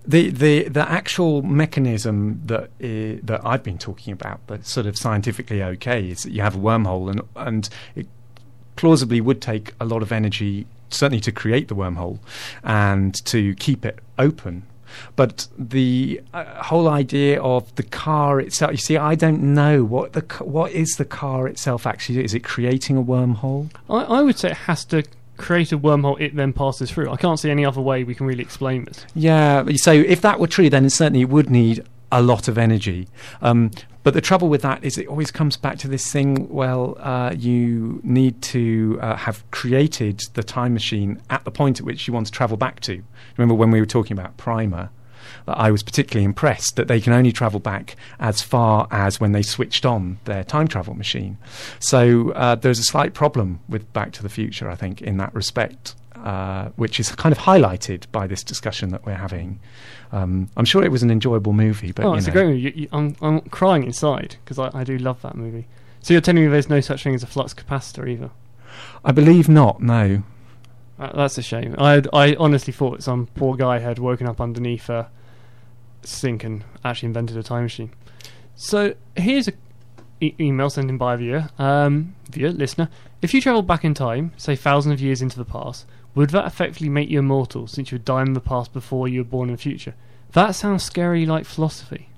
The, 0.07 0.29
the 0.29 0.64
the 0.68 0.87
actual 0.87 1.41
mechanism 1.41 2.43
that 2.45 2.68
i 2.79 3.18
that 3.22 3.41
I've 3.43 3.62
been 3.62 3.79
talking 3.79 4.12
about, 4.12 4.47
that's 4.49 4.70
sort 4.70 4.85
of 4.85 4.99
scientifically 4.99 5.62
okay, 5.62 6.11
is 6.11 6.25
that 6.25 6.33
you 6.33 6.43
have 6.43 6.55
a 6.57 6.59
wormhole, 6.59 7.11
and 7.11 7.22
and 7.37 7.70
it 7.95 8.07
plausibly 8.77 9.22
would 9.22 9.41
take 9.41 9.72
a 9.81 9.87
lot 9.87 10.03
of 10.03 10.12
energy, 10.12 10.66
certainly 10.91 11.20
to 11.20 11.32
create 11.32 11.68
the 11.68 11.76
wormhole, 11.76 12.18
and 12.62 13.14
to 13.26 13.55
keep 13.57 13.85
it 13.85 13.99
open. 14.18 14.64
But 15.16 15.49
the 15.59 16.20
uh, 16.32 16.62
whole 16.64 16.89
idea 16.89 17.43
of 17.43 17.74
the 17.74 17.82
car 17.82 18.41
itself, 18.41 18.72
you 18.72 18.78
see, 18.78 18.97
I 18.97 19.14
don't 19.14 19.43
know 19.55 19.85
what 19.85 20.12
the 20.12 20.20
what 20.45 20.72
is 20.72 20.97
the 20.97 21.05
car 21.05 21.49
itself 21.49 21.87
actually. 21.87 22.24
Is 22.24 22.35
it 22.35 22.45
creating 22.45 22.97
a 22.97 23.03
wormhole? 23.03 23.70
I, 23.89 24.03
I 24.03 24.22
would 24.22 24.39
say 24.39 24.51
it 24.51 24.57
has 24.57 24.85
to 24.87 25.05
create 25.37 25.72
a 25.72 25.78
wormhole 25.78 26.20
it 26.20 26.37
then 26.37 26.53
passes 26.53 26.91
through. 26.91 27.11
I 27.11 27.16
can't 27.16 27.41
see 27.41 27.51
any 27.51 27.64
other 27.64 27.80
way 27.80 28.05
we 28.05 28.14
can 28.14 28.26
really 28.26 28.43
explain 28.43 28.85
this. 28.85 29.05
Yeah, 29.14 29.64
so 29.76 29.93
if 29.93 30.20
that 30.20 30.39
were 30.39 30.47
true, 30.47 30.70
then 30.70 30.85
it 30.85 30.91
certainly 30.91 31.24
would 31.24 31.51
need 31.51 31.85
a 32.12 32.22
lot 32.22 32.47
of 32.47 32.57
energy. 32.57 33.09
Um, 33.43 33.72
but 34.05 34.14
the 34.14 34.20
trouble 34.20 34.48
with 34.48 34.62
that 34.62 34.84
is 34.84 34.96
it 34.98 35.09
always 35.09 35.30
comes 35.30 35.57
back 35.57 35.78
to 35.78 35.88
this 35.88 36.12
thing 36.12 36.48
well, 36.48 36.96
uh, 37.00 37.34
you 37.36 38.00
need 38.05 38.40
to 38.42 38.98
uh, 39.00 39.16
have 39.16 39.50
created 39.50 40.22
the 40.34 40.42
time 40.42 40.74
machine 40.74 41.20
at 41.30 41.44
the 41.44 41.50
point 41.50 41.80
at 41.80 41.86
which 41.86 42.07
you 42.07 42.14
want 42.14 42.26
to 42.26 42.32
travel 42.32 42.57
back 42.57 42.80
to. 42.80 43.02
Remember 43.36 43.55
when 43.55 43.70
we 43.70 43.80
were 43.80 43.86
talking 43.86 44.16
about 44.16 44.36
Primer? 44.36 44.90
I 45.48 45.70
was 45.70 45.82
particularly 45.82 46.24
impressed 46.24 46.76
that 46.76 46.88
they 46.88 47.00
can 47.00 47.12
only 47.12 47.32
travel 47.32 47.61
back 47.61 47.96
as 48.18 48.42
far 48.42 48.88
as 48.90 49.20
when 49.20 49.32
they 49.32 49.42
switched 49.42 49.84
on 49.84 50.18
their 50.24 50.44
time 50.44 50.68
travel 50.68 50.94
machine. 50.94 51.38
So 51.78 52.30
uh, 52.32 52.55
there's 52.55 52.78
a 52.78 52.84
slight 52.84 53.14
problem 53.14 53.61
with 53.68 53.90
Back 53.92 54.12
to 54.12 54.22
the 54.22 54.28
Future, 54.28 54.70
I 54.70 54.74
think, 54.74 55.02
in 55.02 55.16
that 55.18 55.34
respect, 55.34 55.94
uh, 56.25 56.70
which 56.77 56.99
is 56.99 57.12
kind 57.14 57.33
of 57.33 57.39
highlighted 57.39 58.05
by 58.11 58.27
this 58.27 58.43
discussion 58.43 58.89
that 58.89 59.07
we're 59.07 59.14
having. 59.14 59.61
Um, 60.11 60.49
I'm 60.57 60.64
sure 60.64 60.83
it 60.85 60.91
was 60.91 61.03
an 61.03 61.11
enjoyable 61.11 61.53
movie, 61.53 61.93
but 61.93 62.05
oh, 62.05 62.14
it's 62.14 62.27
know, 62.27 62.31
a 62.31 62.33
great 62.33 62.47
movie. 62.47 62.61
You, 62.61 62.72
you, 62.75 62.89
I'm, 62.93 63.14
I'm 63.22 63.41
crying 63.43 63.85
inside 63.85 64.37
because 64.45 64.59
I, 64.59 64.70
I 64.75 64.83
do 64.85 64.99
love 64.99 65.22
that 65.22 65.37
movie. 65.37 65.66
So 66.01 66.12
you're 66.14 66.20
telling 66.20 66.43
me 66.43 66.49
there's 66.49 66.68
no 66.68 66.81
such 66.81 67.03
thing 67.05 67.14
as 67.14 67.22
a 67.22 67.27
flux 67.27 67.55
capacitor 67.55 68.09
either? 68.09 68.31
I 69.05 69.12
believe 69.12 69.49
not. 69.49 69.81
No, 69.81 70.22
Uh, 70.99 71.16
that's 71.16 71.39
a 71.39 71.43
shame. 71.43 71.75
I 71.79 72.03
I 72.12 72.35
honestly 72.39 72.72
thought 72.72 73.03
some 73.03 73.27
poor 73.35 73.57
guy 73.57 73.79
had 73.79 73.99
woken 73.99 74.27
up 74.27 74.41
underneath 74.41 74.89
a 74.89 75.11
sink 76.03 76.45
and 76.45 76.64
actually 76.85 77.09
invented 77.09 77.37
a 77.37 77.43
time 77.43 77.62
machine. 77.64 77.91
So 78.57 78.95
here's 79.16 79.49
a 79.49 79.53
e- 80.20 80.35
email 80.39 80.70
sent 80.70 80.89
in 80.91 80.99
by 80.99 81.14
a 81.14 81.16
viewer, 81.16 81.49
um, 81.59 82.14
viewer 82.31 82.51
listener. 82.53 82.89
If 83.22 83.35
you 83.35 83.41
travel 83.41 83.62
back 83.62 83.85
in 83.85 83.95
time, 83.95 84.33
say 84.37 84.55
thousands 84.57 84.93
of 84.95 85.01
years 85.01 85.22
into 85.22 85.37
the 85.39 85.45
past, 85.45 85.87
would 86.14 86.30
that 86.30 86.46
effectively 86.46 86.88
make 86.88 87.10
you 87.10 87.18
immortal 87.18 87.66
since 87.66 87.90
you 87.90 87.96
would 87.96 88.04
die 88.04 88.22
in 88.22 88.34
the 88.34 88.40
past 88.40 88.72
before 88.72 89.08
you 89.08 89.20
were 89.20 89.24
born 89.24 89.48
in 89.48 89.56
the 89.56 89.60
future? 89.60 89.94
That 90.32 90.52
sounds 90.52 90.82
scary 90.82 91.26
like 91.26 91.44
philosophy. 91.44 92.08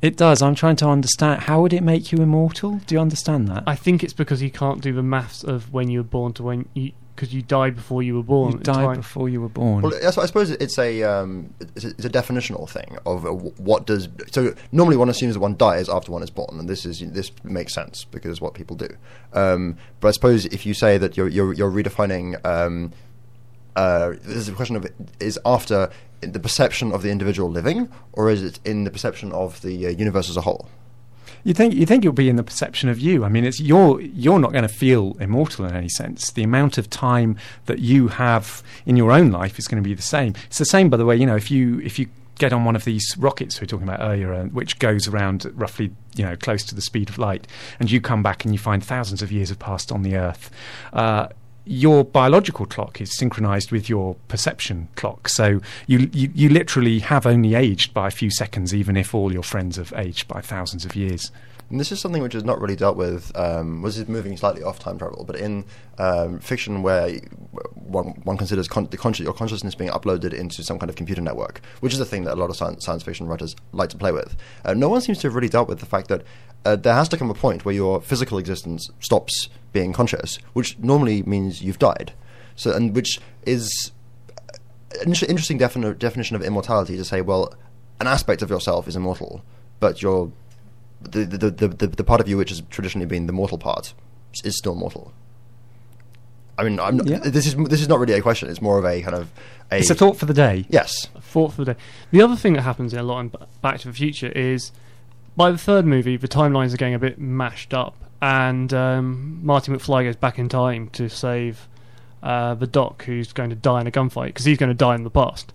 it 0.00 0.16
does. 0.16 0.42
I'm 0.42 0.54
trying 0.54 0.76
to 0.76 0.88
understand. 0.88 1.42
How 1.42 1.60
would 1.62 1.72
it 1.72 1.82
make 1.82 2.12
you 2.12 2.18
immortal? 2.18 2.80
Do 2.86 2.94
you 2.94 3.00
understand 3.00 3.48
that? 3.48 3.62
I 3.66 3.76
think 3.76 4.02
it's 4.02 4.12
because 4.12 4.42
you 4.42 4.50
can't 4.50 4.80
do 4.80 4.92
the 4.92 5.02
maths 5.02 5.44
of 5.44 5.72
when 5.72 5.88
you 5.88 6.00
were 6.00 6.04
born 6.04 6.32
to 6.34 6.42
when 6.42 6.68
you 6.74 6.92
because 7.22 7.32
you 7.32 7.42
died 7.42 7.76
before 7.76 8.02
you 8.02 8.16
were 8.16 8.22
born. 8.24 8.50
you 8.50 8.58
died 8.58 8.74
time. 8.74 8.96
before 8.96 9.28
you 9.28 9.40
were 9.40 9.48
born. 9.48 9.80
Well, 9.80 9.92
that's, 10.02 10.18
I 10.18 10.26
suppose 10.26 10.50
it's 10.50 10.76
a 10.76 11.04
um, 11.04 11.54
it's, 11.60 11.84
a 11.84 11.90
it's 11.90 12.04
a 12.04 12.10
definitional 12.10 12.68
thing 12.68 12.98
of 13.06 13.24
uh, 13.24 13.30
what 13.30 13.86
does. 13.86 14.08
So 14.32 14.56
normally 14.72 14.96
one 14.96 15.08
assumes 15.08 15.34
that 15.34 15.40
one 15.40 15.56
dies 15.56 15.88
after 15.88 16.10
one 16.10 16.24
is 16.24 16.30
born, 16.30 16.58
and 16.58 16.68
this 16.68 16.84
is 16.84 16.98
this 17.12 17.30
makes 17.44 17.74
sense 17.74 18.02
because 18.02 18.32
it's 18.32 18.40
what 18.40 18.54
people 18.54 18.74
do. 18.74 18.88
Um, 19.34 19.76
but 20.00 20.08
I 20.08 20.10
suppose 20.10 20.46
if 20.46 20.66
you 20.66 20.74
say 20.74 20.98
that 20.98 21.16
you're 21.16 21.28
you're, 21.28 21.52
you're 21.52 21.70
redefining 21.70 22.44
um, 22.44 22.92
uh, 23.76 24.14
this 24.22 24.38
is 24.38 24.48
a 24.48 24.52
question 24.52 24.74
of 24.74 24.84
is 25.20 25.38
after 25.46 25.90
the 26.22 26.40
perception 26.40 26.90
of 26.90 27.02
the 27.02 27.10
individual 27.10 27.48
living, 27.48 27.88
or 28.14 28.30
is 28.30 28.42
it 28.42 28.58
in 28.64 28.82
the 28.82 28.90
perception 28.90 29.30
of 29.30 29.62
the 29.62 29.86
uh, 29.86 29.90
universe 29.90 30.28
as 30.28 30.36
a 30.36 30.40
whole? 30.40 30.68
You 31.44 31.54
think 31.54 31.74
you 31.74 31.86
think 31.86 32.04
it'll 32.04 32.12
be 32.12 32.28
in 32.28 32.36
the 32.36 32.44
perception 32.44 32.88
of 32.88 33.00
you. 33.00 33.24
I 33.24 33.28
mean, 33.28 33.44
it's 33.44 33.60
you're 33.60 34.00
you're 34.00 34.38
not 34.38 34.52
going 34.52 34.66
to 34.66 34.72
feel 34.72 35.16
immortal 35.20 35.64
in 35.64 35.74
any 35.74 35.88
sense. 35.88 36.30
The 36.30 36.42
amount 36.42 36.78
of 36.78 36.88
time 36.88 37.36
that 37.66 37.80
you 37.80 38.08
have 38.08 38.62
in 38.86 38.96
your 38.96 39.12
own 39.12 39.30
life 39.30 39.58
is 39.58 39.66
going 39.66 39.82
to 39.82 39.88
be 39.88 39.94
the 39.94 40.02
same. 40.02 40.34
It's 40.46 40.58
the 40.58 40.64
same, 40.64 40.88
by 40.88 40.96
the 40.96 41.04
way. 41.04 41.16
You 41.16 41.26
know, 41.26 41.36
if 41.36 41.50
you 41.50 41.80
if 41.80 41.98
you 41.98 42.08
get 42.38 42.52
on 42.52 42.64
one 42.64 42.74
of 42.74 42.84
these 42.84 43.14
rockets 43.18 43.60
we 43.60 43.64
were 43.64 43.68
talking 43.68 43.88
about 43.88 44.00
earlier, 44.00 44.32
uh, 44.32 44.44
which 44.46 44.78
goes 44.78 45.06
around 45.06 45.50
roughly 45.54 45.92
you 46.14 46.24
know 46.24 46.36
close 46.36 46.64
to 46.64 46.74
the 46.74 46.80
speed 46.80 47.08
of 47.08 47.18
light, 47.18 47.46
and 47.80 47.90
you 47.90 48.00
come 48.00 48.22
back 48.22 48.44
and 48.44 48.54
you 48.54 48.58
find 48.58 48.84
thousands 48.84 49.22
of 49.22 49.32
years 49.32 49.48
have 49.48 49.58
passed 49.58 49.90
on 49.90 50.02
the 50.02 50.16
Earth. 50.16 50.50
Uh, 50.92 51.28
your 51.64 52.04
biological 52.04 52.66
clock 52.66 53.00
is 53.00 53.16
synchronized 53.16 53.70
with 53.70 53.88
your 53.88 54.16
perception 54.28 54.88
clock. 54.96 55.28
So 55.28 55.60
you, 55.86 56.10
you, 56.12 56.30
you 56.34 56.48
literally 56.48 56.98
have 57.00 57.26
only 57.26 57.54
aged 57.54 57.94
by 57.94 58.08
a 58.08 58.10
few 58.10 58.30
seconds, 58.30 58.74
even 58.74 58.96
if 58.96 59.14
all 59.14 59.32
your 59.32 59.42
friends 59.42 59.76
have 59.76 59.92
aged 59.96 60.26
by 60.28 60.40
thousands 60.40 60.84
of 60.84 60.96
years. 60.96 61.30
And 61.70 61.80
this 61.80 61.90
is 61.90 62.00
something 62.00 62.20
which 62.22 62.34
is 62.34 62.44
not 62.44 62.60
really 62.60 62.76
dealt 62.76 62.98
with. 62.98 63.34
Um, 63.34 63.80
was 63.80 63.98
it 63.98 64.06
moving 64.06 64.36
slightly 64.36 64.62
off 64.62 64.78
time 64.78 64.98
travel? 64.98 65.24
But 65.24 65.36
in 65.36 65.64
um, 65.96 66.38
fiction, 66.38 66.82
where 66.82 67.18
one, 67.72 68.08
one 68.24 68.36
considers 68.36 68.68
con- 68.68 68.88
the 68.90 68.98
consci- 68.98 69.24
your 69.24 69.32
consciousness 69.32 69.74
being 69.74 69.90
uploaded 69.90 70.34
into 70.34 70.62
some 70.62 70.78
kind 70.78 70.90
of 70.90 70.96
computer 70.96 71.22
network, 71.22 71.62
which 71.80 71.94
is 71.94 72.00
a 72.00 72.04
thing 72.04 72.24
that 72.24 72.34
a 72.34 72.36
lot 72.36 72.50
of 72.50 72.56
science, 72.56 72.84
science 72.84 73.02
fiction 73.02 73.26
writers 73.26 73.56
like 73.72 73.88
to 73.88 73.96
play 73.96 74.12
with, 74.12 74.36
uh, 74.66 74.74
no 74.74 74.90
one 74.90 75.00
seems 75.00 75.18
to 75.20 75.28
have 75.28 75.34
really 75.34 75.48
dealt 75.48 75.66
with 75.66 75.80
the 75.80 75.86
fact 75.86 76.08
that 76.08 76.22
uh, 76.66 76.76
there 76.76 76.94
has 76.94 77.08
to 77.08 77.16
come 77.16 77.30
a 77.30 77.34
point 77.34 77.64
where 77.64 77.74
your 77.74 78.02
physical 78.02 78.36
existence 78.36 78.90
stops 79.00 79.48
being 79.72 79.92
conscious, 79.92 80.36
which 80.52 80.78
normally 80.78 81.22
means 81.22 81.62
you've 81.62 81.78
died. 81.78 82.12
So, 82.56 82.72
and 82.72 82.94
which 82.94 83.18
is 83.46 83.92
an 85.00 85.08
interesting 85.12 85.58
defini- 85.58 85.98
definition 85.98 86.36
of 86.36 86.42
immortality 86.42 86.96
to 86.96 87.04
say, 87.04 87.20
well, 87.22 87.54
an 88.00 88.06
aspect 88.06 88.42
of 88.42 88.50
yourself 88.50 88.86
is 88.86 88.96
immortal, 88.96 89.42
but 89.80 90.02
your 90.02 90.30
the, 91.00 91.24
the, 91.24 91.50
the, 91.50 91.68
the, 91.68 91.86
the 91.88 92.04
part 92.04 92.20
of 92.20 92.28
you 92.28 92.36
which 92.36 92.50
has 92.50 92.62
traditionally 92.70 93.06
been 93.06 93.26
the 93.26 93.32
mortal 93.32 93.58
part 93.58 93.94
is 94.44 94.56
still 94.56 94.74
mortal. 94.74 95.12
I 96.58 96.64
mean, 96.64 96.78
I'm 96.78 96.98
not, 96.98 97.06
Yeah. 97.06 97.18
this 97.18 97.46
is 97.46 97.56
this 97.56 97.80
is 97.80 97.88
not 97.88 97.98
really 97.98 98.12
a 98.12 98.20
question. 98.20 98.48
It's 98.50 98.60
more 98.60 98.78
of 98.78 98.84
a 98.84 99.00
kind 99.02 99.14
of 99.16 99.30
a. 99.70 99.78
It's 99.78 99.90
a 99.90 99.94
thought 99.94 100.18
for 100.18 100.26
the 100.26 100.34
day. 100.34 100.66
Yes, 100.68 101.08
a 101.14 101.20
Thought 101.20 101.54
for 101.54 101.64
the 101.64 101.72
day. 101.74 101.80
The 102.10 102.20
other 102.20 102.36
thing 102.36 102.52
that 102.52 102.62
happens 102.62 102.92
in 102.92 102.98
a 102.98 103.02
lot 103.02 103.20
in 103.20 103.32
Back 103.62 103.80
to 103.80 103.88
the 103.88 103.94
Future 103.94 104.28
is 104.28 104.70
by 105.34 105.50
the 105.50 105.56
third 105.58 105.86
movie, 105.86 106.18
the 106.18 106.28
timelines 106.28 106.74
are 106.74 106.76
getting 106.76 106.94
a 106.94 106.98
bit 106.98 107.18
mashed 107.18 107.72
up, 107.72 107.96
and 108.22 108.72
um, 108.72 109.40
Marty 109.44 109.72
McFly 109.72 110.04
goes 110.04 110.14
back 110.14 110.38
in 110.38 110.48
time 110.48 110.88
to 110.90 111.10
save 111.10 111.66
uh, 112.22 112.54
the 112.54 112.68
Doc, 112.68 113.02
who's 113.02 113.32
going 113.32 113.50
to 113.50 113.56
die 113.56 113.80
in 113.80 113.88
a 113.88 113.90
gunfight 113.90 114.26
because 114.26 114.44
he's 114.44 114.56
going 114.56 114.70
to 114.70 114.74
die 114.74 114.94
in 114.94 115.02
the 115.02 115.10
past, 115.10 115.52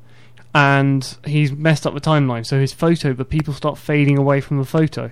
and 0.54 1.18
he's 1.26 1.54
messed 1.54 1.88
up 1.88 1.94
the 1.94 2.02
timeline. 2.02 2.46
So 2.46 2.60
his 2.60 2.74
photo, 2.74 3.14
the 3.14 3.24
people 3.24 3.54
start 3.54 3.78
fading 3.78 4.18
away 4.18 4.42
from 4.42 4.58
the 4.58 4.66
photo, 4.66 5.12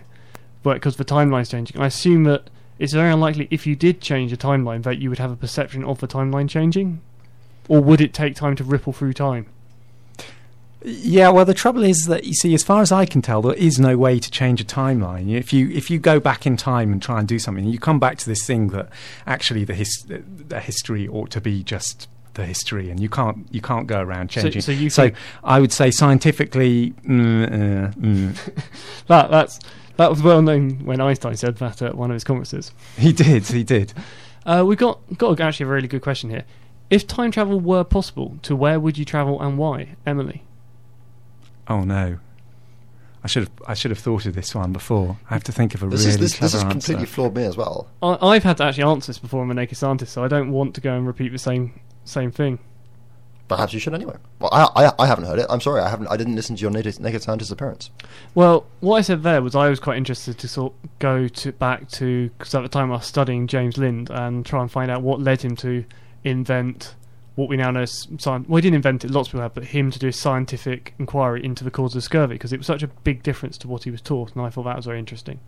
but 0.64 0.74
because 0.74 0.97
the 0.97 1.06
timeline's 1.06 1.49
changing. 1.49 1.80
I 1.80 1.88
assume 1.88 2.26
that 2.26 2.49
it's 2.78 2.91
very 2.91 3.12
unlikely 3.12 3.47
if 3.49 3.66
you 3.66 3.78
did 3.78 4.01
change 4.01 4.32
the 4.32 4.38
timeline 4.38 4.84
that 4.84 4.97
you 4.97 5.10
would 5.10 5.20
have 5.20 5.32
a 5.32 5.38
perception 5.38 5.86
of 5.86 6.01
the 6.01 6.10
timeline 6.10 6.49
changing, 6.49 6.99
or 7.70 7.80
would 7.80 8.01
it 8.01 8.14
take 8.14 8.36
time 8.36 8.58
to 8.58 8.66
ripple 8.66 8.91
through 8.91 9.14
time? 9.14 9.45
Yeah, 10.88 11.29
well, 11.29 11.45
the 11.45 11.55
trouble 11.55 11.83
is 11.83 12.05
that 12.05 12.25
you 12.25 12.33
see, 12.36 12.53
as 12.53 12.61
far 12.63 12.81
as 12.81 12.91
I 12.91 13.05
can 13.07 13.23
tell, 13.23 13.41
there 13.41 13.55
is 13.55 13.79
no 13.79 13.97
way 13.97 14.19
to 14.19 14.29
change 14.29 14.61
a 14.61 14.63
timeline. 14.63 15.33
If 15.36 15.51
you 15.51 15.67
if 15.71 15.89
you 15.89 15.97
go 15.97 16.19
back 16.19 16.45
in 16.45 16.57
time 16.57 16.91
and 16.91 17.01
try 17.01 17.17
and 17.17 17.27
do 17.27 17.39
something, 17.39 17.65
you 17.65 17.79
come 17.79 17.99
back 17.99 18.19
to 18.19 18.25
this 18.27 18.45
thing 18.45 18.67
that 18.67 18.89
actually 19.25 19.63
the 19.63 19.73
his, 19.73 20.05
the 20.07 20.59
history 20.59 21.07
ought 21.07 21.31
to 21.31 21.41
be 21.41 21.63
just 21.63 22.07
the 22.36 22.45
history, 22.45 22.91
and 22.91 22.99
you 22.99 23.09
can't 23.09 23.47
you 23.49 23.61
can't 23.61 23.88
go 23.88 23.99
around 23.99 24.31
So- 24.31 24.41
changing. 24.43 24.61
so 24.61 24.71
you 24.73 24.91
think- 24.91 25.15
I 25.43 25.59
would 25.59 25.71
say 25.71 25.89
scientifically, 25.89 26.93
mm, 27.03 27.45
uh, 27.45 27.91
mm. 27.93 28.38
That 29.07 29.31
that's 29.31 29.59
that 29.97 30.11
was 30.11 30.21
well 30.21 30.43
known 30.43 30.86
when 30.86 31.01
Einstein 31.01 31.36
said 31.36 31.57
that 31.57 31.81
at 31.81 31.95
one 31.95 32.11
of 32.11 32.13
his 32.13 32.23
conferences. 32.23 32.71
he 32.95 33.11
did, 33.11 33.47
he 33.47 33.63
did. 33.63 33.91
Uh, 34.45 34.63
we've 34.67 34.77
got 34.77 34.99
got 35.17 35.39
actually 35.39 35.65
a 35.65 35.69
really 35.69 35.88
good 35.88 36.03
question 36.03 36.29
here. 36.29 36.43
If 36.91 37.07
time 37.07 37.31
travel 37.31 37.59
were 37.59 37.83
possible, 37.83 38.38
to 38.43 38.55
where 38.55 38.79
would 38.79 38.99
you 38.99 39.05
travel 39.05 39.41
and 39.41 39.57
why, 39.57 39.95
Emily? 40.05 40.43
Oh 41.68 41.84
no. 41.84 42.20
I 43.24 43.28
should 43.28 43.43
have 43.43 43.51
I 43.68 43.74
should 43.74 43.89
have 43.89 43.99
thought 43.99 44.28
of 44.28 44.36
this 44.36 44.53
one 44.53 44.72
before. 44.72 45.18
I 45.30 45.34
have 45.34 45.43
to 45.45 45.51
think 45.51 45.74
of 45.74 45.82
a 45.82 45.88
this 45.88 46.01
really 46.01 46.09
is 46.11 46.20
this, 46.20 46.32
this 46.34 46.38
clever 46.38 46.57
has 46.57 46.63
answer. 46.63 46.72
completely 46.72 47.05
floored 47.07 47.36
me 47.36 47.43
as 47.45 47.57
well. 47.57 47.88
I, 48.03 48.18
I've 48.22 48.43
had 48.43 48.57
to 48.57 48.63
actually 48.66 48.84
answer 48.84 49.07
this 49.07 49.18
before. 49.18 49.41
I'm 49.41 49.49
a 49.49 49.55
naked 49.55 49.78
scientist, 49.78 50.13
so 50.13 50.24
I 50.24 50.28
don't 50.28 50.51
want 50.51 50.76
to 50.76 50.82
go 50.82 50.93
and 50.95 51.07
repeat 51.07 51.32
the 51.32 51.39
same 51.39 51.80
same 52.03 52.32
thing. 52.32 52.59
Perhaps 53.47 53.74
you 53.74 53.80
should 53.80 53.93
anyway. 53.95 54.16
Well, 54.39 54.49
I, 54.51 54.86
I 54.86 54.91
I 54.99 55.07
haven't 55.07 55.26
heard 55.26 55.39
it. 55.39 55.47
I'm 55.49 55.61
sorry, 55.61 55.82
I 55.82 55.89
haven't. 55.89 56.07
I 56.07 56.18
didn't 56.18 56.36
listen 56.36 56.55
to 56.55 56.61
your 56.61 56.70
naked, 56.70 56.99
naked 56.99 57.24
scientist 57.24 57.51
appearance. 57.51 57.89
Well, 58.36 58.68
what 58.80 58.97
I 58.97 59.01
said 59.01 59.24
there 59.24 59.41
was 59.41 59.55
I 59.55 59.70
was 59.70 59.80
quite 59.80 59.97
interested 59.97 60.38
to 60.38 60.47
sort 60.47 60.74
go 60.99 61.28
to 61.28 61.51
back 61.51 61.89
to 61.91 62.30
because 62.38 62.53
at 62.53 62.61
the 62.61 62.70
time 62.70 62.91
I 62.91 62.97
was 62.97 63.07
studying 63.07 63.47
James 63.47 63.78
Lind 63.78 64.11
and 64.11 64.45
try 64.45 64.61
and 64.61 64.72
find 64.72 64.91
out 64.91 65.01
what 65.01 65.20
led 65.20 65.41
him 65.41 65.55
to 65.57 65.84
invent 66.24 66.93
what 67.36 67.49
we 67.49 67.57
now 67.57 67.71
know 67.71 67.81
as 67.81 68.07
science. 68.17 68.47
Well, 68.47 68.57
he 68.57 68.61
didn't 68.61 68.75
invent 68.75 69.05
it; 69.05 69.11
lots 69.11 69.27
of 69.27 69.33
people 69.33 69.41
have, 69.41 69.53
but 69.53 69.65
him 69.65 69.91
to 69.91 69.99
do 69.99 70.07
a 70.07 70.13
scientific 70.13 70.93
inquiry 70.99 71.43
into 71.43 71.63
the 71.63 71.71
cause 71.71 71.95
of 71.95 72.03
scurvy 72.03 72.36
because 72.36 72.53
it 72.53 72.57
was 72.57 72.67
such 72.67 72.83
a 72.83 72.88
big 72.88 73.23
difference 73.23 73.57
to 73.59 73.67
what 73.67 73.83
he 73.83 73.91
was 73.91 74.01
taught, 74.01 74.36
and 74.36 74.45
I 74.45 74.49
thought 74.49 74.63
that 74.63 74.75
was 74.75 74.86
very 74.86 74.99
interesting. 74.99 75.39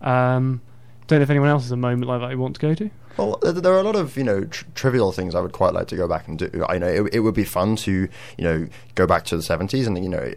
Um, 0.00 0.60
don't 1.06 1.18
know 1.18 1.24
if 1.24 1.30
anyone 1.30 1.48
else 1.48 1.64
has 1.64 1.72
a 1.72 1.76
moment 1.76 2.08
like 2.08 2.20
that 2.20 2.30
you 2.30 2.38
want 2.38 2.54
to 2.56 2.60
go 2.60 2.74
to. 2.74 2.90
Well, 3.16 3.38
there 3.42 3.72
are 3.72 3.78
a 3.78 3.82
lot 3.82 3.96
of 3.96 4.16
you 4.16 4.24
know 4.24 4.44
tr- 4.44 4.64
trivial 4.74 5.12
things 5.12 5.34
I 5.34 5.40
would 5.40 5.52
quite 5.52 5.74
like 5.74 5.88
to 5.88 5.96
go 5.96 6.08
back 6.08 6.28
and 6.28 6.38
do. 6.38 6.64
I 6.68 6.78
know 6.78 6.88
it, 6.88 7.14
it 7.14 7.20
would 7.20 7.34
be 7.34 7.44
fun 7.44 7.76
to 7.76 7.92
you 7.92 8.44
know 8.44 8.66
go 8.94 9.06
back 9.06 9.24
to 9.26 9.36
the 9.36 9.42
seventies 9.42 9.86
and 9.86 10.02
you 10.02 10.08
know 10.08 10.32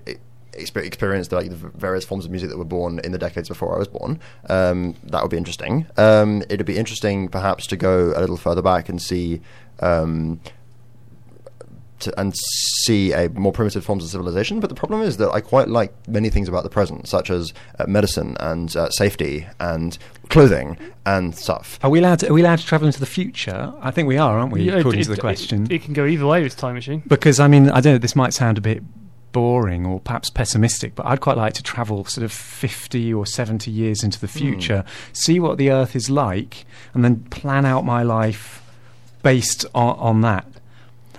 exper- 0.57 0.85
experience 0.85 1.29
the, 1.29 1.35
like 1.35 1.49
the 1.49 1.55
various 1.55 2.05
forms 2.05 2.25
of 2.25 2.31
music 2.31 2.49
that 2.49 2.57
were 2.57 2.65
born 2.65 2.99
in 2.99 3.11
the 3.11 3.17
decades 3.17 3.47
before 3.47 3.75
I 3.75 3.79
was 3.79 3.87
born. 3.87 4.19
Um, 4.49 4.95
that 5.03 5.21
would 5.21 5.31
be 5.31 5.37
interesting. 5.37 5.87
Um, 5.95 6.43
it'd 6.49 6.65
be 6.65 6.77
interesting 6.77 7.29
perhaps 7.29 7.67
to 7.67 7.77
go 7.77 8.13
a 8.15 8.19
little 8.19 8.37
further 8.37 8.61
back 8.61 8.89
and 8.89 9.01
see. 9.01 9.41
Um, 9.79 10.39
to, 11.99 12.19
and 12.19 12.33
see 12.35 13.11
a 13.11 13.29
more 13.29 13.51
primitive 13.51 13.83
forms 13.85 14.03
of 14.03 14.09
civilization. 14.09 14.59
But 14.59 14.69
the 14.69 14.75
problem 14.75 15.01
is 15.01 15.17
that 15.17 15.31
I 15.31 15.41
quite 15.41 15.67
like 15.67 15.93
many 16.07 16.29
things 16.29 16.47
about 16.47 16.63
the 16.63 16.69
present, 16.69 17.07
such 17.07 17.29
as 17.29 17.53
uh, 17.79 17.85
medicine 17.87 18.37
and 18.39 18.75
uh, 18.75 18.89
safety 18.91 19.47
and 19.59 19.97
clothing 20.29 20.77
and 21.05 21.35
stuff. 21.35 21.79
Are 21.83 21.89
we 21.89 21.99
allowed? 21.99 22.19
To, 22.19 22.29
are 22.29 22.33
we 22.33 22.41
allowed 22.41 22.59
to 22.59 22.65
travel 22.65 22.87
into 22.87 22.99
the 22.99 23.05
future? 23.05 23.73
I 23.81 23.91
think 23.91 24.07
we 24.07 24.17
are, 24.17 24.37
aren't 24.39 24.51
we? 24.51 24.63
Yeah, 24.63 24.75
according 24.77 25.01
it- 25.01 25.05
to 25.05 25.09
the 25.11 25.17
question. 25.21 25.65
it, 25.65 25.71
it 25.71 25.83
can 25.83 25.93
go 25.93 26.05
either 26.05 26.25
way 26.25 26.43
with 26.43 26.55
time 26.57 26.75
machine. 26.75 27.03
because 27.07 27.39
I 27.39 27.47
mean, 27.47 27.69
I 27.69 27.81
don't 27.81 27.93
know. 27.93 27.97
This 27.97 28.15
might 28.15 28.33
sound 28.33 28.57
a 28.57 28.61
bit 28.61 28.83
boring 29.33 29.85
or 29.85 29.99
perhaps 29.99 30.29
pessimistic, 30.29 30.95
but 30.95 31.05
I'd 31.05 31.21
quite 31.21 31.37
like 31.37 31.53
to 31.53 31.63
travel 31.63 32.05
sort 32.05 32.23
of 32.25 32.31
fifty 32.31 33.13
or 33.13 33.25
seventy 33.25 33.71
years 33.71 34.03
into 34.03 34.19
the 34.19 34.27
future, 34.27 34.83
see 35.13 35.39
what 35.39 35.57
the 35.57 35.69
Earth 35.69 35.95
is 35.95 36.09
like, 36.09 36.65
and 36.93 37.03
then 37.03 37.23
plan 37.25 37.65
out 37.65 37.85
my 37.85 38.03
life 38.03 38.63
based 39.23 39.65
on, 39.75 39.95
on 39.99 40.21
that. 40.21 40.45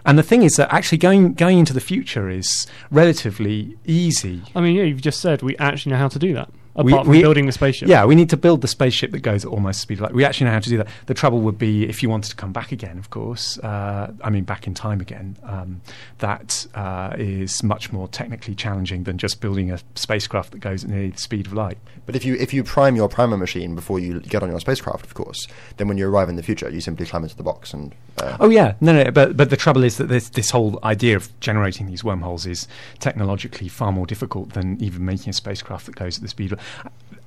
And 0.09 0.18
the 0.18 0.22
thing 0.22 0.42
is 0.42 0.54
that 0.54 0.72
actually 0.72 0.96
going 0.96 1.34
going 1.34 1.59
into 1.59 1.74
the 1.74 1.82
future 1.82 2.30
is 2.30 2.66
relatively 2.90 3.76
easy. 3.84 4.42
I 4.56 4.62
mean, 4.62 4.74
yeah, 4.74 4.84
you've 4.84 5.02
just 5.02 5.20
said 5.20 5.42
we 5.42 5.54
actually 5.59 5.92
know 5.92 5.98
how 5.98 6.09
to 6.09 6.18
do 6.18 6.32
that. 6.32 6.50
Apart 6.79 6.85
We- 6.87 6.93
from 6.93 7.09
we- 7.11 7.20
building 7.22 7.47
the 7.47 7.53
spaceship. 7.53 7.89
Yeah, 7.89 8.05
we 8.05 8.14
need 8.14 8.31
to 8.31 8.37
build 8.37 8.61
the 8.62 8.68
spaceship 8.68 9.11
that 9.12 9.20
goes 9.20 9.45
at 9.45 9.51
almost 9.51 9.81
speed 9.81 9.95
of 9.99 10.03
light. 10.03 10.14
We 10.14 10.24
actually 10.24 10.47
know 10.47 10.53
how 10.53 10.61
to 10.61 10.70
do 10.70 10.76
that. 10.79 10.87
The 11.07 11.14
trouble 11.14 11.41
would 11.41 11.59
be 11.59 11.89
if 11.89 12.03
you 12.03 12.09
wanted 12.09 12.31
to 12.31 12.37
come 12.37 12.53
back 12.53 12.70
again, 12.72 12.99
of 12.99 13.11
course. 13.11 13.59
Uh, 13.59 14.12
I 14.22 14.31
mean, 14.31 14.45
back 14.45 14.66
in 14.66 14.74
time 14.74 15.01
again. 15.01 15.37
Um, 15.43 15.81
that 16.18 16.66
uh, 16.74 17.14
is 17.18 17.62
much 17.62 17.93
more 17.93 18.07
technically 18.09 18.55
challenging 18.55 19.03
than 19.05 19.18
just 19.18 19.41
building 19.41 19.70
a 19.72 19.79
spacecraft 19.97 20.53
that 20.53 20.61
goes 20.61 20.85
at 20.85 20.91
nearly 20.91 21.11
the 21.11 21.18
speed 21.18 21.47
of 21.47 21.53
light. 21.53 21.79
But 22.07 22.16
if 22.16 22.24
you 22.24 22.35
if 22.37 22.55
you 22.55 22.64
prime 22.64 22.97
your 22.97 23.09
primer 23.09 23.37
machine 23.37 23.74
before 23.74 23.99
you 23.99 24.20
get 24.20 24.43
on 24.43 24.49
your 24.49 24.61
spacecraft, 24.61 25.05
of 25.05 25.14
course, 25.14 25.47
then 25.76 25.89
when 25.89 25.99
you 25.99 26.09
arrive 26.09 26.29
in 26.29 26.37
the 26.37 26.43
future, 26.43 26.70
you 26.70 26.81
simply 26.81 27.05
climb 27.07 27.24
into 27.24 27.37
the 27.37 27.43
box 27.43 27.74
and. 27.74 27.93
Uh, 28.16 28.37
Oh 28.41 28.49
yeah, 28.51 28.74
no, 28.81 28.93
no. 28.93 29.11
But 29.11 29.37
but 29.37 29.51
the 29.51 29.57
trouble 29.57 29.85
is 29.85 29.97
that 29.99 30.09
this 30.09 30.29
this 30.31 30.51
whole 30.51 30.79
idea 30.85 31.16
of 31.16 31.29
generating 31.41 31.87
these 31.87 32.03
wormholes 32.05 32.47
is 32.47 32.66
technologically 33.01 33.68
far 33.68 33.93
more 33.93 34.07
difficult 34.07 34.53
than 34.55 34.83
even 34.83 35.05
making 35.05 35.31
a 35.31 35.33
spacecraft 35.33 35.87
that 35.87 35.97
goes 35.97 36.16
at 36.16 36.22
the 36.22 36.29
speed. 36.29 36.53
of 36.53 36.61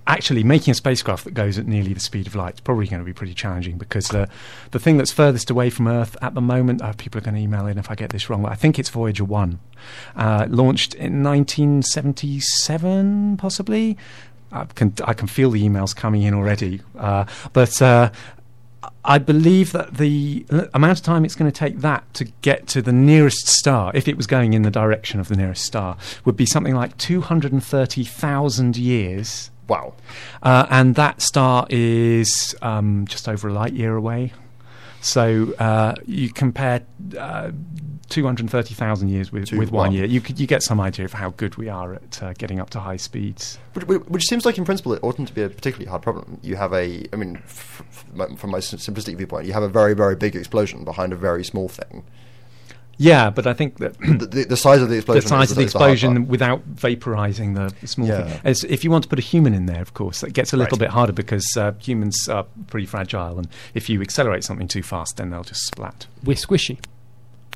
Actually, 0.07 0.43
making 0.43 0.71
a 0.71 0.75
spacecraft 0.75 1.25
that 1.25 1.35
goes 1.35 1.59
at 1.59 1.67
nearly 1.67 1.93
the 1.93 1.99
speed 1.99 2.25
of 2.25 2.33
light 2.35 2.55
is 2.55 2.59
probably 2.59 2.87
going 2.87 2.99
to 2.99 3.05
be 3.05 3.13
pretty 3.13 3.35
challenging 3.35 3.77
because 3.77 4.07
the 4.07 4.27
the 4.71 4.79
thing 4.79 4.97
that's 4.97 5.11
furthest 5.11 5.51
away 5.51 5.69
from 5.69 5.87
Earth 5.87 6.17
at 6.21 6.33
the 6.33 6.41
moment, 6.41 6.81
uh, 6.81 6.91
people 6.93 7.19
are 7.19 7.21
going 7.21 7.35
to 7.35 7.41
email 7.41 7.67
in 7.67 7.77
if 7.77 7.91
I 7.91 7.95
get 7.95 8.09
this 8.09 8.29
wrong. 8.29 8.45
I 8.45 8.55
think 8.55 8.79
it's 8.79 8.89
Voyager 8.89 9.23
One, 9.23 9.59
uh, 10.15 10.47
launched 10.49 10.95
in 10.95 11.23
1977, 11.23 13.37
possibly. 13.37 13.97
I 14.51 14.65
can 14.65 14.93
I 15.05 15.13
can 15.13 15.27
feel 15.27 15.51
the 15.51 15.61
emails 15.61 15.95
coming 15.95 16.23
in 16.23 16.33
already, 16.33 16.81
uh, 16.97 17.25
but. 17.53 17.79
I 19.03 19.17
believe 19.17 19.71
that 19.71 19.95
the 19.95 20.45
amount 20.73 20.99
of 20.99 21.03
time 21.03 21.25
it's 21.25 21.35
going 21.35 21.51
to 21.51 21.57
take 21.57 21.79
that 21.79 22.13
to 22.15 22.25
get 22.41 22.67
to 22.67 22.81
the 22.81 22.91
nearest 22.91 23.47
star, 23.47 23.91
if 23.95 24.07
it 24.07 24.15
was 24.15 24.27
going 24.27 24.53
in 24.53 24.61
the 24.61 24.69
direction 24.69 25.19
of 25.19 25.27
the 25.27 25.35
nearest 25.35 25.63
star, 25.63 25.97
would 26.23 26.37
be 26.37 26.45
something 26.45 26.75
like 26.75 26.97
230,000 26.97 28.77
years. 28.77 29.49
wow. 29.67 29.93
Uh, 30.43 30.67
and 30.69 30.95
that 30.95 31.21
star 31.21 31.65
is 31.69 32.55
um, 32.61 33.07
just 33.07 33.27
over 33.27 33.47
a 33.47 33.53
light 33.53 33.73
year 33.73 33.95
away. 33.95 34.33
So 35.01 35.53
uh, 35.59 35.95
you 36.05 36.31
compare 36.31 36.85
uh, 37.17 37.51
230,000 38.09 39.09
years 39.09 39.31
with, 39.31 39.51
with 39.51 39.71
one 39.71 39.93
year, 39.93 40.05
you, 40.05 40.21
could, 40.21 40.39
you 40.39 40.45
get 40.45 40.61
some 40.61 40.79
idea 40.79 41.05
of 41.05 41.13
how 41.13 41.31
good 41.31 41.55
we 41.55 41.69
are 41.69 41.95
at 41.95 42.21
uh, 42.21 42.33
getting 42.33 42.59
up 42.59 42.69
to 42.71 42.79
high 42.79 42.97
speeds. 42.97 43.57
Which, 43.73 43.85
which 43.87 44.01
which 44.03 44.23
seems 44.27 44.45
like, 44.45 44.57
in 44.57 44.65
principle, 44.65 44.93
it 44.93 44.99
oughtn't 45.03 45.29
to 45.29 45.33
be 45.33 45.41
a 45.41 45.49
particularly 45.49 45.89
hard 45.89 46.01
problem. 46.01 46.39
You 46.43 46.55
have 46.55 46.73
a, 46.73 47.05
I 47.11 47.15
mean, 47.15 47.37
f- 47.37 47.83
f- 47.89 48.37
from 48.37 48.51
my 48.51 48.59
simplistic 48.59 49.15
viewpoint, 49.17 49.47
you 49.47 49.53
have 49.53 49.63
a 49.63 49.69
very, 49.69 49.93
very 49.95 50.15
big 50.15 50.35
explosion 50.35 50.83
behind 50.83 51.13
a 51.13 51.15
very 51.15 51.43
small 51.43 51.67
thing. 51.69 52.03
Yeah, 52.97 53.31
but 53.31 53.47
I 53.47 53.53
think 53.53 53.77
that 53.79 53.97
The, 53.99 54.25
the, 54.27 54.43
the 54.45 54.57
size 54.57 54.81
of 54.81 54.89
the 54.89 54.93
the 54.95 54.97
explosion. 54.99 55.27
size 55.27 55.45
is 55.47 55.51
of 55.51 55.57
the 55.57 55.63
is 55.63 55.73
hard 55.73 55.91
explosion 55.93 56.27
without 56.27 56.61
vaporizing 56.75 57.55
the 57.55 57.87
small 57.87 58.07
Yeah. 58.07 58.23
thing. 58.27 58.41
As 58.43 58.63
if 58.65 58.83
you 58.83 58.91
want 58.91 59.03
to 59.03 59.09
put 59.09 59.17
a 59.17 59.23
human 59.23 59.53
in 59.53 59.65
there, 59.65 59.81
of 59.81 59.93
course, 59.95 60.21
that 60.21 60.33
gets 60.33 60.53
a 60.53 60.57
little 60.57 60.75
Right. 60.75 60.85
bit 60.87 60.89
harder 60.91 61.13
because 61.13 61.45
uh, 61.57 61.71
humans 61.79 62.27
are 62.29 62.45
pretty 62.67 62.85
fragile, 62.85 63.37
and 63.39 63.47
if 63.73 63.89
you 63.89 64.01
accelerate 64.01 64.43
something 64.43 64.67
too 64.67 64.83
fast, 64.83 65.17
then 65.17 65.31
they'll 65.31 65.43
just 65.43 65.65
splat. 65.65 66.05
We're 66.23 66.35
squishy. 66.35 66.77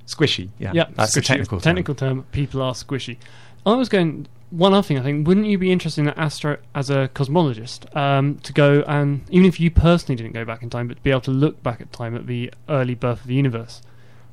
Squishy, 0.07 0.49
yeah, 0.59 0.71
Yeah, 0.73 0.86
that's 0.95 1.15
a 1.15 1.21
squishy. 1.21 1.25
technical 1.25 1.57
term. 1.59 1.63
technical 1.63 1.95
term. 1.95 2.25
People 2.31 2.61
are 2.61 2.73
squishy. 2.73 3.17
I 3.65 3.73
was 3.73 3.89
going. 3.89 4.27
One 4.51 4.73
other 4.75 4.83
thing, 4.88 4.99
I 4.99 5.01
think, 5.01 5.27
wouldn't 5.27 5.47
you 5.47 5.57
be 5.57 5.71
interested 5.71 6.01
in 6.01 6.09
Astro 6.09 6.57
as 6.75 6.89
a 6.91 7.09
cosmologist 7.15 7.93
um, 7.97 8.36
to 8.43 8.53
go 8.53 8.83
and 8.88 9.21
even 9.31 9.47
if 9.47 9.59
you 9.59 9.69
personally 9.71 10.15
didn't 10.15 10.33
go 10.33 10.45
back 10.45 10.61
in 10.61 10.69
time, 10.69 10.88
but 10.88 10.97
to 10.97 11.03
be 11.03 11.09
able 11.09 11.21
to 11.21 11.31
look 11.31 11.61
back 11.63 11.81
at 11.81 11.91
time 11.91 12.15
at 12.15 12.27
the 12.27 12.53
early 12.69 12.93
birth 12.93 13.21
of 13.21 13.27
the 13.27 13.33
universe? 13.33 13.81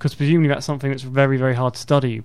Because 0.03 0.17
presumably 0.17 0.49
that's 0.49 0.67
something 0.67 0.91
that's 0.91 1.05
very, 1.05 1.37
very 1.37 1.55
hard 1.55 1.75
to 1.75 1.81
study 1.81 2.25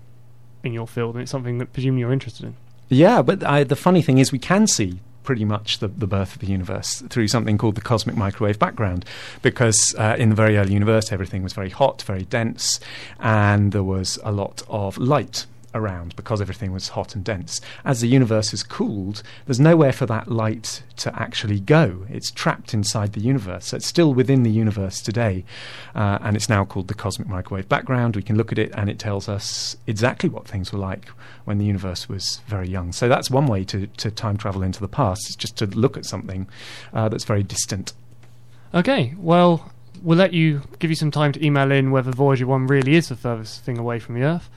in 0.63 0.73
your 0.73 0.87
field, 0.87 1.13
and 1.13 1.21
it's 1.21 1.29
something 1.29 1.59
that 1.59 1.73
presumably 1.73 1.99
you're 1.99 2.11
interested 2.11 2.43
in. 2.43 2.55
Yeah, 2.89 3.21
but 3.21 3.43
I, 3.43 3.65
the 3.65 3.75
funny 3.75 4.01
thing 4.01 4.17
is, 4.17 4.31
we 4.31 4.39
can 4.39 4.65
see 4.65 4.99
pretty 5.21 5.45
much 5.45 5.77
the, 5.77 5.87
the 5.87 6.07
birth 6.07 6.33
of 6.33 6.39
the 6.39 6.47
universe 6.47 7.03
through 7.09 7.27
something 7.27 7.55
called 7.55 7.75
the 7.75 7.81
cosmic 7.81 8.15
microwave 8.15 8.57
background, 8.57 9.05
because 9.43 9.93
uh, 9.99 10.15
in 10.17 10.29
the 10.29 10.35
very 10.35 10.57
early 10.57 10.73
universe, 10.73 11.11
everything 11.11 11.43
was 11.43 11.53
very 11.53 11.69
hot, 11.69 12.01
very 12.01 12.23
dense, 12.23 12.79
and 13.19 13.73
there 13.73 13.83
was 13.83 14.17
a 14.23 14.31
lot 14.31 14.63
of 14.67 14.97
light 14.97 15.45
around 15.77 16.15
because 16.15 16.41
everything 16.41 16.71
was 16.71 16.89
hot 16.89 17.15
and 17.15 17.23
dense. 17.23 17.61
As 17.85 18.01
the 18.01 18.07
universe 18.07 18.51
has 18.51 18.63
cooled, 18.63 19.23
there's 19.45 19.59
nowhere 19.59 19.93
for 19.93 20.05
that 20.07 20.29
light 20.29 20.83
to 20.97 21.15
actually 21.19 21.59
go. 21.59 22.05
It's 22.09 22.31
trapped 22.31 22.73
inside 22.73 23.13
the 23.13 23.21
universe. 23.21 23.67
So 23.67 23.77
it's 23.77 23.87
still 23.87 24.13
within 24.13 24.43
the 24.43 24.51
universe 24.51 25.01
today, 25.01 25.45
uh, 25.95 26.19
and 26.21 26.35
it's 26.35 26.49
now 26.49 26.65
called 26.65 26.87
the 26.87 26.93
cosmic 26.93 27.27
microwave 27.27 27.69
background. 27.69 28.15
We 28.15 28.23
can 28.23 28.35
look 28.35 28.51
at 28.51 28.59
it, 28.59 28.71
and 28.75 28.89
it 28.89 28.99
tells 28.99 29.29
us 29.29 29.77
exactly 29.87 30.29
what 30.29 30.47
things 30.47 30.73
were 30.73 30.79
like 30.79 31.07
when 31.45 31.57
the 31.57 31.65
universe 31.65 32.09
was 32.09 32.41
very 32.47 32.67
young. 32.67 32.91
So 32.91 33.07
that's 33.07 33.29
one 33.29 33.47
way 33.47 33.63
to, 33.65 33.87
to 33.87 34.11
time 34.11 34.37
travel 34.37 34.63
into 34.63 34.79
the 34.79 34.87
past. 34.87 35.27
It's 35.27 35.35
just 35.35 35.57
to 35.57 35.65
look 35.67 35.97
at 35.97 36.05
something 36.05 36.47
uh, 36.93 37.09
that's 37.09 37.23
very 37.23 37.43
distant. 37.43 37.93
Okay, 38.73 39.15
well, 39.17 39.71
we'll 40.01 40.17
let 40.17 40.33
you 40.33 40.61
give 40.79 40.89
you 40.89 40.95
some 40.95 41.11
time 41.11 41.31
to 41.31 41.45
email 41.45 41.71
in 41.71 41.91
whether 41.91 42.11
Voyager 42.11 42.47
1 42.47 42.67
really 42.67 42.95
is 42.95 43.09
the 43.09 43.15
furthest 43.15 43.63
thing 43.63 43.77
away 43.77 43.99
from 43.99 44.15
the 44.15 44.23
Earth, 44.23 44.49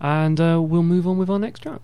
and 0.00 0.40
uh, 0.40 0.60
we'll 0.62 0.82
move 0.82 1.06
on 1.06 1.18
with 1.18 1.30
our 1.30 1.38
next 1.38 1.60
track. 1.60 1.80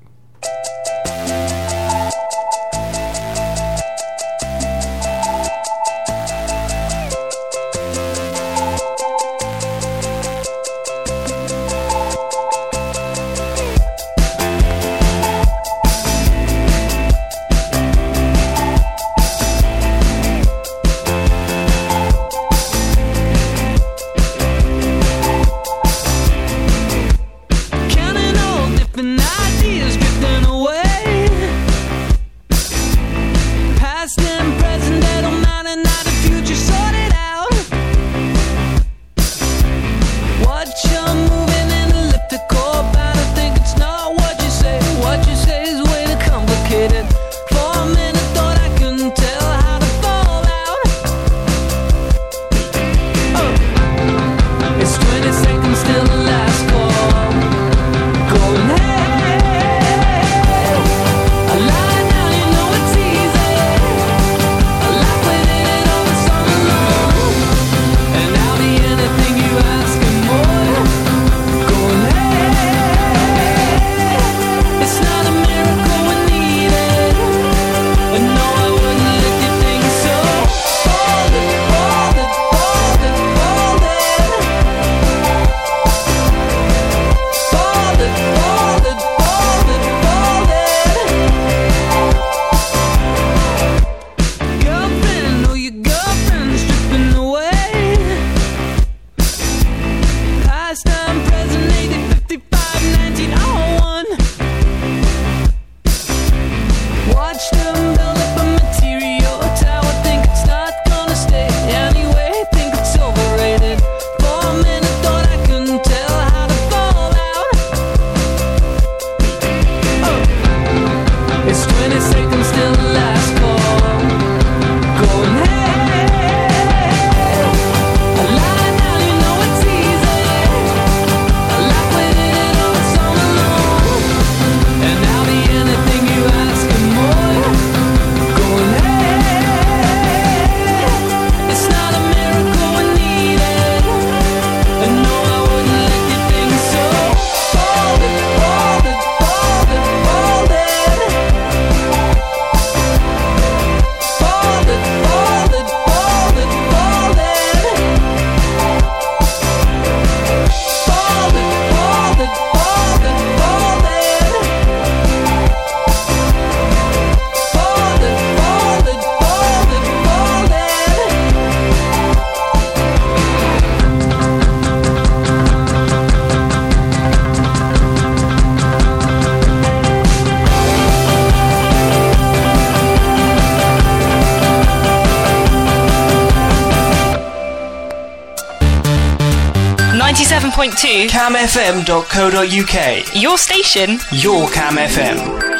camfm.co.uk. 191.53 193.23
Your 193.23 193.37
station. 193.37 193.99
Your 194.11 194.49
Cam 194.53 194.77
FM. 194.77 195.53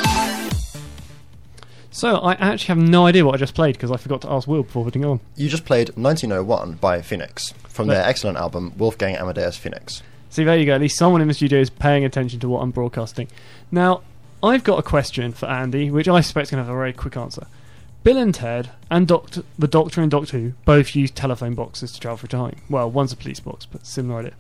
So 1.91 2.17
I 2.17 2.33
actually 2.33 2.69
have 2.69 2.79
no 2.79 3.05
idea 3.05 3.27
what 3.27 3.35
I 3.35 3.37
just 3.37 3.55
played 3.55 3.75
because 3.75 3.91
I 3.91 3.99
forgot 3.99 4.23
to 4.23 4.31
ask 4.31 4.49
Will 4.49 4.63
before 4.63 4.85
putting 4.85 5.05
on. 5.05 5.21
You 5.37 5.51
just 5.51 5.67
played 5.67 5.89
1901 5.91 6.77
by 6.77 7.03
Phoenix 7.03 7.53
from 7.69 7.89
Look. 7.89 7.97
their 7.97 8.07
excellent 8.07 8.39
album 8.39 8.73
Wolfgang 8.79 9.17
Amadeus 9.17 9.59
Phoenix. 9.59 10.03
See, 10.31 10.45
there 10.45 10.57
you 10.57 10.65
go. 10.65 10.77
At 10.77 10.81
least 10.81 10.97
someone 10.97 11.21
in 11.21 11.29
the 11.29 11.35
studio 11.35 11.61
is 11.61 11.69
paying 11.69 12.07
attention 12.07 12.41
to 12.41 12.49
what 12.49 12.63
I'm 12.63 12.71
broadcasting. 12.71 13.29
Now, 13.71 14.01
I've 14.43 14.65
got 14.65 14.79
a 14.79 14.83
question 14.83 15.33
for 15.33 15.45
Andy, 15.45 15.91
which 15.91 16.09
I 16.09 16.23
suspect 16.23 16.45
is 16.45 16.51
going 16.53 16.63
to 16.63 16.65
have 16.65 16.75
a 16.75 16.79
very 16.79 16.95
quick 16.95 17.19
answer. 17.19 17.47
Bill 18.03 18.17
and 18.17 18.35
Ted 18.35 18.71
and 18.91 19.07
Doctor, 19.07 19.43
the 19.59 19.69
Doctor 19.69 20.01
and 20.01 20.11
Doctor 20.11 20.39
Who 20.39 20.53
both 20.65 20.97
use 20.97 21.11
telephone 21.11 21.55
boxes 21.55 21.93
to 21.93 22.01
travel 22.01 22.17
through 22.17 22.29
time. 22.29 22.57
Well, 22.71 22.91
one's 22.91 23.13
a 23.13 23.17
police 23.17 23.41
box, 23.41 23.67
but 23.67 23.85
similar 23.85 24.21
idea. 24.21 24.33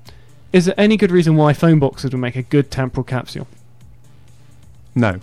Is 0.53 0.67
there 0.67 0.75
any 0.79 0.97
good 0.97 1.11
reason 1.11 1.37
why 1.37 1.53
phone 1.53 1.79
boxes 1.79 2.13
would 2.13 2.19
make 2.21 2.37
a 2.37 2.43
good 2.43 2.71
temporal 2.71 3.05
capsule? 3.05 3.47
No. 4.95 5.19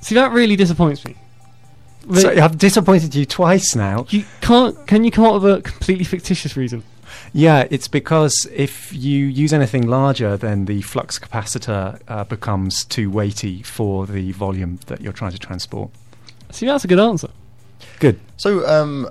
See, 0.00 0.14
that 0.14 0.30
really 0.32 0.56
disappoints 0.56 1.04
me. 1.04 1.16
So 2.14 2.30
The- 2.34 2.40
I've 2.40 2.58
disappointed 2.58 3.14
you 3.14 3.24
twice 3.24 3.74
now. 3.74 4.06
you 4.10 4.24
can't. 4.40 4.86
Can 4.86 5.04
you 5.04 5.10
come 5.10 5.24
up 5.24 5.42
with 5.42 5.58
a 5.58 5.62
completely 5.62 6.04
fictitious 6.04 6.56
reason? 6.56 6.82
Yeah, 7.32 7.66
it's 7.70 7.88
because 7.88 8.46
if 8.54 8.92
you 8.92 9.24
use 9.26 9.52
anything 9.52 9.86
larger, 9.86 10.36
then 10.36 10.66
the 10.66 10.82
flux 10.82 11.18
capacitor 11.18 11.98
uh, 12.08 12.24
becomes 12.24 12.84
too 12.84 13.10
weighty 13.10 13.62
for 13.62 14.06
the 14.06 14.32
volume 14.32 14.78
that 14.86 15.00
you're 15.00 15.12
trying 15.12 15.32
to 15.32 15.38
transport. 15.38 15.90
See, 16.50 16.66
that's 16.66 16.84
a 16.84 16.88
good 16.88 17.00
answer. 17.00 17.28
Good. 17.98 18.20
So, 18.36 18.66
um, 18.68 19.08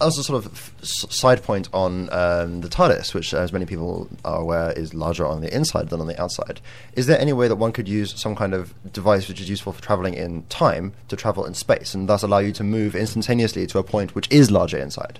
as 0.00 0.18
a 0.18 0.22
sort 0.22 0.44
of 0.44 0.72
side 0.82 1.42
point 1.42 1.68
on 1.72 2.12
um, 2.12 2.60
the 2.60 2.68
TARDIS, 2.68 3.14
which, 3.14 3.32
as 3.32 3.52
many 3.52 3.64
people 3.64 4.08
are 4.24 4.40
aware, 4.40 4.72
is 4.72 4.92
larger 4.92 5.26
on 5.26 5.40
the 5.40 5.54
inside 5.54 5.88
than 5.88 6.00
on 6.00 6.06
the 6.06 6.20
outside, 6.20 6.60
is 6.94 7.06
there 7.06 7.18
any 7.18 7.32
way 7.32 7.48
that 7.48 7.56
one 7.56 7.72
could 7.72 7.88
use 7.88 8.18
some 8.20 8.36
kind 8.36 8.52
of 8.52 8.74
device 8.92 9.28
which 9.28 9.40
is 9.40 9.48
useful 9.48 9.72
for 9.72 9.82
traveling 9.82 10.14
in 10.14 10.42
time 10.44 10.92
to 11.08 11.16
travel 11.16 11.46
in 11.46 11.54
space 11.54 11.94
and 11.94 12.08
thus 12.08 12.22
allow 12.22 12.38
you 12.38 12.52
to 12.52 12.62
move 12.62 12.94
instantaneously 12.94 13.66
to 13.66 13.78
a 13.78 13.82
point 13.82 14.14
which 14.14 14.30
is 14.30 14.50
larger 14.50 14.78
inside? 14.78 15.18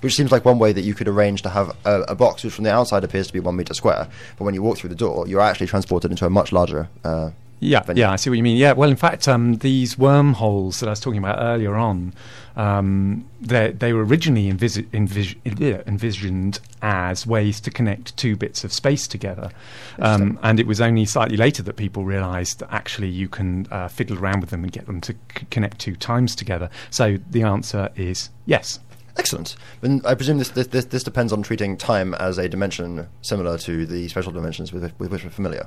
Which 0.00 0.14
seems 0.14 0.30
like 0.30 0.44
one 0.44 0.58
way 0.58 0.72
that 0.72 0.82
you 0.82 0.94
could 0.94 1.08
arrange 1.08 1.42
to 1.42 1.48
have 1.48 1.74
a, 1.84 2.02
a 2.02 2.14
box 2.14 2.44
which 2.44 2.52
from 2.52 2.64
the 2.64 2.72
outside 2.72 3.04
appears 3.04 3.26
to 3.28 3.32
be 3.32 3.40
one 3.40 3.56
meter 3.56 3.74
square, 3.74 4.08
but 4.36 4.44
when 4.44 4.54
you 4.54 4.62
walk 4.62 4.78
through 4.78 4.90
the 4.90 4.94
door, 4.94 5.26
you're 5.26 5.40
actually 5.40 5.66
transported 5.66 6.10
into 6.10 6.26
a 6.26 6.30
much 6.30 6.52
larger. 6.52 6.88
Uh, 7.02 7.30
Yeah, 7.60 7.82
venue. 7.82 8.02
yeah, 8.02 8.12
I 8.12 8.16
see 8.16 8.30
what 8.30 8.36
you 8.36 8.42
mean. 8.42 8.56
Yeah, 8.56 8.72
well, 8.72 8.90
in 8.90 8.96
fact, 8.96 9.26
um, 9.26 9.56
these 9.56 9.98
wormholes 9.98 10.80
that 10.80 10.86
I 10.86 10.90
was 10.90 11.00
talking 11.00 11.18
about 11.18 11.38
earlier 11.40 11.74
on, 11.74 12.14
um, 12.56 13.24
they 13.40 13.72
they 13.72 13.92
were 13.92 14.04
originally 14.04 14.52
envis- 14.52 14.86
envis- 14.90 15.86
envisioned 15.86 16.60
as 16.82 17.26
ways 17.26 17.60
to 17.60 17.70
connect 17.70 18.16
two 18.16 18.36
bits 18.36 18.62
of 18.62 18.72
space 18.72 19.08
together, 19.08 19.50
um, 19.98 20.38
and 20.42 20.60
it 20.60 20.66
was 20.66 20.80
only 20.80 21.04
slightly 21.04 21.36
later 21.36 21.62
that 21.64 21.76
people 21.76 22.04
realised 22.04 22.60
that 22.60 22.72
actually 22.72 23.08
you 23.08 23.28
can 23.28 23.66
uh, 23.70 23.88
fiddle 23.88 24.18
around 24.18 24.40
with 24.40 24.50
them 24.50 24.62
and 24.62 24.72
get 24.72 24.86
them 24.86 25.00
to 25.00 25.12
c- 25.12 25.46
connect 25.50 25.78
two 25.80 25.96
times 25.96 26.36
together. 26.36 26.70
So 26.90 27.18
the 27.30 27.42
answer 27.42 27.90
is 27.96 28.30
yes. 28.46 28.78
Excellent. 29.16 29.56
And 29.82 30.06
I 30.06 30.14
presume 30.14 30.38
this, 30.38 30.50
this, 30.50 30.68
this, 30.68 30.84
this 30.84 31.02
depends 31.02 31.32
on 31.32 31.42
treating 31.42 31.76
time 31.76 32.14
as 32.14 32.38
a 32.38 32.48
dimension 32.48 33.08
similar 33.22 33.58
to 33.58 33.84
the 33.84 34.06
special 34.06 34.30
dimensions 34.30 34.72
with, 34.72 34.92
with 35.00 35.10
which 35.10 35.24
we're 35.24 35.30
familiar. 35.30 35.66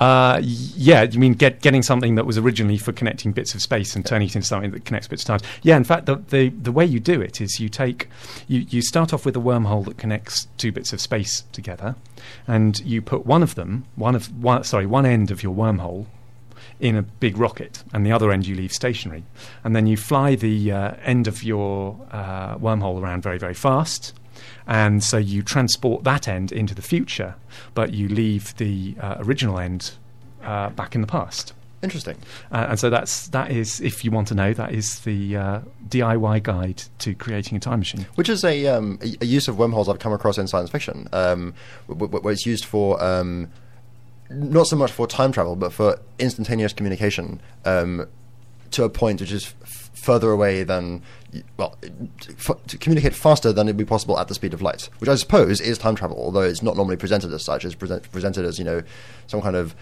Uh, 0.00 0.40
yeah, 0.42 1.02
you 1.02 1.20
mean 1.20 1.34
get, 1.34 1.62
getting 1.62 1.82
something 1.82 2.16
that 2.16 2.26
was 2.26 2.36
originally 2.36 2.76
for 2.76 2.92
connecting 2.92 3.32
bits 3.32 3.54
of 3.54 3.62
space 3.62 3.94
and 3.94 4.04
turning 4.04 4.26
it 4.26 4.34
into 4.34 4.46
something 4.46 4.72
that 4.72 4.84
connects 4.84 5.06
bits 5.08 5.22
of 5.22 5.26
time. 5.26 5.50
Yeah, 5.62 5.76
in 5.76 5.84
fact, 5.84 6.06
the, 6.06 6.16
the, 6.16 6.48
the 6.48 6.72
way 6.72 6.84
you 6.84 6.98
do 6.98 7.20
it 7.20 7.40
is 7.40 7.60
you 7.60 7.68
take 7.68 8.08
you, 8.48 8.60
you 8.68 8.82
start 8.82 9.12
off 9.12 9.24
with 9.24 9.36
a 9.36 9.40
wormhole 9.40 9.84
that 9.84 9.96
connects 9.96 10.48
two 10.58 10.72
bits 10.72 10.92
of 10.92 11.00
space 11.00 11.44
together, 11.52 11.94
and 12.46 12.80
you 12.80 13.02
put 13.02 13.24
one 13.24 13.42
of 13.42 13.54
them, 13.54 13.84
one 13.94 14.14
of 14.14 14.26
one, 14.42 14.64
sorry, 14.64 14.86
one 14.86 15.06
end 15.06 15.30
of 15.30 15.42
your 15.42 15.54
wormhole 15.54 16.06
in 16.84 16.96
a 16.96 17.02
big 17.02 17.38
rocket, 17.38 17.82
and 17.94 18.04
the 18.04 18.12
other 18.12 18.30
end 18.30 18.46
you 18.46 18.54
leave 18.54 18.70
stationary, 18.70 19.24
and 19.64 19.74
then 19.74 19.86
you 19.86 19.96
fly 19.96 20.34
the 20.34 20.70
uh, 20.70 20.92
end 21.02 21.26
of 21.26 21.42
your 21.42 21.98
uh, 22.12 22.58
wormhole 22.58 23.00
around 23.00 23.22
very 23.22 23.38
very 23.38 23.54
fast. 23.54 24.12
And 24.66 25.02
so 25.02 25.16
you 25.16 25.42
transport 25.42 26.04
that 26.04 26.28
end 26.28 26.52
into 26.52 26.74
the 26.74 26.82
future, 26.82 27.36
but 27.72 27.94
you 27.94 28.08
leave 28.08 28.54
the 28.58 28.96
uh, 29.00 29.16
original 29.20 29.58
end 29.58 29.92
uh, 30.42 30.70
back 30.70 30.94
in 30.94 31.00
the 31.00 31.06
past. 31.06 31.54
Interesting. 31.82 32.16
Uh, 32.52 32.66
and 32.70 32.78
so 32.80 32.90
that's 32.90 33.28
that 33.28 33.50
is, 33.50 33.80
if 33.80 34.04
you 34.04 34.10
want 34.10 34.28
to 34.28 34.34
know, 34.34 34.52
that 34.52 34.72
is 34.72 35.00
the 35.00 35.36
uh, 35.36 35.60
DIY 35.88 36.42
guide 36.42 36.82
to 36.98 37.14
creating 37.14 37.56
a 37.56 37.60
time 37.60 37.78
machine. 37.78 38.06
Which 38.14 38.28
is 38.28 38.44
a, 38.44 38.66
um, 38.66 38.98
a, 39.20 39.24
use 39.24 39.48
of 39.48 39.58
wormholes 39.58 39.88
I've 39.88 39.98
come 39.98 40.12
across 40.12 40.36
in 40.36 40.46
science 40.48 40.70
fiction, 40.70 41.08
um, 41.12 41.54
wh- 41.86 41.92
wh- 41.92 42.24
where 42.24 42.32
it's 42.32 42.46
used 42.46 42.64
for 42.64 43.02
um, 43.02 43.50
not 44.30 44.66
so 44.66 44.76
much 44.76 44.90
for 44.90 45.06
time 45.06 45.32
travel, 45.32 45.56
but 45.56 45.72
for 45.72 45.98
instantaneous 46.18 46.72
communication 46.72 47.40
um, 47.64 48.06
to 48.70 48.84
a 48.84 48.88
point 48.90 49.20
which 49.20 49.32
is 49.32 49.54
f- 49.62 49.90
further 49.94 50.30
away 50.30 50.62
than, 50.64 51.02
well, 51.56 51.76
f- 52.28 52.62
to 52.66 52.78
communicate 52.78 53.14
faster 53.14 53.52
than 53.52 53.68
it 53.68 53.72
would 53.72 53.76
be 53.78 53.84
possible 53.84 54.18
at 54.18 54.28
the 54.28 54.34
speed 54.34 54.52
of 54.54 54.62
light, 54.62 54.88
which 54.98 55.08
I 55.08 55.14
suppose 55.14 55.60
is 55.60 55.78
time 55.78 55.94
travel, 55.94 56.16
although 56.18 56.40
it's 56.42 56.62
not 56.62 56.76
normally 56.76 56.96
presented 56.96 57.32
as 57.32 57.44
such. 57.44 57.64
It's 57.64 57.74
present- 57.74 58.10
presented 58.12 58.44
as, 58.44 58.58
you 58.58 58.64
know, 58.64 58.82
some 59.26 59.40
kind 59.40 59.56
of 59.56 59.74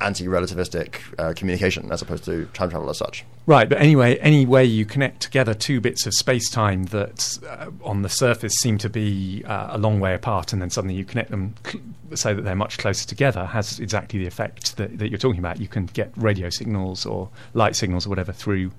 anti-relativistic 0.00 1.00
uh, 1.18 1.32
communication 1.34 1.90
as 1.90 2.02
opposed 2.02 2.24
to 2.24 2.46
time 2.52 2.70
travel 2.70 2.90
as 2.90 2.98
such. 2.98 3.24
Right, 3.46 3.68
but 3.68 3.78
anyway, 3.78 4.18
any 4.18 4.44
way 4.44 4.64
you 4.64 4.84
connect 4.84 5.20
together 5.20 5.54
two 5.54 5.80
bits 5.80 6.04
of 6.04 6.12
space 6.14 6.50
time 6.50 6.84
that 6.86 7.38
uh, 7.48 7.70
on 7.84 8.02
the 8.02 8.08
surface 8.08 8.52
seem 8.54 8.76
to 8.78 8.90
be 8.90 9.44
uh, 9.46 9.68
a 9.70 9.78
long 9.78 10.00
way 10.00 10.14
apart, 10.14 10.52
and 10.52 10.60
then 10.60 10.68
suddenly 10.68 10.94
you 10.94 11.04
connect 11.04 11.30
them 11.30 11.54
cl- 11.64 11.82
so 12.14 12.34
that 12.34 12.42
they're 12.42 12.54
much 12.54 12.78
closer 12.78 13.06
together, 13.06 13.46
has 13.46 13.78
exactly 13.80 14.18
the 14.18 14.26
effect 14.26 14.76
that, 14.76 14.98
that 14.98 15.10
you're 15.10 15.18
talking 15.18 15.38
about. 15.38 15.60
You 15.60 15.68
can 15.68 15.86
get 15.86 16.12
radio 16.16 16.50
signals 16.50 17.06
or 17.06 17.28
light 17.54 17.76
signals 17.76 18.06
or 18.06 18.10
whatever 18.10 18.32
through 18.32 18.72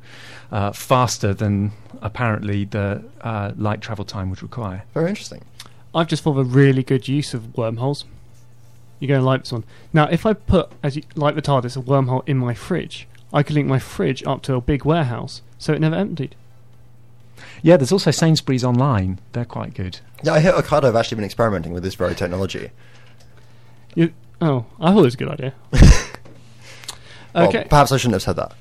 uh, 0.51 0.71
faster 0.71 1.33
than 1.33 1.71
apparently 2.01 2.65
the 2.65 3.03
uh, 3.21 3.53
light 3.57 3.81
travel 3.81 4.05
time 4.05 4.29
would 4.29 4.43
require. 4.43 4.83
Very 4.93 5.09
interesting. 5.09 5.43
I've 5.95 6.07
just 6.07 6.23
thought 6.23 6.37
of 6.37 6.39
a 6.39 6.43
really 6.43 6.83
good 6.83 7.07
use 7.07 7.33
of 7.33 7.57
wormholes. 7.57 8.05
You're 8.99 9.09
going 9.09 9.19
to 9.21 9.25
like 9.25 9.41
this 9.41 9.51
one. 9.51 9.63
Now, 9.93 10.07
if 10.09 10.25
I 10.25 10.33
put, 10.33 10.71
as 10.81 10.95
you, 10.95 11.03
like 11.15 11.35
the 11.35 11.41
TARDIS, 11.41 11.77
a 11.77 11.81
wormhole 11.81 12.27
in 12.27 12.37
my 12.37 12.53
fridge, 12.53 13.07
I 13.31 13.43
could 13.43 13.55
link 13.55 13.67
my 13.67 13.79
fridge 13.79 14.23
up 14.25 14.41
to 14.43 14.55
a 14.55 14.61
big 14.61 14.85
warehouse, 14.85 15.41
so 15.57 15.73
it 15.73 15.81
never 15.81 15.95
emptied. 15.95 16.35
Yeah, 17.61 17.77
there's 17.77 17.91
also 17.91 18.11
Sainsbury's 18.11 18.63
online. 18.63 19.19
They're 19.33 19.45
quite 19.45 19.73
good. 19.73 19.99
Yeah, 20.23 20.33
I 20.33 20.39
hear 20.39 20.53
Ocado 20.53 20.83
have 20.83 20.95
actually 20.95 21.15
been 21.15 21.25
experimenting 21.25 21.73
with 21.73 21.83
this 21.83 21.95
very 21.95 22.15
technology. 22.15 22.71
You, 23.93 24.13
oh, 24.41 24.65
I 24.79 24.91
thought 24.91 24.99
it 24.99 25.03
was 25.03 25.13
a 25.13 25.17
good 25.17 25.29
idea. 25.29 25.53
Well, 27.35 27.49
okay, 27.49 27.67
perhaps 27.69 27.91
I 27.91 27.97
shouldn't 27.97 28.13
have 28.13 28.23
said 28.23 28.37
that. 28.37 28.55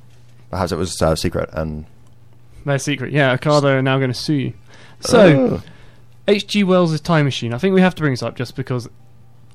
Perhaps 0.51 0.71
it 0.71 0.77
was 0.77 1.01
uh, 1.01 1.17
secret 1.17 1.49
and. 1.55 1.87
their 2.67 2.79
secret. 2.79 3.11
Yeah, 3.11 3.35
Ocado 3.35 3.65
are 3.65 3.81
now 3.81 3.97
going 3.97 4.13
to 4.13 4.15
sue 4.15 4.35
you. 4.35 4.53
So. 5.01 5.63
H.G. 6.29 6.65
Wells' 6.65 7.01
Time 7.01 7.25
Machine. 7.25 7.55
I 7.55 7.59
think 7.59 7.75
we 7.75 7.81
have 7.81 7.95
to 7.95 8.03
bring 8.03 8.13
this 8.13 8.23
up 8.23 8.37
just 8.37 8.57
because 8.57 8.89
w- 8.89 9.06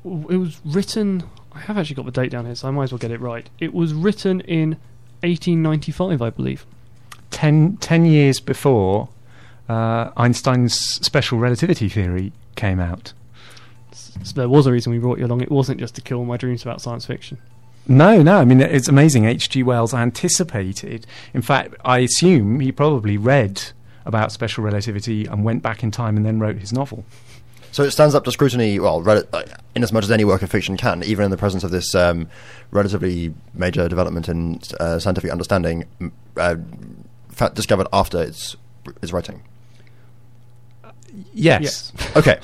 it 0.04 0.38
was 0.38 0.60
written. 0.66 1.24
I 1.54 1.60
have 1.60 1.78
actually 1.78 1.96
got 1.96 2.06
the 2.06 2.12
date 2.12 2.32
down 2.32 2.46
here, 2.46 2.56
so 2.56 2.68
I 2.68 2.72
might 2.72 2.86
as 2.86 2.92
well 2.92 3.00
get 3.00 3.12
it 3.12 3.20
right. 3.20 3.50
It 3.60 3.74
was 3.74 3.94
written 3.94 4.42
in 4.42 4.72
1895, 5.22 6.22
I 6.22 6.30
believe. 6.30 6.66
Ten, 7.30 7.78
ten 7.78 8.06
years 8.06 8.40
before 8.40 9.10
uh, 9.70 10.12
Einstein's 10.18 10.76
special 10.76 11.38
relativity 11.38 11.88
theory 11.90 12.34
came 12.56 12.80
out. 12.80 13.14
So 13.94 14.34
there 14.36 14.50
was 14.50 14.68
a 14.68 14.72
reason 14.72 14.92
we 14.92 15.00
brought 15.00 15.20
you 15.20 15.26
along. 15.26 15.42
It 15.42 15.52
wasn't 15.52 15.80
just 15.80 15.96
to 15.96 16.02
kill 16.02 16.26
my 16.26 16.38
dreams 16.38 16.62
about 16.62 16.82
science 16.82 17.06
fiction. 17.06 17.38
No, 17.88 18.22
no. 18.22 18.38
I 18.38 18.46
mean, 18.46 18.62
it's 18.62 18.88
amazing. 18.88 19.26
H.G. 19.26 19.64
Wells 19.64 19.94
anticipated. 19.94 21.06
In 21.34 21.42
fact, 21.42 21.76
I 21.84 22.00
assume 22.00 22.60
he 22.60 22.72
probably 22.72 23.18
read 23.18 23.62
about 24.06 24.32
special 24.32 24.64
relativity 24.64 25.26
and 25.26 25.44
went 25.44 25.64
back 25.64 25.84
in 25.84 25.92
time 25.92 26.18
and 26.18 26.26
then 26.26 26.40
wrote 26.40 26.58
his 26.58 26.72
novel. 26.72 27.06
So 27.72 27.84
it 27.84 27.92
stands 27.92 28.16
up 28.16 28.24
to 28.26 28.32
scrutiny, 28.32 28.80
well, 28.80 29.02
rel- 29.02 29.24
uh, 29.32 29.44
in 29.76 29.84
as 29.84 29.94
much 29.94 30.04
as 30.04 30.12
any 30.12 30.26
work 30.26 30.42
of 30.42 30.52
fiction 30.52 30.76
can, 30.78 31.04
even 31.04 31.24
in 31.26 31.32
the 31.32 31.38
presence 31.38 31.64
of 31.64 31.72
this 31.72 31.96
um, 31.96 32.30
relatively 32.72 33.34
major 33.54 33.88
development 33.88 34.28
in 34.28 34.60
uh, 34.80 35.00
scientific 35.00 35.32
understanding 35.32 35.86
uh, 36.38 36.56
fa- 37.30 37.52
discovered 37.54 37.88
after 37.94 38.22
its, 38.22 38.56
its 39.02 39.14
writing. 39.14 39.42
Yes. 41.34 41.62
Yes. 41.64 41.94
Okay. 42.18 42.40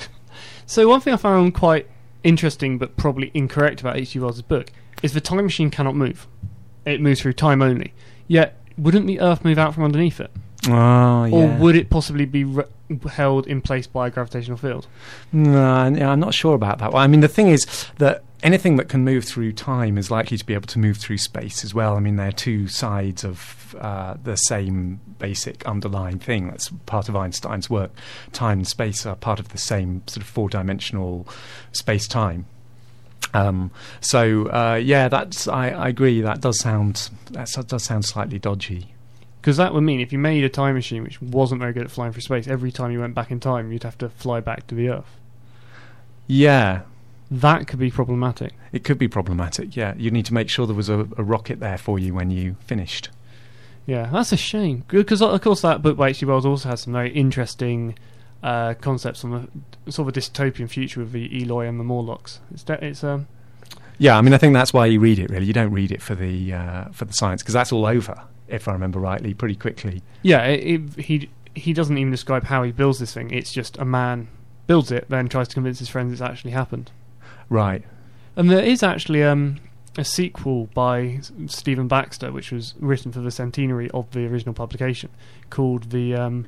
So 0.66 0.86
one 0.88 1.00
thing 1.00 1.14
I 1.14 1.16
found 1.16 1.54
quite 1.54 1.88
interesting, 2.24 2.76
but 2.76 2.96
probably 2.96 3.30
incorrect 3.32 3.80
about 3.80 3.96
H.G. 3.96 4.18
Wells' 4.18 4.42
book, 4.42 4.70
is 5.02 5.14
the 5.14 5.20
time 5.20 5.44
machine 5.44 5.70
cannot 5.70 5.94
move. 5.96 6.26
It 6.84 7.00
moves 7.00 7.22
through 7.22 7.34
time 7.34 7.62
only. 7.62 7.94
Yet, 8.26 8.54
wouldn't 8.76 9.06
the 9.06 9.20
Earth 9.20 9.44
move 9.44 9.58
out 9.58 9.74
from 9.74 9.84
underneath 9.84 10.20
it, 10.20 10.30
Oh, 10.68 11.24
yeah. 11.24 11.34
or 11.34 11.58
would 11.58 11.76
it 11.76 11.90
possibly 11.90 12.26
be 12.26 12.44
re- 12.44 12.64
held 13.10 13.46
in 13.46 13.60
place 13.60 13.86
by 13.86 14.08
a 14.08 14.10
gravitational 14.10 14.56
field? 14.56 14.86
No, 15.32 15.64
I'm 15.64 16.20
not 16.20 16.34
sure 16.34 16.54
about 16.54 16.78
that. 16.78 16.92
Well, 16.92 17.02
I 17.02 17.06
mean, 17.06 17.20
the 17.20 17.28
thing 17.28 17.48
is 17.48 17.66
that 17.98 18.22
anything 18.42 18.76
that 18.76 18.88
can 18.88 19.04
move 19.04 19.24
through 19.24 19.52
time 19.52 19.98
is 19.98 20.10
likely 20.10 20.36
to 20.36 20.46
be 20.46 20.54
able 20.54 20.66
to 20.68 20.78
move 20.78 20.96
through 20.96 21.18
space 21.18 21.64
as 21.64 21.74
well. 21.74 21.96
I 21.96 22.00
mean, 22.00 22.16
they're 22.16 22.32
two 22.32 22.68
sides 22.68 23.24
of 23.24 23.74
uh, 23.78 24.14
the 24.22 24.36
same 24.36 25.00
basic 25.18 25.66
underlying 25.66 26.18
thing. 26.18 26.48
That's 26.48 26.70
part 26.86 27.08
of 27.08 27.16
Einstein's 27.16 27.68
work. 27.68 27.90
Time 28.32 28.58
and 28.58 28.68
space 28.68 29.04
are 29.06 29.16
part 29.16 29.40
of 29.40 29.48
the 29.48 29.58
same 29.58 30.02
sort 30.06 30.22
of 30.22 30.28
four-dimensional 30.28 31.26
space-time. 31.72 32.46
Um, 33.34 33.70
so 34.00 34.46
uh, 34.46 34.80
yeah, 34.82 35.08
that's 35.08 35.48
I, 35.48 35.70
I 35.70 35.88
agree. 35.88 36.20
That 36.20 36.40
does 36.40 36.60
sound 36.60 37.10
that 37.32 37.48
does 37.66 37.84
sound 37.84 38.04
slightly 38.04 38.38
dodgy. 38.38 38.94
Because 39.48 39.56
that 39.56 39.72
would 39.72 39.80
mean 39.80 39.98
if 39.98 40.12
you 40.12 40.18
made 40.18 40.44
a 40.44 40.50
time 40.50 40.74
machine 40.74 41.02
which 41.02 41.22
wasn't 41.22 41.58
very 41.58 41.72
good 41.72 41.84
at 41.84 41.90
flying 41.90 42.12
through 42.12 42.20
space, 42.20 42.46
every 42.46 42.70
time 42.70 42.90
you 42.92 43.00
went 43.00 43.14
back 43.14 43.30
in 43.30 43.40
time, 43.40 43.72
you'd 43.72 43.82
have 43.82 43.96
to 43.96 44.10
fly 44.10 44.40
back 44.40 44.66
to 44.66 44.74
the 44.74 44.90
Earth. 44.90 45.16
Yeah, 46.26 46.82
That 47.30 47.66
could 47.66 47.78
be 47.78 47.90
problematic. 47.90 48.52
it 48.72 48.84
could 48.84 48.98
be 48.98 49.08
problematic. 49.08 49.74
Yeah, 49.74 49.94
you'd 49.96 50.12
need 50.12 50.26
to 50.26 50.34
make 50.34 50.50
sure 50.50 50.66
there 50.66 50.76
was 50.76 50.90
a, 50.90 51.08
a 51.16 51.22
rocket 51.22 51.60
there 51.60 51.78
for 51.78 51.98
you 51.98 52.12
when 52.12 52.30
you 52.30 52.56
finished. 52.66 53.08
Yeah, 53.86 54.10
that's 54.12 54.32
a 54.32 54.36
shame. 54.36 54.84
Because 54.88 55.22
of 55.22 55.40
course 55.40 55.62
that 55.62 55.80
book 55.80 55.96
by 55.96 56.08
H.G. 56.10 56.26
Wells 56.26 56.44
also 56.44 56.68
has 56.68 56.82
some 56.82 56.92
very 56.92 57.10
interesting 57.10 57.98
uh, 58.42 58.74
concepts 58.74 59.24
on 59.24 59.30
the 59.86 59.90
sort 59.90 60.08
of 60.10 60.14
a 60.14 60.20
dystopian 60.20 60.68
future 60.68 61.00
with 61.00 61.12
the 61.12 61.42
Eloi 61.42 61.66
and 61.66 61.80
the 61.80 61.84
Morlocks. 61.84 62.40
It's 62.52 62.64
de- 62.64 62.84
it's 62.84 63.02
um 63.02 63.26
Yeah, 63.96 64.18
I 64.18 64.20
mean, 64.20 64.34
I 64.34 64.38
think 64.38 64.52
that's 64.52 64.74
why 64.74 64.84
you 64.84 65.00
read 65.00 65.18
it. 65.18 65.30
Really, 65.30 65.46
you 65.46 65.54
don't 65.54 65.72
read 65.72 65.90
it 65.90 66.02
for 66.02 66.14
the 66.14 66.52
uh, 66.52 66.84
for 66.92 67.06
the 67.06 67.14
science 67.14 67.40
because 67.42 67.54
that's 67.54 67.72
all 67.72 67.86
over, 67.86 68.24
if 68.48 68.68
I 68.68 68.72
remember 68.72 68.98
rightly, 68.98 69.34
pretty 69.34 69.56
quickly. 69.56 70.02
yeah 70.22 70.44
it, 70.44 70.80
it, 70.80 71.04
he 71.04 71.30
he 71.54 71.72
doesn't 71.72 71.98
even 71.98 72.10
describe 72.10 72.44
how 72.44 72.62
he 72.62 72.72
builds 72.72 72.98
this 72.98 73.12
thing. 73.12 73.30
It's 73.30 73.52
just 73.52 73.76
a 73.78 73.84
man 73.84 74.28
builds 74.66 74.92
it, 74.92 75.06
then 75.08 75.28
tries 75.28 75.48
to 75.48 75.54
convince 75.54 75.78
his 75.78 75.88
friends 75.88 76.12
it's 76.12 76.22
actually 76.22 76.52
happened. 76.52 76.92
Right. 77.48 77.82
And 78.36 78.50
there 78.50 78.62
is 78.62 78.82
actually 78.82 79.24
um, 79.24 79.58
a 79.96 80.04
sequel 80.04 80.66
by 80.74 81.20
Stephen 81.46 81.88
Baxter, 81.88 82.30
which 82.30 82.52
was 82.52 82.74
written 82.78 83.10
for 83.10 83.20
the 83.20 83.30
centenary 83.30 83.90
of 83.90 84.10
the 84.12 84.26
original 84.26 84.54
publication, 84.54 85.10
called 85.50 85.90
the. 85.90 86.14
Um, 86.14 86.46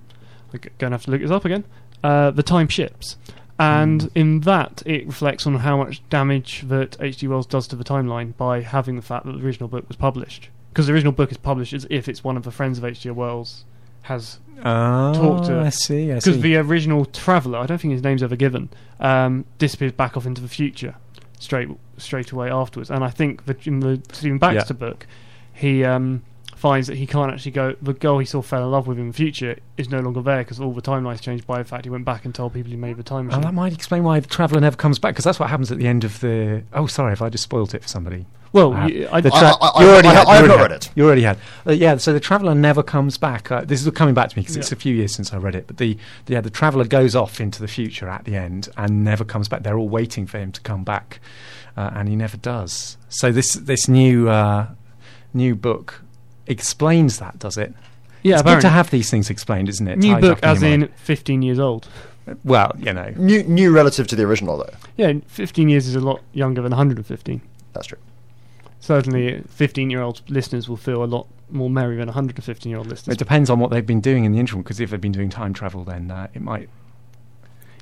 I'm 0.52 0.60
going 0.78 0.90
to 0.90 0.94
have 0.96 1.04
to 1.04 1.10
look 1.10 1.20
this 1.20 1.30
up 1.30 1.44
again. 1.44 1.64
Uh, 2.02 2.30
the 2.30 2.42
Time 2.42 2.68
Ships. 2.68 3.16
And 3.58 4.10
in 4.14 4.40
that, 4.40 4.82
it 4.86 5.06
reflects 5.06 5.46
on 5.46 5.56
how 5.56 5.76
much 5.76 6.08
damage 6.08 6.62
that 6.68 6.96
H.G. 6.98 7.28
Wells 7.28 7.46
does 7.46 7.68
to 7.68 7.76
the 7.76 7.84
timeline 7.84 8.34
by 8.36 8.62
having 8.62 8.96
the 8.96 9.02
fact 9.02 9.26
that 9.26 9.32
the 9.32 9.44
original 9.44 9.68
book 9.68 9.86
was 9.86 9.98
published. 9.98 10.48
Because 10.70 10.86
the 10.86 10.92
original 10.92 11.12
book 11.12 11.30
is 11.30 11.36
published 11.36 11.72
as 11.72 11.86
if 11.90 12.08
it's 12.08 12.22
one 12.24 12.36
of 12.36 12.44
the 12.44 12.50
friends 12.50 12.78
of 12.78 12.84
H.G. 12.84 13.10
Wells 13.10 13.64
has 14.02 14.38
Oh, 14.64 15.14
Talk 15.14 15.46
to- 15.46 15.60
I 15.60 15.70
see. 15.70 16.12
I 16.12 16.16
because 16.16 16.40
the 16.40 16.56
original 16.56 17.06
traveller, 17.06 17.58
I 17.58 17.66
don't 17.66 17.80
think 17.80 17.92
his 17.92 18.02
name's 18.02 18.22
ever 18.22 18.36
given, 18.36 18.68
um, 19.00 19.46
disappears 19.58 19.92
back 19.92 20.16
off 20.16 20.26
into 20.26 20.42
the 20.42 20.48
future 20.48 20.96
straight 21.38 21.68
straight 21.96 22.30
away 22.30 22.50
afterwards. 22.50 22.90
And 22.90 23.02
I 23.02 23.08
think 23.10 23.46
that 23.46 23.66
in 23.66 23.80
the 23.80 24.02
Stephen 24.12 24.38
Baxter 24.38 24.74
book, 24.74 25.06
he 25.54 25.82
um, 25.84 26.22
finds 26.60 26.86
that 26.88 26.96
he 26.96 27.06
can't 27.06 27.32
actually 27.32 27.52
go. 27.52 27.74
The 27.80 27.94
girl 27.94 28.18
he 28.18 28.26
saw 28.26 28.42
fell 28.42 28.62
in 28.62 28.70
love 28.70 28.86
with 28.86 28.98
in 28.98 29.08
the 29.08 29.12
future 29.14 29.56
is 29.76 29.88
no 29.88 30.00
longer 30.00 30.20
there 30.22 30.38
because 30.44 30.60
all 30.60 30.72
the 30.72 30.82
timelines 30.82 31.20
changed 31.20 31.46
by 31.46 31.58
the 31.58 31.64
fact 31.64 31.84
he 31.86 31.90
went 31.90 32.04
back 32.04 32.24
and 32.24 32.34
told 32.34 32.52
people 32.52 32.70
he 32.70 32.76
made 32.76 32.96
the 32.96 33.02
time 33.02 33.20
Oh, 33.20 33.22
machine. 33.24 33.40
that 33.42 33.54
might 33.54 33.72
explain 33.72 34.04
why 34.04 34.20
the 34.20 34.28
traveller 34.28 34.60
never 34.60 34.76
comes 34.76 34.98
back 34.98 35.14
because 35.14 35.24
that's 35.24 35.40
what 35.40 35.48
happens 35.50 35.72
at 35.72 35.78
the 35.78 35.86
end 35.88 36.04
of 36.04 36.20
the. 36.20 36.62
Oh, 36.72 36.86
sorry, 36.86 37.12
if 37.12 37.22
I 37.22 37.28
just 37.30 37.44
spoilt 37.44 37.74
it 37.74 37.82
for 37.82 37.88
somebody. 37.88 38.26
well, 38.52 38.74
Uh, 38.74 38.86
you- 38.88 39.08
I, 39.10 39.20
the 39.20 39.30
I- 39.34 39.38
tra- 39.38 39.56
I- 39.62 39.82
you 39.82 39.88
already 39.90 40.08
I- 40.08 40.12
had. 40.14 40.18
I 40.18 40.22
you 40.22 40.26
have 40.26 40.28
already 40.28 40.48
not 40.48 40.58
had. 40.58 40.70
read 40.70 40.72
it. 40.72 40.90
You 40.94 41.04
already 41.06 41.22
had. 41.22 41.38
Uh, 41.66 41.72
yeah, 41.72 41.96
so 41.96 42.12
the 42.12 42.20
traveller 42.20 42.54
never 42.54 42.82
comes 42.82 43.16
back. 43.16 43.50
Uh, 43.50 43.62
this 43.64 43.84
is 43.84 43.90
coming 43.92 44.14
back 44.14 44.28
to 44.30 44.36
me 44.38 44.42
because 44.42 44.56
it's 44.56 44.70
a 44.72 44.76
few 44.76 44.94
years 44.94 45.14
since 45.14 45.32
I 45.32 45.38
read 45.38 45.54
it. 45.54 45.66
But 45.66 45.78
the 45.78 45.96
yeah, 46.26 46.40
the 46.40 46.50
traveller 46.50 46.84
goes 46.84 47.16
off 47.16 47.40
into 47.40 47.60
the 47.60 47.68
future 47.68 48.08
at 48.08 48.24
the 48.24 48.36
end 48.36 48.68
and 48.76 49.02
never 49.04 49.24
comes 49.24 49.48
back. 49.48 49.62
They're 49.62 49.78
all 49.78 49.88
waiting 49.88 50.26
for 50.26 50.38
him 50.38 50.52
to 50.52 50.60
come 50.60 50.84
back, 50.84 51.20
uh, 51.76 51.90
and 51.94 52.08
he 52.08 52.16
never 52.16 52.36
does. 52.36 52.96
So 53.08 53.32
this 53.32 53.54
this 53.54 53.88
new 53.88 54.28
uh, 54.28 54.66
new 55.32 55.54
book 55.54 56.02
explains 56.46 57.18
that, 57.18 57.38
does 57.38 57.56
it? 57.56 57.74
yeah, 58.22 58.34
it's 58.34 58.42
good 58.42 58.60
to 58.60 58.68
have 58.68 58.90
these 58.90 59.10
things 59.10 59.30
explained, 59.30 59.68
isn't 59.68 59.86
it? 59.88 59.98
new 59.98 60.12
Tied 60.14 60.20
book 60.20 60.38
up 60.38 60.44
as 60.44 60.62
your 60.62 60.70
in 60.72 60.80
mind. 60.80 60.92
15 60.96 61.42
years 61.42 61.58
old. 61.58 61.88
well, 62.44 62.72
you 62.78 62.92
know, 62.92 63.12
New, 63.16 63.42
new 63.44 63.72
relative 63.72 64.06
to 64.08 64.16
the 64.16 64.24
original, 64.24 64.58
though. 64.58 64.74
Yeah, 64.96 65.14
15 65.26 65.68
years 65.68 65.86
is 65.86 65.94
a 65.94 66.00
lot 66.00 66.20
younger 66.32 66.60
than 66.62 66.70
115. 66.70 67.40
That's 67.72 67.86
true. 67.86 67.98
Certainly, 68.80 69.42
15 69.48 69.90
year 69.90 70.00
old 70.02 70.22
listeners 70.28 70.68
will 70.68 70.76
feel 70.76 71.02
a 71.02 71.06
lot 71.06 71.26
more 71.50 71.68
merry 71.70 71.96
than 71.96 72.06
115 72.06 72.70
year 72.70 72.78
old 72.78 72.86
listeners. 72.86 73.14
it 73.14 73.18
depends 73.18 73.50
on 73.50 73.58
what 73.58 73.70
they've 73.70 73.86
been 73.86 74.00
doing 74.00 74.24
in 74.24 74.32
the 74.32 74.38
interim. 74.38 74.62
Because 74.62 74.80
if 74.80 74.90
they've 74.90 75.00
been 75.00 75.12
doing 75.12 75.28
time 75.30 75.52
travel, 75.52 75.84
then 75.84 76.10
uh, 76.10 76.28
it 76.34 76.40
might 76.42 76.68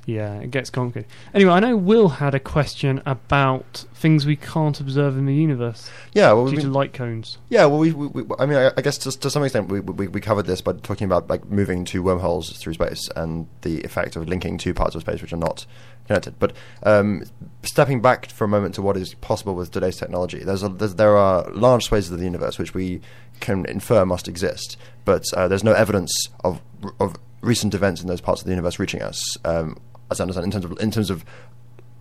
Yeah, 0.09 0.39
it 0.39 0.49
gets 0.49 0.71
complicated. 0.71 1.11
Anyway, 1.35 1.51
I 1.51 1.59
know 1.59 1.77
Will 1.77 2.09
had 2.09 2.33
a 2.33 2.39
question 2.39 2.99
about 3.05 3.85
things 3.93 4.25
we 4.25 4.35
can't 4.35 4.79
observe 4.79 5.17
in 5.17 5.27
the 5.27 5.35
universe 5.35 5.91
Yeah, 6.13 6.31
well, 6.33 6.47
due 6.47 6.55
we, 6.55 6.61
to 6.63 6.67
light 6.69 6.93
cones. 6.93 7.37
yeah, 7.49 7.65
well, 7.65 7.77
we, 7.77 7.91
we, 7.91 8.07
we, 8.07 8.23
I 8.39 8.47
mean, 8.47 8.57
I, 8.57 8.71
I 8.75 8.81
guess 8.81 8.97
to, 8.99 9.11
to 9.11 9.29
some 9.29 9.43
extent 9.43 9.67
we, 9.69 9.81
we, 9.81 10.07
we 10.07 10.19
covered 10.19 10.47
this 10.47 10.61
by 10.61 10.73
talking 10.73 11.05
about 11.05 11.29
like 11.29 11.45
moving 11.45 11.85
two 11.85 12.01
wormholes 12.01 12.57
through 12.57 12.73
space 12.73 13.07
and 13.15 13.47
the 13.61 13.81
effect 13.81 14.15
of 14.15 14.27
linking 14.27 14.57
two 14.57 14.73
parts 14.73 14.95
of 14.95 15.01
space 15.01 15.21
which 15.21 15.31
are 15.31 15.37
not 15.37 15.67
connected. 16.07 16.39
But 16.39 16.53
um, 16.81 17.23
stepping 17.61 18.01
back 18.01 18.31
for 18.31 18.45
a 18.45 18.47
moment 18.47 18.73
to 18.75 18.81
what 18.81 18.97
is 18.97 19.13
possible 19.15 19.53
with 19.53 19.69
today's 19.69 19.97
technology, 19.97 20.39
there's, 20.43 20.63
a, 20.63 20.69
there's 20.69 20.95
there 20.95 21.17
are 21.17 21.47
large 21.51 21.83
swathes 21.85 22.09
of 22.09 22.17
the 22.17 22.25
universe 22.25 22.57
which 22.57 22.73
we 22.73 23.01
can 23.41 23.65
infer 23.67 24.05
must 24.05 24.27
exist, 24.27 24.75
but 25.05 25.23
uh, 25.35 25.47
there's 25.47 25.63
no 25.63 25.73
evidence 25.73 26.11
of 26.43 26.61
of 26.99 27.15
recent 27.41 27.73
events 27.73 28.01
in 28.01 28.07
those 28.07 28.21
parts 28.21 28.41
of 28.41 28.45
the 28.45 28.51
universe 28.51 28.79
reaching 28.79 29.01
us. 29.01 29.21
Um, 29.45 29.77
as 30.11 30.19
I 30.19 30.23
understand, 30.23 30.45
in 30.45 30.51
terms 30.51 30.65
of 30.65 30.79
in 30.79 30.91
terms 30.91 31.09
of 31.09 31.25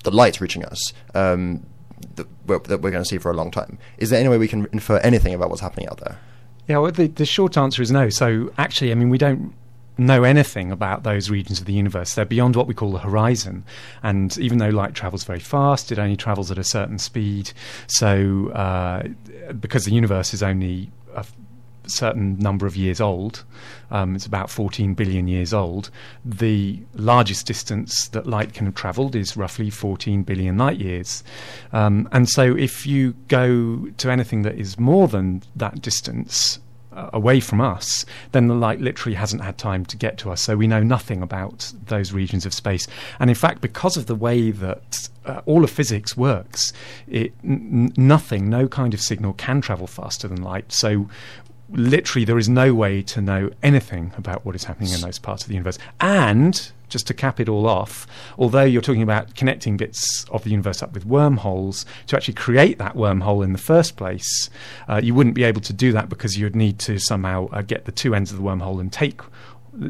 the 0.04 0.10
light 0.10 0.40
reaching 0.40 0.64
us 0.64 0.92
um, 1.14 1.66
that, 2.14 2.26
we're, 2.46 2.60
that 2.60 2.80
we're 2.80 2.90
going 2.90 3.02
to 3.02 3.08
see 3.08 3.18
for 3.18 3.30
a 3.30 3.34
long 3.34 3.50
time. 3.50 3.78
Is 3.98 4.10
there 4.10 4.20
any 4.20 4.28
way 4.28 4.38
we 4.38 4.48
can 4.48 4.68
infer 4.72 4.98
anything 4.98 5.34
about 5.34 5.50
what's 5.50 5.60
happening 5.60 5.88
out 5.88 5.98
there? 5.98 6.18
Yeah, 6.68 6.78
well, 6.78 6.92
the, 6.92 7.08
the 7.08 7.26
short 7.26 7.56
answer 7.56 7.82
is 7.82 7.90
no. 7.90 8.10
So, 8.10 8.52
actually, 8.58 8.92
I 8.92 8.94
mean, 8.94 9.08
we 9.08 9.18
don't 9.18 9.54
know 9.96 10.22
anything 10.22 10.70
about 10.70 11.02
those 11.02 11.28
regions 11.28 11.58
of 11.60 11.66
the 11.66 11.72
universe. 11.72 12.14
They're 12.14 12.24
beyond 12.24 12.54
what 12.54 12.66
we 12.66 12.74
call 12.74 12.92
the 12.92 12.98
horizon. 12.98 13.64
And 14.02 14.36
even 14.38 14.58
though 14.58 14.68
light 14.68 14.94
travels 14.94 15.24
very 15.24 15.40
fast, 15.40 15.90
it 15.90 15.98
only 15.98 16.16
travels 16.16 16.50
at 16.50 16.58
a 16.58 16.64
certain 16.64 16.98
speed. 16.98 17.52
So, 17.88 18.50
uh, 18.50 19.08
because 19.54 19.84
the 19.84 19.92
universe 19.92 20.32
is 20.32 20.42
only 20.42 20.90
a 21.14 21.24
certain 21.88 22.38
number 22.38 22.66
of 22.66 22.76
years 22.76 23.00
old, 23.00 23.44
um, 23.90 24.14
it's 24.14 24.26
about 24.26 24.50
14 24.50 24.94
billion 24.94 25.28
years 25.28 25.52
old, 25.52 25.90
the 26.24 26.80
largest 26.94 27.46
distance 27.46 28.08
that 28.08 28.26
light 28.26 28.52
can 28.52 28.66
have 28.66 28.74
travelled 28.74 29.14
is 29.14 29.36
roughly 29.36 29.70
14 29.70 30.22
billion 30.22 30.58
light 30.58 30.78
years. 30.78 31.22
Um, 31.72 32.08
and 32.12 32.28
so 32.28 32.56
if 32.56 32.86
you 32.86 33.14
go 33.28 33.88
to 33.96 34.10
anything 34.10 34.42
that 34.42 34.56
is 34.56 34.78
more 34.78 35.08
than 35.08 35.42
that 35.56 35.80
distance, 35.82 36.58
uh, 36.98 37.10
away 37.12 37.38
from 37.38 37.60
us, 37.60 38.04
then 38.32 38.48
the 38.48 38.54
light 38.54 38.80
literally 38.80 39.14
hasn't 39.14 39.42
had 39.42 39.56
time 39.56 39.84
to 39.86 39.96
get 39.96 40.18
to 40.18 40.32
us. 40.32 40.42
So 40.42 40.56
we 40.56 40.66
know 40.66 40.82
nothing 40.82 41.22
about 41.22 41.72
those 41.86 42.12
regions 42.12 42.44
of 42.44 42.52
space. 42.52 42.88
And 43.20 43.30
in 43.30 43.36
fact, 43.36 43.60
because 43.60 43.96
of 43.96 44.06
the 44.06 44.16
way 44.16 44.50
that 44.50 45.08
uh, 45.24 45.40
all 45.46 45.62
of 45.62 45.70
physics 45.70 46.16
works, 46.16 46.72
it, 47.06 47.32
n- 47.44 47.92
nothing, 47.96 48.50
no 48.50 48.66
kind 48.66 48.94
of 48.94 49.00
signal 49.00 49.34
can 49.34 49.60
travel 49.60 49.86
faster 49.86 50.26
than 50.26 50.42
light. 50.42 50.72
So 50.72 51.08
literally, 51.70 52.24
there 52.24 52.38
is 52.38 52.48
no 52.48 52.72
way 52.74 53.02
to 53.02 53.20
know 53.20 53.50
anything 53.62 54.12
about 54.16 54.44
what 54.44 54.54
is 54.54 54.64
happening 54.64 54.92
in 54.92 55.00
those 55.00 55.18
parts 55.18 55.42
of 55.42 55.48
the 55.48 55.54
universe. 55.54 55.78
And 56.00 56.70
just 56.88 57.06
to 57.08 57.14
cap 57.14 57.38
it 57.38 57.48
all 57.48 57.66
off, 57.68 58.06
although 58.38 58.62
you're 58.64 58.80
talking 58.80 59.02
about 59.02 59.34
connecting 59.34 59.76
bits 59.76 60.24
of 60.30 60.44
the 60.44 60.50
universe 60.50 60.82
up 60.82 60.94
with 60.94 61.04
wormholes, 61.04 61.84
to 62.06 62.16
actually 62.16 62.34
create 62.34 62.78
that 62.78 62.94
wormhole 62.94 63.44
in 63.44 63.52
the 63.52 63.58
first 63.58 63.96
place, 63.96 64.48
uh, 64.88 65.00
you 65.02 65.14
wouldn't 65.14 65.34
be 65.34 65.44
able 65.44 65.60
to 65.60 65.72
do 65.72 65.92
that 65.92 66.08
because 66.08 66.38
you'd 66.38 66.56
need 66.56 66.78
to 66.78 66.98
somehow 66.98 67.48
uh, 67.52 67.60
get 67.62 67.84
the 67.84 67.92
two 67.92 68.14
ends 68.14 68.30
of 68.30 68.38
the 68.38 68.42
wormhole 68.42 68.80
and 68.80 68.90
take. 68.92 69.20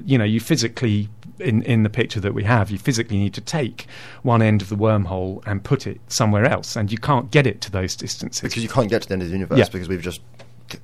You 0.04 0.18
know, 0.18 0.24
you 0.24 0.40
physically, 0.40 1.08
in, 1.38 1.62
in 1.62 1.84
the 1.84 1.88
picture 1.88 2.18
that 2.20 2.34
we 2.34 2.42
have, 2.42 2.68
you 2.70 2.78
physically 2.78 3.16
need 3.16 3.32
to 3.34 3.40
take 3.40 3.86
one 4.22 4.42
end 4.42 4.60
of 4.60 4.68
the 4.68 4.76
wormhole 4.76 5.46
and 5.46 5.62
put 5.62 5.86
it 5.86 6.00
somewhere 6.08 6.44
else, 6.44 6.74
and 6.74 6.90
you 6.90 6.98
can't 6.98 7.30
get 7.30 7.46
it 7.46 7.60
to 7.62 7.70
those 7.70 7.94
distances. 7.94 8.42
Because 8.42 8.62
you 8.64 8.68
can't 8.68 8.90
get 8.90 9.02
to 9.02 9.08
the 9.08 9.14
end 9.14 9.22
of 9.22 9.28
the 9.28 9.34
universe 9.34 9.58
Yeah. 9.58 9.68
because 9.70 9.88
we've 9.88 10.02
just 10.02 10.20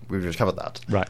we've 0.09 0.23
just 0.23 0.39
covered 0.39 0.57
that. 0.57 0.81
right. 0.89 1.09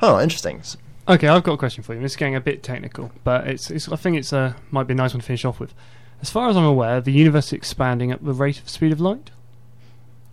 Oh, 0.00 0.20
interesting. 0.20 0.62
Okay, 1.08 1.28
I've 1.28 1.42
got 1.42 1.54
a 1.54 1.56
question 1.56 1.82
for 1.82 1.94
you. 1.94 2.00
This 2.00 2.12
is 2.12 2.16
getting 2.16 2.36
a 2.36 2.40
bit 2.40 2.62
technical, 2.62 3.10
but 3.24 3.46
it's, 3.46 3.70
it's 3.70 3.88
I 3.88 3.96
think 3.96 4.16
it's 4.16 4.32
uh, 4.32 4.54
might 4.70 4.86
be 4.86 4.92
a 4.92 4.96
nice 4.96 5.14
one 5.14 5.20
to 5.20 5.26
finish 5.26 5.44
off 5.44 5.58
with. 5.60 5.74
As 6.20 6.30
far 6.30 6.48
as 6.48 6.56
I'm 6.56 6.64
aware, 6.64 7.00
the 7.00 7.12
universe 7.12 7.48
is 7.48 7.54
expanding 7.54 8.12
at 8.12 8.24
the 8.24 8.32
rate 8.32 8.58
of 8.58 8.64
the 8.64 8.70
speed 8.70 8.92
of 8.92 9.00
light, 9.00 9.30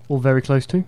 or 0.07 0.19
very 0.19 0.41
close 0.41 0.65
to. 0.67 0.83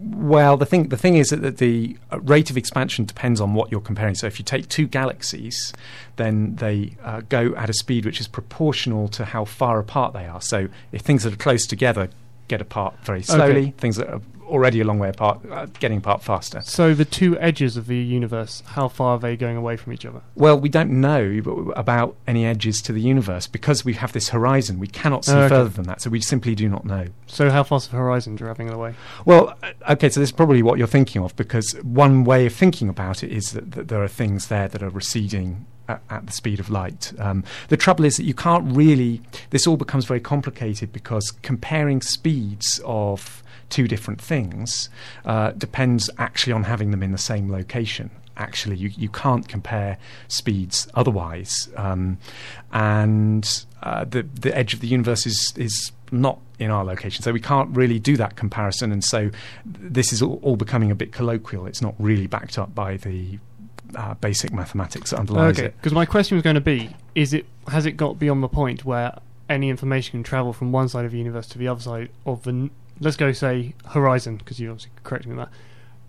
Well, 0.00 0.56
the 0.56 0.66
thing 0.66 0.88
the 0.88 0.96
thing 0.96 1.16
is 1.16 1.30
that 1.30 1.42
that 1.42 1.58
the 1.58 1.96
uh, 2.12 2.20
rate 2.20 2.50
of 2.50 2.56
expansion 2.56 3.04
depends 3.04 3.40
on 3.40 3.54
what 3.54 3.70
you're 3.70 3.80
comparing. 3.80 4.16
So, 4.16 4.26
if 4.26 4.38
you 4.38 4.44
take 4.44 4.68
two 4.68 4.86
galaxies, 4.86 5.72
then 6.16 6.56
they 6.56 6.96
uh, 7.02 7.22
go 7.28 7.54
at 7.54 7.70
a 7.70 7.72
speed 7.72 8.04
which 8.04 8.20
is 8.20 8.26
proportional 8.28 9.08
to 9.08 9.24
how 9.24 9.44
far 9.44 9.78
apart 9.78 10.12
they 10.12 10.26
are. 10.26 10.40
So, 10.40 10.68
if 10.90 11.02
things 11.02 11.22
that 11.22 11.32
are 11.32 11.36
close 11.36 11.66
together 11.66 12.10
get 12.48 12.60
apart 12.60 12.94
very 13.04 13.22
slowly, 13.22 13.72
things 13.78 13.96
that 13.96 14.08
are 14.08 14.20
already 14.54 14.80
a 14.80 14.84
long 14.84 14.98
way 14.98 15.08
apart 15.10 15.40
are 15.50 15.66
getting 15.66 15.98
apart 15.98 16.22
faster. 16.22 16.60
So 16.62 16.94
the 16.94 17.04
two 17.04 17.38
edges 17.38 17.76
of 17.76 17.86
the 17.86 17.96
universe, 17.98 18.62
how 18.66 18.88
far 18.88 19.16
are 19.16 19.18
they 19.18 19.36
going 19.36 19.56
away 19.56 19.76
from 19.76 19.92
each 19.92 20.06
other? 20.06 20.22
Well, 20.34 20.58
we 20.58 20.68
don't 20.68 20.90
know 20.90 21.72
about 21.76 22.16
any 22.26 22.46
edges 22.46 22.80
to 22.82 22.92
the 22.92 23.00
universe 23.00 23.46
because 23.46 23.84
we 23.84 23.94
have 23.94 24.12
this 24.12 24.30
horizon. 24.30 24.78
We 24.78 24.86
cannot 24.86 25.24
see 25.24 25.32
Oh, 25.32 25.40
okay. 25.40 25.48
further 25.48 25.68
than 25.70 25.84
that, 25.86 26.00
so 26.00 26.08
we 26.10 26.20
simply 26.20 26.54
do 26.54 26.68
not 26.68 26.84
know. 26.84 27.06
So 27.26 27.50
how 27.50 27.64
far's 27.64 27.88
the 27.88 27.96
horizon 27.96 28.36
driving 28.36 28.70
away? 28.70 28.94
Well, 29.24 29.56
uh, 29.62 29.72
okay, 29.90 30.08
so 30.08 30.20
this 30.20 30.28
is 30.28 30.32
probably 30.32 30.62
what 30.62 30.78
you're 30.78 30.86
thinking 30.86 31.22
of 31.22 31.34
because 31.36 31.72
one 31.82 32.24
way 32.24 32.46
of 32.46 32.54
thinking 32.54 32.88
about 32.88 33.24
it 33.24 33.32
is 33.32 33.52
that, 33.52 33.72
that 33.72 33.88
there 33.88 34.02
are 34.02 34.08
things 34.08 34.46
there 34.46 34.68
that 34.68 34.82
are 34.82 34.88
receding 34.90 35.66
at, 35.88 36.26
the 36.26 36.32
speed 36.32 36.60
of 36.60 36.70
light. 36.70 37.12
Um, 37.18 37.44
the 37.68 37.76
trouble 37.76 38.04
is 38.04 38.16
that 38.16 38.24
you 38.24 38.34
can't 38.34 38.64
really, 38.74 39.20
this 39.50 39.66
all 39.66 39.76
becomes 39.76 40.04
very 40.04 40.20
complicated 40.20 40.92
because 40.92 41.30
comparing 41.42 42.00
speeds 42.00 42.80
of 42.84 43.42
two 43.70 43.88
different 43.88 44.20
things 44.20 44.88
uh, 45.24 45.52
depends 45.52 46.10
actually 46.18 46.52
on 46.52 46.64
having 46.64 46.90
them 46.90 47.02
in 47.02 47.12
the 47.12 47.18
same 47.18 47.50
location. 47.50 48.10
Actually, 48.36 48.76
you 48.76 48.90
you 48.96 49.08
can't 49.08 49.46
compare 49.46 49.96
speeds 50.26 50.88
otherwise, 50.94 51.68
um, 51.76 52.18
and 52.72 53.64
uh, 53.84 54.04
the 54.04 54.24
the 54.24 54.56
edge 54.56 54.74
of 54.74 54.80
the 54.80 54.88
universe 54.88 55.24
is 55.24 55.54
is 55.56 55.92
not 56.10 56.40
in 56.58 56.68
our 56.68 56.84
location, 56.84 57.22
so 57.22 57.32
we 57.32 57.38
can't 57.38 57.70
really 57.76 58.00
do 58.00 58.16
that 58.16 58.34
comparison. 58.34 58.90
And 58.90 59.04
so 59.04 59.30
this 59.64 60.12
is 60.12 60.20
all, 60.20 60.40
all 60.42 60.56
becoming 60.56 60.90
a 60.90 60.96
bit 60.96 61.12
colloquial. 61.12 61.66
It's 61.66 61.80
not 61.80 61.94
really 62.00 62.26
backed 62.26 62.58
up 62.58 62.74
by 62.74 62.96
the 62.96 63.38
uh, 63.96 64.14
basic 64.14 64.52
mathematics 64.52 65.10
that 65.10 65.20
underlies 65.20 65.58
Okay, 65.58 65.66
it. 65.68 65.76
because 65.76 65.92
my 65.92 66.06
question 66.06 66.36
was 66.36 66.42
going 66.42 66.54
to 66.54 66.60
be: 66.60 66.90
Is 67.14 67.32
it 67.32 67.46
has 67.68 67.86
it 67.86 67.92
got 67.92 68.18
beyond 68.18 68.42
the 68.42 68.48
point 68.48 68.84
where 68.84 69.18
any 69.48 69.68
information 69.68 70.12
can 70.12 70.22
travel 70.22 70.52
from 70.52 70.72
one 70.72 70.88
side 70.88 71.04
of 71.04 71.12
the 71.12 71.18
universe 71.18 71.46
to 71.48 71.58
the 71.58 71.68
other 71.68 71.80
side 71.80 72.10
of 72.24 72.42
the 72.44 72.70
let's 73.00 73.16
go 73.16 73.32
say 73.32 73.74
horizon 73.86 74.36
because 74.36 74.60
you 74.60 74.70
obviously 74.70 74.92
corrected 75.02 75.30
me 75.30 75.38
on 75.38 75.44
that 75.46 75.52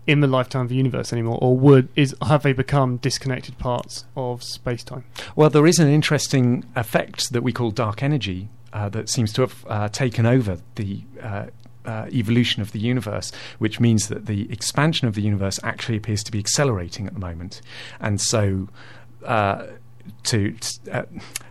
in 0.06 0.20
the 0.20 0.26
lifetime 0.26 0.62
of 0.62 0.68
the 0.68 0.76
universe 0.76 1.12
anymore, 1.12 1.38
or 1.42 1.56
would 1.56 1.88
is 1.96 2.14
have 2.22 2.42
they 2.42 2.52
become 2.52 2.96
disconnected 2.98 3.58
parts 3.58 4.04
of 4.16 4.42
space 4.42 4.84
time? 4.84 5.04
Well, 5.34 5.50
there 5.50 5.66
is 5.66 5.78
an 5.78 5.88
interesting 5.88 6.64
effect 6.76 7.32
that 7.32 7.42
we 7.42 7.52
call 7.52 7.70
dark 7.72 8.02
energy 8.02 8.48
uh, 8.72 8.88
that 8.90 9.08
seems 9.08 9.32
to 9.34 9.40
have 9.42 9.66
uh, 9.68 9.88
taken 9.88 10.24
over 10.24 10.58
the 10.76 11.02
uh, 11.20 11.46
uh, 11.86 12.06
evolution 12.12 12.62
of 12.62 12.72
the 12.72 12.78
universe, 12.78 13.32
which 13.58 13.80
means 13.80 14.08
that 14.08 14.26
the 14.26 14.50
expansion 14.52 15.08
of 15.08 15.14
the 15.14 15.22
universe 15.22 15.60
actually 15.62 15.96
appears 15.96 16.22
to 16.24 16.32
be 16.32 16.38
accelerating 16.38 17.06
at 17.06 17.14
the 17.14 17.20
moment. 17.20 17.60
And 18.00 18.20
so, 18.20 18.68
uh, 19.24 19.66
to 20.24 20.54
uh, 20.92 21.02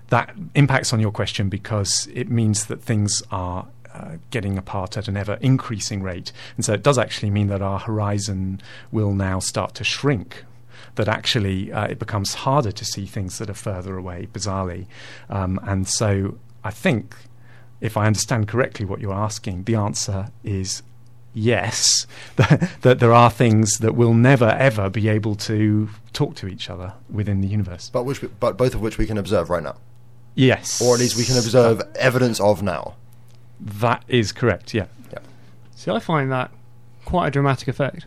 that 0.09 0.36
impacts 0.53 0.93
on 0.93 0.99
your 0.99 1.11
question 1.11 1.49
because 1.49 2.07
it 2.13 2.29
means 2.29 2.65
that 2.67 2.81
things 2.81 3.23
are. 3.31 3.67
Uh, 3.93 4.17
getting 4.29 4.57
apart 4.57 4.97
at 4.97 5.07
an 5.07 5.15
ever 5.15 5.38
increasing 5.39 6.03
rate. 6.03 6.33
And 6.57 6.65
so 6.65 6.73
it 6.73 6.83
does 6.83 6.97
actually 6.97 7.29
mean 7.29 7.47
that 7.47 7.61
our 7.61 7.79
horizon 7.79 8.61
will 8.91 9.13
now 9.13 9.39
start 9.39 9.73
to 9.75 9.86
shrink 9.86 10.43
that 10.95 11.07
actually 11.07 11.71
uh, 11.71 11.86
it 11.86 11.99
becomes 11.99 12.33
harder 12.33 12.71
to 12.71 12.86
see 12.86 13.05
things 13.05 13.38
that 13.38 13.49
are 13.49 13.53
further 13.53 13.97
away, 13.97 14.27
bizarrely. 14.33 14.88
Um, 15.29 15.59
and 15.63 15.88
so 15.88 16.38
I 16.63 16.71
think, 16.71 17.15
if 17.86 17.95
I 17.97 18.05
understand 18.07 18.47
correctly 18.47 18.86
what 18.86 18.99
you're 18.99 19.13
asking, 19.13 19.63
the 19.63 19.75
answer 19.75 20.27
is 20.43 20.83
yes, 21.33 22.07
that, 22.38 22.69
that 22.81 22.99
there 22.99 23.13
are 23.13 23.29
things 23.29 23.77
that 23.79 23.95
will 23.95 24.13
never 24.13 24.49
ever 24.49 24.89
be 24.89 25.07
able 25.09 25.36
to 25.36 25.89
talk 26.13 26.36
to 26.36 26.47
each 26.47 26.69
other 26.69 26.93
within 27.09 27.41
the 27.41 27.47
universe. 27.47 27.89
But 27.91 28.03
which, 28.03 28.21
we- 28.21 28.29
but 28.39 28.57
both 28.57 28.73
of 28.73 28.81
which 28.81 28.97
we 28.97 29.05
can 29.05 29.17
observe 29.17 29.49
right 29.49 29.63
now, 29.63 29.75
Yes. 30.36 30.81
or 30.81 30.93
at 30.95 30.99
least 30.99 31.15
we 31.15 31.23
can 31.23 31.38
observe 31.38 31.81
evidence 31.95 32.39
of 32.41 32.61
now. 32.63 32.95
That 33.59 34.03
is 34.07 34.31
correct, 34.31 34.73
yeah. 34.73 34.88
See, 35.77 35.91
I 35.91 35.99
find 35.99 36.31
that 36.31 36.51
quite 37.03 37.27
a 37.27 37.31
dramatic 37.31 37.67
effect. 37.67 38.05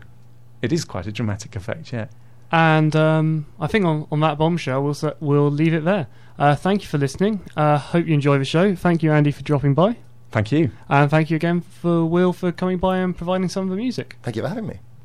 It 0.62 0.72
is 0.72 0.84
quite 0.84 1.06
a 1.06 1.12
dramatic 1.12 1.54
effect, 1.54 1.92
yeah. 1.92 2.06
And 2.50 2.96
um, 2.96 3.44
I 3.60 3.66
think 3.66 3.84
on, 3.84 4.06
on 4.10 4.20
that 4.20 4.38
bombshell, 4.38 4.82
we'll 4.82 4.96
we'll 5.20 5.50
leave 5.50 5.74
it 5.74 5.84
there. 5.84 6.06
Uh, 6.38 6.54
thank 6.54 6.82
you 6.82 6.88
for 6.88 6.98
listening. 6.98 7.40
Uh, 7.56 7.78
hope 7.78 8.06
you 8.06 8.14
enjoy 8.14 8.38
the 8.38 8.44
show. 8.44 8.74
Thank 8.74 9.02
you, 9.02 9.10
Andy, 9.12 9.32
for 9.32 9.42
dropping 9.42 9.74
by, 9.74 9.96
Thank 10.30 10.52
you. 10.52 10.70
and 10.88 11.10
thank 11.10 11.30
you 11.30 11.36
again 11.36 11.60
for 11.62 12.04
Will 12.04 12.32
for 12.32 12.52
coming 12.52 12.78
by 12.78 12.98
and 12.98 13.16
providing 13.16 13.48
some 13.48 13.64
of 13.64 13.70
the 13.70 13.76
music. 13.76 14.16
Thank 14.22 14.36
you 14.36 14.42
for 14.42 14.48
having 14.48 14.66
me. 14.66 14.78